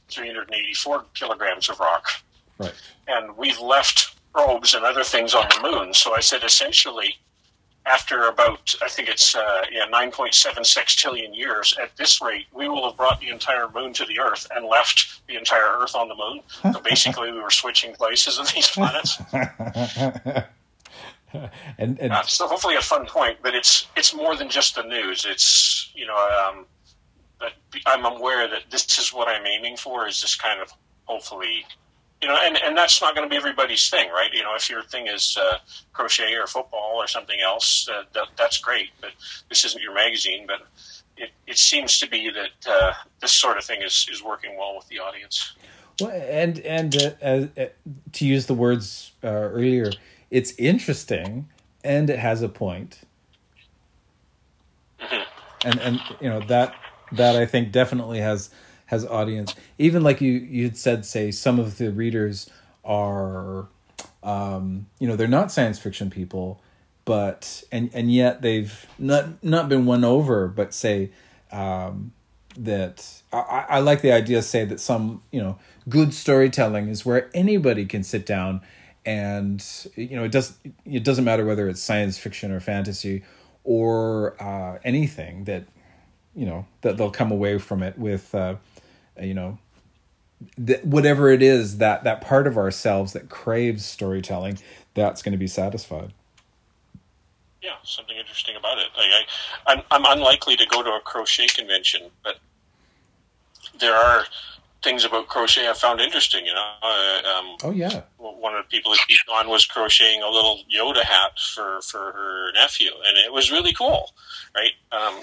384 0.09 1.05
kilograms 1.13 1.69
of 1.69 1.79
rock. 1.79 2.09
Right. 2.57 2.73
And 3.07 3.35
we've 3.37 3.59
left 3.59 4.15
probes 4.33 4.73
and 4.73 4.85
other 4.85 5.03
things 5.03 5.33
on 5.33 5.47
the 5.49 5.71
moon. 5.71 5.93
So 5.93 6.13
I 6.13 6.19
said 6.19 6.43
essentially, 6.43 7.15
after 7.85 8.27
about 8.27 8.75
I 8.81 8.89
think 8.89 9.09
it's 9.09 9.35
uh, 9.35 9.65
yeah 9.71 9.85
9.76 9.91 10.95
trillion 10.95 11.33
years. 11.33 11.75
At 11.81 11.95
this 11.97 12.21
rate, 12.21 12.45
we 12.53 12.67
will 12.69 12.87
have 12.87 12.97
brought 12.97 13.19
the 13.19 13.29
entire 13.29 13.69
moon 13.69 13.93
to 13.93 14.05
the 14.05 14.19
Earth 14.19 14.47
and 14.55 14.65
left 14.65 15.21
the 15.27 15.35
entire 15.35 15.79
Earth 15.79 15.95
on 15.95 16.07
the 16.07 16.15
moon. 16.15 16.41
So 16.73 16.79
basically, 16.83 17.31
we 17.31 17.39
were 17.39 17.51
switching 17.51 17.93
places 17.93 18.37
of 18.37 18.51
these 18.53 18.67
planets. 18.67 19.17
and, 21.77 21.99
and 21.99 22.13
uh, 22.13 22.23
so 22.23 22.47
hopefully 22.47 22.75
a 22.75 22.81
fun 22.81 23.05
point, 23.05 23.37
but 23.41 23.55
it's 23.55 23.87
it's 23.95 24.13
more 24.13 24.35
than 24.35 24.49
just 24.49 24.75
the 24.75 24.83
news. 24.83 25.25
It's 25.27 25.91
you 25.95 26.05
know, 26.05 26.15
um, 26.49 26.65
but 27.39 27.53
I'm 27.85 28.05
aware 28.05 28.47
that 28.47 28.63
this 28.69 28.99
is 28.99 29.13
what 29.13 29.27
I'm 29.27 29.45
aiming 29.45 29.77
for. 29.77 30.07
Is 30.07 30.21
this 30.21 30.35
kind 30.35 30.61
of 30.61 30.71
hopefully 31.05 31.65
you 32.21 32.27
know, 32.27 32.37
and, 32.41 32.57
and 32.61 32.77
that's 32.77 33.01
not 33.01 33.15
going 33.15 33.27
to 33.27 33.29
be 33.29 33.37
everybody's 33.37 33.89
thing, 33.89 34.09
right? 34.09 34.31
You 34.33 34.43
know, 34.43 34.55
if 34.55 34.69
your 34.69 34.83
thing 34.83 35.07
is 35.07 35.37
uh, 35.39 35.57
crochet 35.93 36.35
or 36.35 36.47
football 36.47 36.95
or 36.95 37.07
something 37.07 37.39
else, 37.41 37.87
uh, 37.89 38.03
that, 38.13 38.27
that's 38.37 38.57
great. 38.57 38.89
But 38.99 39.11
this 39.47 39.63
isn't 39.65 39.81
your 39.81 39.93
magazine. 39.93 40.45
But 40.45 40.61
it, 41.15 41.31
it 41.47 41.57
seems 41.57 41.99
to 41.99 42.09
be 42.09 42.29
that 42.29 42.71
uh, 42.71 42.93
this 43.21 43.31
sort 43.31 43.57
of 43.57 43.63
thing 43.63 43.81
is, 43.81 44.07
is 44.11 44.21
working 44.23 44.57
well 44.57 44.75
with 44.75 44.87
the 44.89 44.99
audience. 44.99 45.53
Well, 46.01 46.11
and 46.11 46.59
and 46.59 46.95
uh, 46.95 47.09
uh, 47.21 47.65
to 48.13 48.25
use 48.25 48.45
the 48.45 48.53
words 48.53 49.11
uh, 49.23 49.27
earlier, 49.27 49.91
it's 50.29 50.53
interesting 50.57 51.49
and 51.83 52.09
it 52.09 52.19
has 52.19 52.41
a 52.41 52.49
point. 52.49 52.99
Mm-hmm. 54.99 55.67
And 55.67 55.79
and 55.79 55.99
you 56.21 56.29
know 56.29 56.41
that 56.41 56.75
that 57.13 57.35
I 57.35 57.45
think 57.45 57.71
definitely 57.71 58.19
has 58.19 58.49
has 58.89 59.05
audience. 59.05 59.55
Even 59.77 60.03
like 60.03 60.19
you 60.19 60.31
you 60.31 60.63
had 60.63 60.77
said, 60.77 61.05
say 61.05 61.29
some 61.31 61.59
of 61.59 61.77
the 61.77 61.91
readers 61.91 62.49
are, 62.83 63.67
um, 64.23 64.87
you 64.99 65.07
know, 65.07 65.15
they're 65.15 65.27
not 65.27 65.51
science 65.51 65.77
fiction 65.77 66.09
people, 66.09 66.59
but 67.05 67.63
and 67.71 67.91
and 67.93 68.11
yet 68.11 68.41
they've 68.41 68.87
not 68.97 69.43
not 69.43 69.69
been 69.69 69.85
won 69.85 70.03
over. 70.03 70.47
But 70.47 70.73
say 70.73 71.11
um, 71.51 72.13
that 72.57 73.21
I, 73.31 73.65
I 73.69 73.79
like 73.79 74.01
the 74.01 74.11
idea. 74.11 74.41
Say 74.41 74.65
that 74.65 74.79
some 74.79 75.21
you 75.31 75.41
know 75.41 75.59
good 75.87 76.13
storytelling 76.13 76.87
is 76.87 77.05
where 77.05 77.29
anybody 77.33 77.85
can 77.85 78.03
sit 78.03 78.25
down 78.25 78.61
and 79.05 79.63
you 79.95 80.15
know 80.15 80.23
it 80.23 80.31
does 80.31 80.57
it 80.85 81.03
doesn't 81.03 81.25
matter 81.25 81.45
whether 81.45 81.69
it's 81.69 81.81
science 81.81 82.17
fiction 82.17 82.51
or 82.51 82.59
fantasy 82.59 83.23
or 83.63 84.35
uh, 84.41 84.79
anything 84.83 85.43
that 85.43 85.65
you 86.35 86.45
know 86.45 86.65
that 86.81 86.97
they'll 86.97 87.11
come 87.11 87.31
away 87.31 87.57
from 87.57 87.83
it 87.83 87.97
with 87.97 88.33
uh, 88.33 88.55
you 89.21 89.33
know 89.33 89.57
th- 90.65 90.83
whatever 90.83 91.29
it 91.29 91.41
is 91.41 91.77
that 91.77 92.03
that 92.03 92.21
part 92.21 92.47
of 92.47 92.57
ourselves 92.57 93.13
that 93.13 93.29
craves 93.29 93.85
storytelling 93.85 94.57
that's 94.93 95.21
going 95.21 95.31
to 95.31 95.37
be 95.37 95.47
satisfied 95.47 96.13
yeah 97.61 97.75
something 97.83 98.17
interesting 98.17 98.55
about 98.55 98.77
it 98.77 98.87
like 98.97 99.09
I, 99.09 99.73
I'm, 99.73 99.81
I'm 99.91 100.17
unlikely 100.17 100.55
to 100.57 100.65
go 100.65 100.83
to 100.83 100.89
a 100.89 101.01
crochet 101.01 101.47
convention 101.47 102.09
but 102.23 102.37
there 103.79 103.95
are 103.95 104.25
things 104.81 105.03
about 105.03 105.27
crochet 105.27 105.69
I 105.69 105.73
found 105.73 105.99
interesting. 105.99 106.45
You 106.45 106.53
know, 106.53 106.71
uh, 106.81 107.37
um, 107.37 107.55
oh 107.63 107.71
yeah. 107.71 108.01
One 108.17 108.55
of 108.55 108.65
the 108.65 108.69
people 108.69 108.91
that 108.91 108.99
beat 109.07 109.19
on 109.31 109.49
was 109.49 109.65
crocheting 109.65 110.21
a 110.21 110.29
little 110.29 110.61
Yoda 110.73 111.03
hat 111.03 111.37
for 111.53 111.81
for 111.81 112.11
her 112.11 112.51
nephew, 112.53 112.91
and 113.07 113.17
it 113.17 113.31
was 113.31 113.51
really 113.51 113.73
cool, 113.73 114.11
right? 114.55 114.71
Um, 114.91 115.21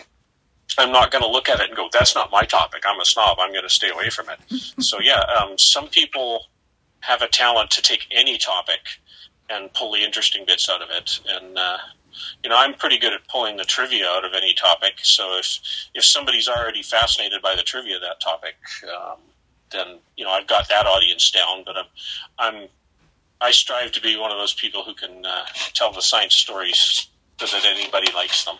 I'm 0.78 0.92
not 0.92 1.10
going 1.10 1.22
to 1.22 1.30
look 1.30 1.48
at 1.48 1.60
it 1.60 1.68
and 1.68 1.76
go, 1.76 1.88
that's 1.92 2.14
not 2.14 2.30
my 2.30 2.42
topic. 2.42 2.82
I'm 2.86 3.00
a 3.00 3.04
snob. 3.04 3.38
I'm 3.40 3.52
going 3.52 3.64
to 3.64 3.70
stay 3.70 3.90
away 3.90 4.10
from 4.10 4.26
it. 4.28 4.38
so 4.82 4.98
yeah, 5.00 5.20
um, 5.20 5.58
some 5.58 5.88
people 5.88 6.46
have 7.00 7.22
a 7.22 7.28
talent 7.28 7.70
to 7.70 7.82
take 7.82 8.06
any 8.10 8.36
topic 8.36 8.80
and 9.48 9.72
pull 9.72 9.92
the 9.92 10.02
interesting 10.02 10.44
bits 10.46 10.68
out 10.68 10.82
of 10.82 10.88
it. 10.90 11.20
And, 11.28 11.56
uh, 11.56 11.78
you 12.42 12.50
know, 12.50 12.56
I'm 12.56 12.74
pretty 12.74 12.98
good 12.98 13.12
at 13.12 13.26
pulling 13.28 13.56
the 13.56 13.64
trivia 13.64 14.06
out 14.06 14.24
of 14.24 14.32
any 14.34 14.54
topic. 14.54 14.94
So 15.02 15.38
if, 15.38 15.60
if 15.94 16.04
somebody's 16.04 16.48
already 16.48 16.82
fascinated 16.82 17.42
by 17.42 17.54
the 17.54 17.62
trivia 17.62 17.96
of 17.96 18.02
that 18.02 18.20
topic, 18.20 18.56
um, 18.84 19.18
then, 19.70 19.98
you 20.16 20.24
know, 20.24 20.30
I've 20.30 20.46
got 20.46 20.68
that 20.68 20.86
audience 20.86 21.30
down, 21.30 21.62
but 21.64 21.76
I'm, 21.76 21.86
I'm, 22.38 22.68
I 23.40 23.50
strive 23.50 23.92
to 23.92 24.00
be 24.00 24.16
one 24.16 24.32
of 24.32 24.38
those 24.38 24.54
people 24.54 24.82
who 24.82 24.94
can 24.94 25.24
uh, 25.24 25.44
tell 25.74 25.92
the 25.92 26.02
science 26.02 26.34
stories 26.34 27.08
so 27.38 27.46
that 27.46 27.66
anybody 27.66 28.10
likes 28.12 28.44
them. 28.44 28.56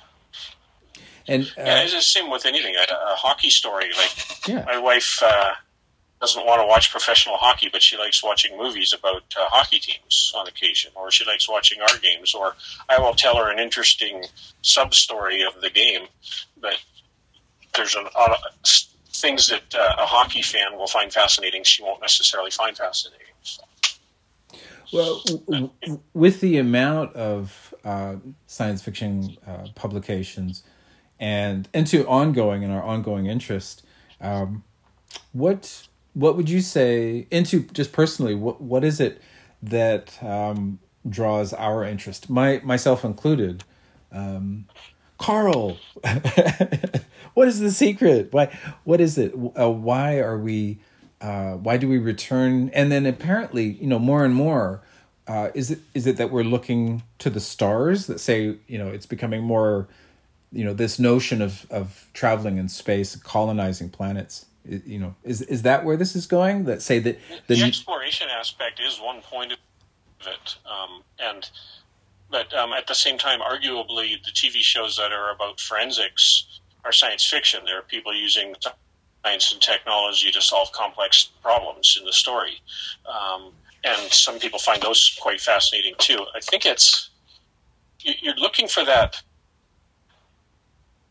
And 1.28 1.44
uh, 1.58 1.62
yeah, 1.62 1.82
it's 1.82 1.92
the 1.92 2.00
same 2.00 2.30
with 2.30 2.46
anything. 2.46 2.74
A, 2.76 2.92
a 2.92 3.14
hockey 3.16 3.50
story, 3.50 3.90
like 3.96 4.48
yeah. 4.48 4.64
my 4.64 4.78
wife 4.78 5.20
uh, 5.24 5.54
doesn't 6.20 6.46
want 6.46 6.60
to 6.60 6.66
watch 6.66 6.90
professional 6.90 7.36
hockey, 7.36 7.68
but 7.70 7.82
she 7.82 7.96
likes 7.96 8.22
watching 8.22 8.56
movies 8.56 8.92
about 8.92 9.22
uh, 9.38 9.44
hockey 9.48 9.78
teams 9.78 10.32
on 10.36 10.46
occasion, 10.46 10.92
or 10.94 11.10
she 11.10 11.24
likes 11.24 11.48
watching 11.48 11.80
our 11.80 11.98
games. 11.98 12.34
Or 12.34 12.54
I 12.88 12.98
will 12.98 13.14
tell 13.14 13.36
her 13.36 13.50
an 13.50 13.58
interesting 13.58 14.24
sub 14.62 14.94
story 14.94 15.42
of 15.42 15.60
the 15.60 15.70
game, 15.70 16.06
but 16.60 16.78
there's 17.74 17.94
a 17.94 18.02
lot 18.02 18.30
of 18.30 18.38
things 19.12 19.48
that 19.48 19.74
uh, 19.74 19.96
a 19.98 20.06
hockey 20.06 20.42
fan 20.42 20.76
will 20.76 20.86
find 20.86 21.12
fascinating. 21.12 21.64
She 21.64 21.82
won't 21.82 22.00
necessarily 22.00 22.50
find 22.50 22.76
fascinating. 22.76 23.26
So. 23.42 23.62
Well, 24.92 25.22
w- 25.26 25.70
w- 25.80 26.00
with 26.14 26.40
the 26.40 26.58
amount 26.58 27.14
of 27.14 27.74
uh, 27.84 28.16
science 28.46 28.82
fiction 28.82 29.36
uh, 29.46 29.68
publications 29.74 30.62
and 31.18 31.68
into 31.72 32.06
ongoing 32.06 32.64
and 32.64 32.72
our 32.72 32.82
ongoing 32.82 33.26
interest. 33.26 33.82
Um, 34.20 34.64
what 35.32 35.86
what 36.14 36.36
would 36.36 36.48
you 36.48 36.60
say 36.60 37.26
into 37.30 37.62
just 37.72 37.92
personally? 37.92 38.34
What 38.34 38.60
what 38.60 38.84
is 38.84 39.00
it 39.00 39.20
that 39.62 40.22
um, 40.22 40.78
draws 41.08 41.52
our 41.52 41.84
interest, 41.84 42.30
my 42.30 42.60
myself 42.64 43.04
included? 43.04 43.64
Um, 44.12 44.66
Karl, 45.18 45.78
what 47.34 47.48
is 47.48 47.60
the 47.60 47.70
secret? 47.70 48.32
Why? 48.32 48.56
What 48.84 49.00
is 49.00 49.18
it? 49.18 49.34
Uh, 49.58 49.70
why 49.70 50.18
are 50.18 50.38
we? 50.38 50.78
Uh, 51.20 51.52
why 51.52 51.78
do 51.78 51.88
we 51.88 51.98
return? 51.98 52.70
And 52.74 52.92
then 52.92 53.06
apparently, 53.06 53.64
you 53.64 53.86
know, 53.86 53.98
more 53.98 54.24
and 54.24 54.34
more, 54.34 54.82
uh, 55.26 55.48
is 55.54 55.70
it 55.70 55.80
is 55.94 56.06
it 56.06 56.18
that 56.18 56.30
we're 56.30 56.44
looking 56.44 57.02
to 57.18 57.30
the 57.30 57.40
stars 57.40 58.06
that 58.06 58.20
say, 58.20 58.56
you 58.66 58.78
know, 58.78 58.88
it's 58.88 59.06
becoming 59.06 59.42
more 59.42 59.88
you 60.56 60.64
know 60.64 60.74
this 60.74 60.98
notion 60.98 61.42
of 61.42 61.66
of 61.70 62.08
traveling 62.14 62.58
in 62.58 62.68
space 62.68 63.14
colonizing 63.16 63.90
planets 63.90 64.46
you 64.64 64.98
know 64.98 65.14
is 65.22 65.42
is 65.42 65.62
that 65.62 65.84
where 65.84 65.96
this 65.96 66.16
is 66.16 66.26
going? 66.26 66.64
That 66.64 66.82
say 66.82 66.98
that 66.98 67.18
the, 67.46 67.54
the 67.54 67.62
exploration 67.62 68.28
aspect 68.30 68.80
is 68.80 68.98
one 69.00 69.20
point 69.20 69.52
of 69.52 69.58
it 70.22 70.56
um, 70.66 71.02
and 71.18 71.48
but 72.30 72.52
um, 72.54 72.72
at 72.72 72.86
the 72.86 72.94
same 72.94 73.18
time 73.18 73.40
arguably 73.40 74.22
the 74.24 74.32
tv 74.32 74.56
shows 74.56 74.96
that 74.96 75.12
are 75.12 75.32
about 75.32 75.60
forensics 75.60 76.60
are 76.86 76.92
science 76.92 77.24
fiction. 77.28 77.60
There 77.66 77.78
are 77.78 77.82
people 77.82 78.14
using 78.14 78.54
science 79.24 79.52
and 79.52 79.60
technology 79.60 80.30
to 80.30 80.40
solve 80.40 80.70
complex 80.72 81.30
problems 81.42 81.96
in 81.98 82.06
the 82.06 82.12
story. 82.12 82.60
Um, 83.06 83.52
and 83.84 84.12
some 84.12 84.38
people 84.38 84.58
find 84.58 84.80
those 84.80 85.16
quite 85.20 85.40
fascinating 85.40 85.94
too. 85.98 86.24
I 86.34 86.40
think 86.40 86.64
it's 86.64 87.10
you're 87.98 88.36
looking 88.36 88.68
for 88.68 88.84
that 88.84 89.20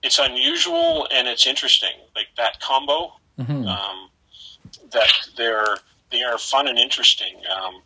it's 0.06 0.20
unusual 0.20 1.08
and 1.12 1.28
it's 1.28 1.48
interesting. 1.48 1.98
Like 2.16 2.28
that 2.38 2.60
combo, 2.62 3.14
mm-hmm. 3.40 3.68
um, 3.68 4.10
that 4.92 5.12
they're 5.36 5.78
they 6.12 6.22
are 6.22 6.38
fun 6.38 6.68
and 6.68 6.78
interesting, 6.78 7.42
um, 7.58 7.82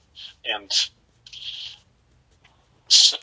and 0.45 0.71
so 2.89 3.17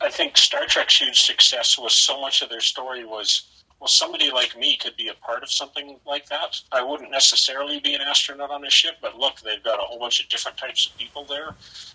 I 0.00 0.10
think 0.10 0.38
Star 0.38 0.64
Trek's 0.66 1.00
huge 1.00 1.20
success 1.20 1.78
was 1.78 1.92
so 1.92 2.20
much 2.20 2.40
of 2.40 2.48
their 2.48 2.60
story 2.60 3.04
was 3.04 3.55
well, 3.80 3.88
somebody 3.88 4.30
like 4.30 4.56
me 4.58 4.76
could 4.76 4.96
be 4.96 5.08
a 5.08 5.14
part 5.14 5.42
of 5.42 5.50
something 5.50 5.98
like 6.06 6.26
that. 6.28 6.60
I 6.72 6.82
wouldn't 6.82 7.10
necessarily 7.10 7.78
be 7.78 7.94
an 7.94 8.00
astronaut 8.00 8.50
on 8.50 8.64
a 8.64 8.70
ship, 8.70 8.94
but 9.02 9.18
look, 9.18 9.40
they've 9.40 9.62
got 9.62 9.78
a 9.78 9.82
whole 9.82 9.98
bunch 9.98 10.20
of 10.20 10.28
different 10.28 10.56
types 10.56 10.86
of 10.86 10.96
people 10.96 11.24
there. 11.24 11.54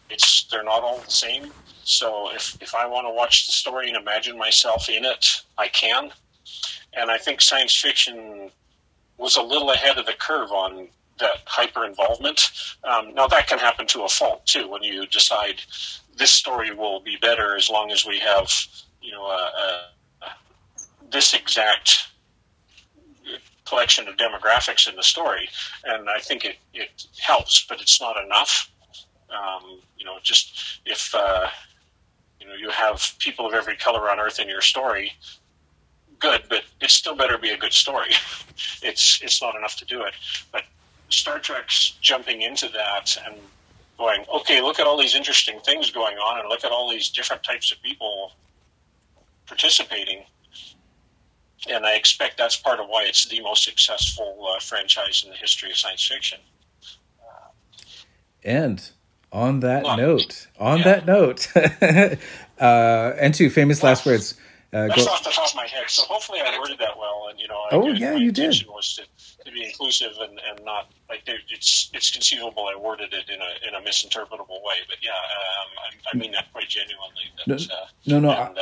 It's 0.10 0.44
they're 0.46 0.64
not 0.64 0.84
all 0.84 1.00
the 1.00 1.12
same. 1.12 1.52
So 1.84 2.32
if 2.34 2.62
if 2.62 2.76
I 2.76 2.86
want 2.86 3.08
to 3.08 3.12
watch 3.12 3.48
the 3.48 3.54
story 3.54 3.88
and 3.88 3.98
imagine 3.98 4.38
myself 4.38 4.90
in 4.90 5.06
it, 5.06 5.44
I 5.58 5.70
can. 5.70 6.12
And 6.94 7.10
I 7.10 7.18
think 7.18 7.42
science 7.42 7.76
fiction 7.76 8.52
was 9.18 9.38
a 9.38 9.42
little 9.42 9.72
ahead 9.72 9.98
of 9.98 10.06
the 10.06 10.14
curve 10.14 10.52
on 10.52 10.88
that 11.20 11.38
hyper 11.46 11.86
involvement. 11.86 12.52
Um, 12.84 13.14
now 13.14 13.28
that 13.28 13.48
can 13.48 13.60
happen 13.60 13.88
to 13.88 14.04
a 14.04 14.10
fault 14.10 14.46
too 14.46 14.68
when 14.68 14.84
you 14.84 15.08
decide 15.08 15.62
this 16.18 16.32
story 16.32 16.74
will 16.74 17.00
be 17.00 17.18
better 17.22 17.56
as 17.56 17.70
long 17.70 17.92
as 17.92 18.06
we 18.06 18.20
have 18.20 18.52
you 19.02 19.12
know 19.12 19.26
a, 19.26 19.52
a 19.66 19.92
this 21.12 21.34
exact 21.34 22.08
collection 23.66 24.08
of 24.08 24.18
demographics 24.18 24.90
in 24.90 24.96
the 24.96 25.04
story, 25.04 25.48
and 25.86 26.10
I 26.10 26.20
think 26.20 26.44
it, 26.46 26.58
it 26.74 27.06
helps, 27.20 27.66
but 27.68 27.80
it's 27.80 28.02
not 28.02 28.16
enough. 28.24 28.70
Um, 29.30 29.80
you 29.98 30.06
know, 30.06 30.18
just 30.22 30.82
if 30.86 31.14
uh, 31.16 31.48
you 32.40 32.48
know 32.48 32.54
you 32.54 32.70
have 32.70 33.14
people 33.20 33.46
of 33.46 33.54
every 33.54 33.78
color 33.78 34.10
on 34.10 34.20
Earth 34.20 34.40
in 34.40 34.50
your 34.50 34.62
story, 34.62 35.14
good, 36.20 36.44
but 36.50 36.64
it 36.82 36.90
still 36.90 37.16
better 37.16 37.38
be 37.38 37.50
a 37.50 37.58
good 37.58 37.74
story. 37.74 38.12
it's 38.82 39.22
it's 39.24 39.42
not 39.42 39.56
enough 39.56 39.76
to 39.78 39.86
do 39.86 40.02
it. 40.04 40.14
But 40.52 40.64
Star 41.10 41.40
Trek's 41.40 41.92
jumping 42.02 42.42
into 42.42 42.68
that 42.70 43.18
and 43.26 43.36
going, 43.98 44.26
okay, 44.34 44.62
look 44.62 44.80
at 44.80 44.88
all 44.88 44.98
these 44.98 45.16
interesting 45.16 45.60
things 45.60 45.92
going 45.92 46.18
on, 46.18 46.40
and 46.40 46.50
look 46.50 46.64
at 46.64 46.72
all 46.72 46.90
these 46.90 47.10
different 47.10 47.44
types 47.44 47.72
of 47.72 47.82
people 47.82 48.32
participating. 49.46 50.24
And 51.70 51.86
I 51.86 51.94
expect 51.94 52.38
that's 52.38 52.58
part 52.58 52.80
of 52.80 52.88
why 52.88 53.04
it's 53.04 53.26
the 53.26 53.42
most 53.42 53.64
successful 53.64 54.48
uh, 54.50 54.60
franchise 54.60 55.24
in 55.24 55.32
the 55.32 55.38
history 55.38 55.70
of 55.70 55.78
science 55.78 56.08
fiction. 56.08 56.40
and 58.44 58.92
on 59.32 59.62
that 59.62 59.84
note, 59.98 60.48
on 60.60 60.80
yeah. 60.80 60.84
that 60.84 61.06
note, 61.06 61.48
uh, 62.60 63.14
and 63.20 63.34
two 63.34 63.50
famous 63.50 63.82
well, 63.82 63.92
last 63.92 64.06
words. 64.06 64.36
Uh, 64.74 64.88
that's 64.88 65.06
go- 65.06 65.12
off 65.12 65.24
the 65.24 65.30
top 65.30 65.50
of 65.50 65.56
my 65.56 65.68
head. 65.68 65.90
So 65.90 66.04
hopefully 66.04 66.40
I 66.40 66.58
worded 66.58 66.80
that 66.80 66.98
well, 66.98 67.28
and 67.30 67.40
you 67.40 67.48
know, 67.48 67.56
I, 67.56 67.76
oh 67.76 67.88
yeah, 67.90 68.16
you 68.16 68.32
did. 68.32 68.66
Was 68.68 68.96
to, 68.96 69.44
to 69.46 69.52
be 69.52 69.66
inclusive 69.66 70.14
and, 70.20 70.40
and 70.50 70.66
not 70.66 70.92
like 71.10 71.24
it's 71.26 71.90
it's 71.94 72.10
conceivable 72.10 72.68
I 72.68 72.78
worded 72.78 73.14
it 73.14 73.30
in 73.30 73.40
a 73.42 73.68
in 73.68 73.76
a 73.76 73.88
misinterpretable 73.88 74.64
way, 74.64 74.78
but 74.88 74.98
yeah, 75.02 75.12
um, 75.12 75.68
I, 75.78 76.14
I, 76.14 76.18
mean 76.18 76.32
that 76.32 76.52
quite 76.54 76.70
genuinely. 76.70 77.24
That, 77.46 77.48
no, 77.48 77.56
uh, 77.56 77.88
no, 78.06 78.20
no 78.20 78.32
and, 78.32 78.58
uh, 78.58 78.62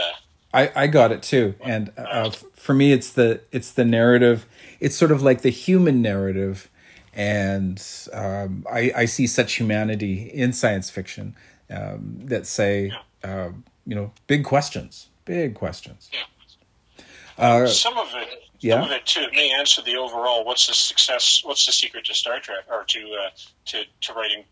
I, 0.54 0.72
I 0.76 0.88
got 0.88 1.12
it 1.12 1.22
too, 1.22 1.56
and 1.62 1.92
uh, 1.98 2.32
for 2.56 2.74
me, 2.74 2.92
it's 2.92 3.12
the 3.12 3.42
it's 3.52 3.72
the 3.72 3.86
narrative. 3.86 4.48
It's 4.80 4.96
sort 4.96 5.12
of 5.12 5.22
like 5.22 5.42
the 5.42 5.50
human 5.50 6.02
narrative, 6.02 6.70
and 7.14 7.82
um, 8.14 8.66
I, 8.72 8.92
I 8.96 9.06
see 9.06 9.28
such 9.28 9.54
humanity 9.54 10.24
in 10.24 10.54
science 10.54 10.90
fiction 10.90 11.36
um, 11.70 12.22
that 12.24 12.48
say, 12.48 12.92
uh, 13.24 13.50
you 13.86 13.96
know, 13.96 14.12
big 14.26 14.44
questions, 14.44 15.10
big 15.26 15.54
questions. 15.54 16.10
Yeah. 16.12 17.04
Uh, 17.38 17.68
some 17.68 17.98
of 17.98 18.08
it, 18.16 18.44
yeah. 18.60 18.76
some 18.76 18.86
of 18.86 18.92
it 18.92 19.06
too, 19.06 19.28
may 19.34 19.52
answer 19.52 19.82
the 19.84 19.98
overall. 19.98 20.44
What's 20.44 20.66
the 20.66 20.74
success? 20.74 21.42
What's 21.44 21.66
the 21.66 21.72
secret 21.72 22.06
to 22.06 22.14
Star 22.14 22.40
Trek 22.40 22.66
or 22.70 22.86
to 22.86 23.00
uh, 23.00 23.30
to 23.66 23.84
to 24.02 24.14
writing 24.14 24.46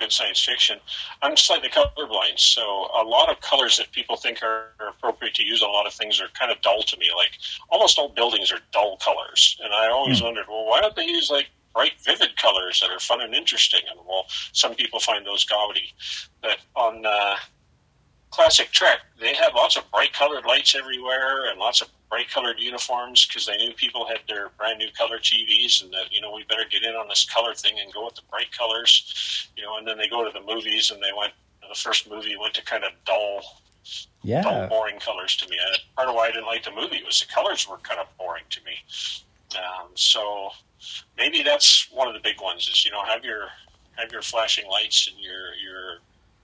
good 0.00 0.10
science 0.10 0.42
fiction. 0.42 0.78
I'm 1.22 1.36
slightly 1.36 1.68
colorblind, 1.68 2.38
so 2.38 2.62
a 2.98 3.04
lot 3.04 3.30
of 3.30 3.40
colors 3.40 3.76
that 3.76 3.92
people 3.92 4.16
think 4.16 4.42
are, 4.42 4.68
appropriate 4.98 5.34
to 5.34 5.44
use 5.44 5.62
a 5.62 5.66
lot 5.66 5.86
of 5.86 5.92
things 5.92 6.20
are 6.20 6.28
kind 6.38 6.50
of 6.50 6.60
dull 6.62 6.82
to 6.82 6.96
me. 6.98 7.06
Like 7.16 7.32
almost 7.70 7.98
all 7.98 8.08
buildings 8.08 8.50
are 8.50 8.58
dull 8.72 8.96
colors, 8.96 9.58
and 9.62 9.72
I 9.72 9.88
always 9.88 10.20
mm. 10.20 10.24
wondered, 10.24 10.46
well, 10.48 10.66
why 10.66 10.80
don't 10.80 10.96
they 10.96 11.06
use 11.06 11.30
like 11.30 11.46
bright, 11.74 11.92
vivid 12.04 12.36
colors 12.36 12.80
that 12.80 12.90
are 12.90 12.98
fun 12.98 13.20
and 13.20 13.34
interesting? 13.34 13.80
And 13.90 14.00
well, 14.08 14.24
some 14.52 14.74
people 14.74 14.98
find 15.00 15.24
those 15.24 15.44
gaudy, 15.44 15.94
but 16.42 16.58
on 16.74 17.04
uh, 17.06 17.36
classic 18.30 18.70
Trek, 18.72 19.00
they 19.20 19.34
had 19.34 19.54
lots 19.54 19.76
of 19.76 19.90
bright 19.90 20.12
colored 20.12 20.44
lights 20.46 20.74
everywhere 20.74 21.50
and 21.50 21.58
lots 21.58 21.80
of 21.80 21.88
bright 22.10 22.28
colored 22.28 22.58
uniforms 22.58 23.26
because 23.26 23.46
they 23.46 23.56
knew 23.56 23.72
people 23.74 24.06
had 24.06 24.18
their 24.28 24.50
brand 24.58 24.78
new 24.78 24.90
color 24.98 25.18
TVs 25.18 25.82
and 25.82 25.92
that 25.92 26.12
you 26.12 26.20
know 26.20 26.34
we 26.34 26.44
better 26.44 26.64
get 26.68 26.82
in 26.82 26.94
on 26.94 27.08
this 27.08 27.24
color 27.24 27.54
thing 27.54 27.78
and 27.82 27.92
go 27.94 28.04
with 28.04 28.16
the 28.16 28.22
bright 28.30 28.50
colors, 28.56 29.48
you 29.56 29.62
know. 29.62 29.78
And 29.78 29.86
then 29.86 29.96
they 29.96 30.08
go 30.08 30.24
to 30.24 30.30
the 30.30 30.44
movies 30.44 30.90
and 30.90 31.00
they 31.00 31.12
went. 31.16 31.32
The 31.68 31.74
first 31.76 32.10
movie 32.10 32.36
went 32.36 32.52
to 32.54 32.64
kind 32.64 32.82
of 32.82 32.90
dull, 33.06 33.62
yeah, 34.24 34.42
dull, 34.42 34.66
boring 34.66 34.98
colors 34.98 35.36
to 35.36 35.48
me. 35.48 35.56
And 35.64 35.78
part 35.94 36.08
of 36.08 36.16
why 36.16 36.26
I 36.26 36.32
didn't 36.32 36.46
like 36.46 36.64
the 36.64 36.72
movie 36.72 37.00
was 37.06 37.20
the 37.20 37.32
colors 37.32 37.68
were 37.68 37.78
kind 37.78 38.00
of 38.00 38.06
boring 38.18 38.42
to 38.50 38.60
me. 38.64 38.72
Um, 39.56 39.88
so 39.94 40.50
maybe 41.16 41.44
that's 41.44 41.88
one 41.92 42.08
of 42.08 42.14
the 42.14 42.20
big 42.20 42.40
ones 42.40 42.68
is 42.68 42.84
you 42.84 42.90
know 42.90 43.04
have 43.04 43.24
your 43.24 43.48
have 43.96 44.10
your 44.10 44.22
flashing 44.22 44.68
lights 44.68 45.08
and 45.08 45.18
your 45.22 45.54
your 45.54 45.98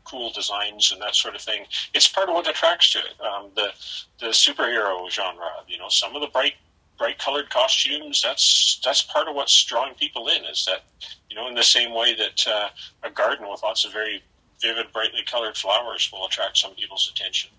cool 0.07 0.30
designs 0.32 0.92
and 0.92 1.00
that 1.02 1.14
sort 1.14 1.34
of 1.34 1.40
thing. 1.40 1.66
It's 1.94 2.09
part 2.09 2.28
of 2.28 2.34
what 2.34 2.48
attracts 2.48 2.92
to 2.92 2.98
it. 2.98 3.20
Um, 3.20 3.50
the 3.54 3.72
the 4.20 4.28
superhero 4.28 5.11
genre, 5.11 5.50
you 5.68 5.78
know, 5.78 5.88
some 5.88 6.14
of 6.14 6.22
the 6.22 6.28
bright 6.28 6.54
bright 6.98 7.18
colored 7.18 7.50
costumes. 7.50 8.22
That's 8.22 8.80
that's 8.84 9.02
part 9.02 9.28
of 9.28 9.34
what's 9.34 9.64
drawing 9.64 9.94
people 9.94 10.28
in. 10.28 10.44
Is 10.44 10.64
that 10.64 10.84
you 11.28 11.36
know 11.36 11.48
in 11.48 11.54
the 11.54 11.62
same 11.62 11.94
way 11.94 12.14
that 12.14 12.46
uh, 12.46 12.68
a 13.02 13.11
garden 13.11 13.48
with 13.48 13.62
lots 13.62 13.84
of 13.84 13.92
very 13.92 14.22
vivid, 14.61 14.92
brightly 14.92 15.22
colored 15.26 15.57
flowers 15.57 16.11
will 16.12 16.26
attract 16.26 16.59
some 16.59 16.74
people's 16.74 17.11
attention. 17.14 17.50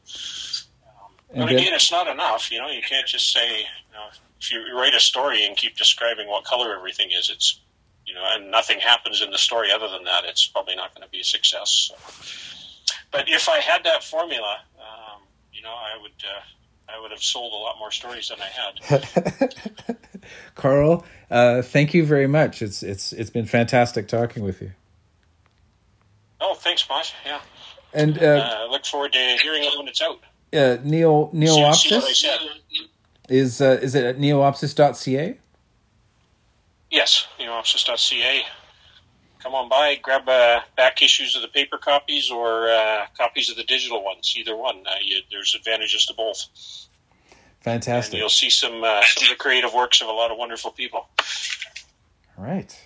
Um, 1.35 1.45
but 1.45 1.51
again, 1.51 1.73
it's 1.73 1.91
not 1.91 2.07
enough. 2.07 2.51
You 2.51 2.59
know, 2.59 2.69
you 2.69 2.81
can't 2.81 3.07
just 3.07 3.31
say 3.31 3.59
you 3.59 3.93
know, 3.93 4.07
if 4.39 4.51
you 4.51 4.75
write 4.75 4.93
a 4.93 4.99
story 4.99 5.45
and 5.45 5.55
keep 5.55 5.77
describing 5.77 6.27
what 6.27 6.43
color 6.43 6.75
everything 6.75 7.09
is. 7.11 7.29
It's 7.29 7.59
you 8.07 8.13
know, 8.13 8.23
and 8.33 8.49
nothing 8.49 8.79
happens 8.79 9.21
in 9.21 9.29
the 9.31 9.37
story 9.37 9.69
other 9.71 9.89
than 9.89 10.05
that, 10.05 10.23
it's 10.25 10.47
probably 10.47 10.75
not 10.75 10.95
going 10.95 11.03
to 11.03 11.11
be 11.11 11.19
a 11.19 11.23
success. 11.23 11.91
So. 11.91 12.95
But 13.11 13.25
if 13.27 13.49
I 13.49 13.59
had 13.59 13.83
that 13.83 14.03
formula, 14.03 14.59
um, 14.79 15.21
you 15.51 15.61
know, 15.61 15.73
I 15.73 16.01
would 16.01 16.11
uh, 16.23 16.41
I 16.89 16.99
would 17.01 17.11
have 17.11 17.21
sold 17.21 17.53
a 17.53 17.55
lot 17.55 17.75
more 17.79 17.91
stories 17.91 18.29
than 18.29 18.39
I 18.39 18.47
had. 18.47 19.97
Karl, 20.55 21.05
uh, 21.29 21.61
thank 21.61 21.93
you 21.93 22.05
very 22.05 22.27
much. 22.27 22.61
It's 22.61 22.81
it's 22.81 23.11
it's 23.13 23.29
been 23.29 23.45
fantastic 23.45 24.07
talking 24.07 24.43
with 24.43 24.61
you. 24.61 24.71
Oh, 26.39 26.53
thanks, 26.55 26.87
Mott. 26.87 27.13
Yeah. 27.25 27.41
And 27.93 28.21
uh, 28.21 28.65
uh, 28.65 28.67
look 28.69 28.85
forward 28.85 29.13
to 29.13 29.19
hearing 29.41 29.63
it 29.63 29.77
when 29.77 29.87
it's 29.87 30.01
out. 30.01 30.19
Uh, 30.53 30.77
Neo 30.83 31.29
Neo-opsis 31.33 32.25
is 33.29 33.61
uh, 33.61 33.79
is 33.81 33.95
it 33.95 34.05
at 34.05 34.19
neo-opsis.ca? 34.19 35.37
Yes, 36.89 37.27
neo-opsis.ca. 37.39 38.43
Come 39.39 39.53
on 39.53 39.69
by, 39.69 39.95
grab 39.95 40.27
uh, 40.27 40.61
back 40.75 41.01
issues 41.01 41.35
of 41.35 41.41
the 41.41 41.47
paper 41.47 41.77
copies 41.77 42.31
or 42.31 42.69
uh, 42.69 43.05
copies 43.15 43.49
of 43.49 43.55
the 43.55 43.63
digital 43.63 44.03
ones. 44.03 44.33
Either 44.37 44.55
one. 44.55 44.83
Uh, 44.87 44.95
you, 45.01 45.21
there's 45.29 45.53
advantages 45.55 46.05
to 46.07 46.13
both. 46.13 46.45
Fantastic. 47.61 48.13
And 48.13 48.19
you'll 48.19 48.29
see 48.29 48.49
some 48.49 48.83
uh, 48.83 49.01
some 49.03 49.23
of 49.23 49.29
the 49.29 49.35
creative 49.35 49.73
works 49.73 50.01
of 50.01 50.07
a 50.07 50.11
lot 50.11 50.31
of 50.31 50.37
wonderful 50.37 50.71
people. 50.71 51.07
All 52.37 52.45
right. 52.45 52.77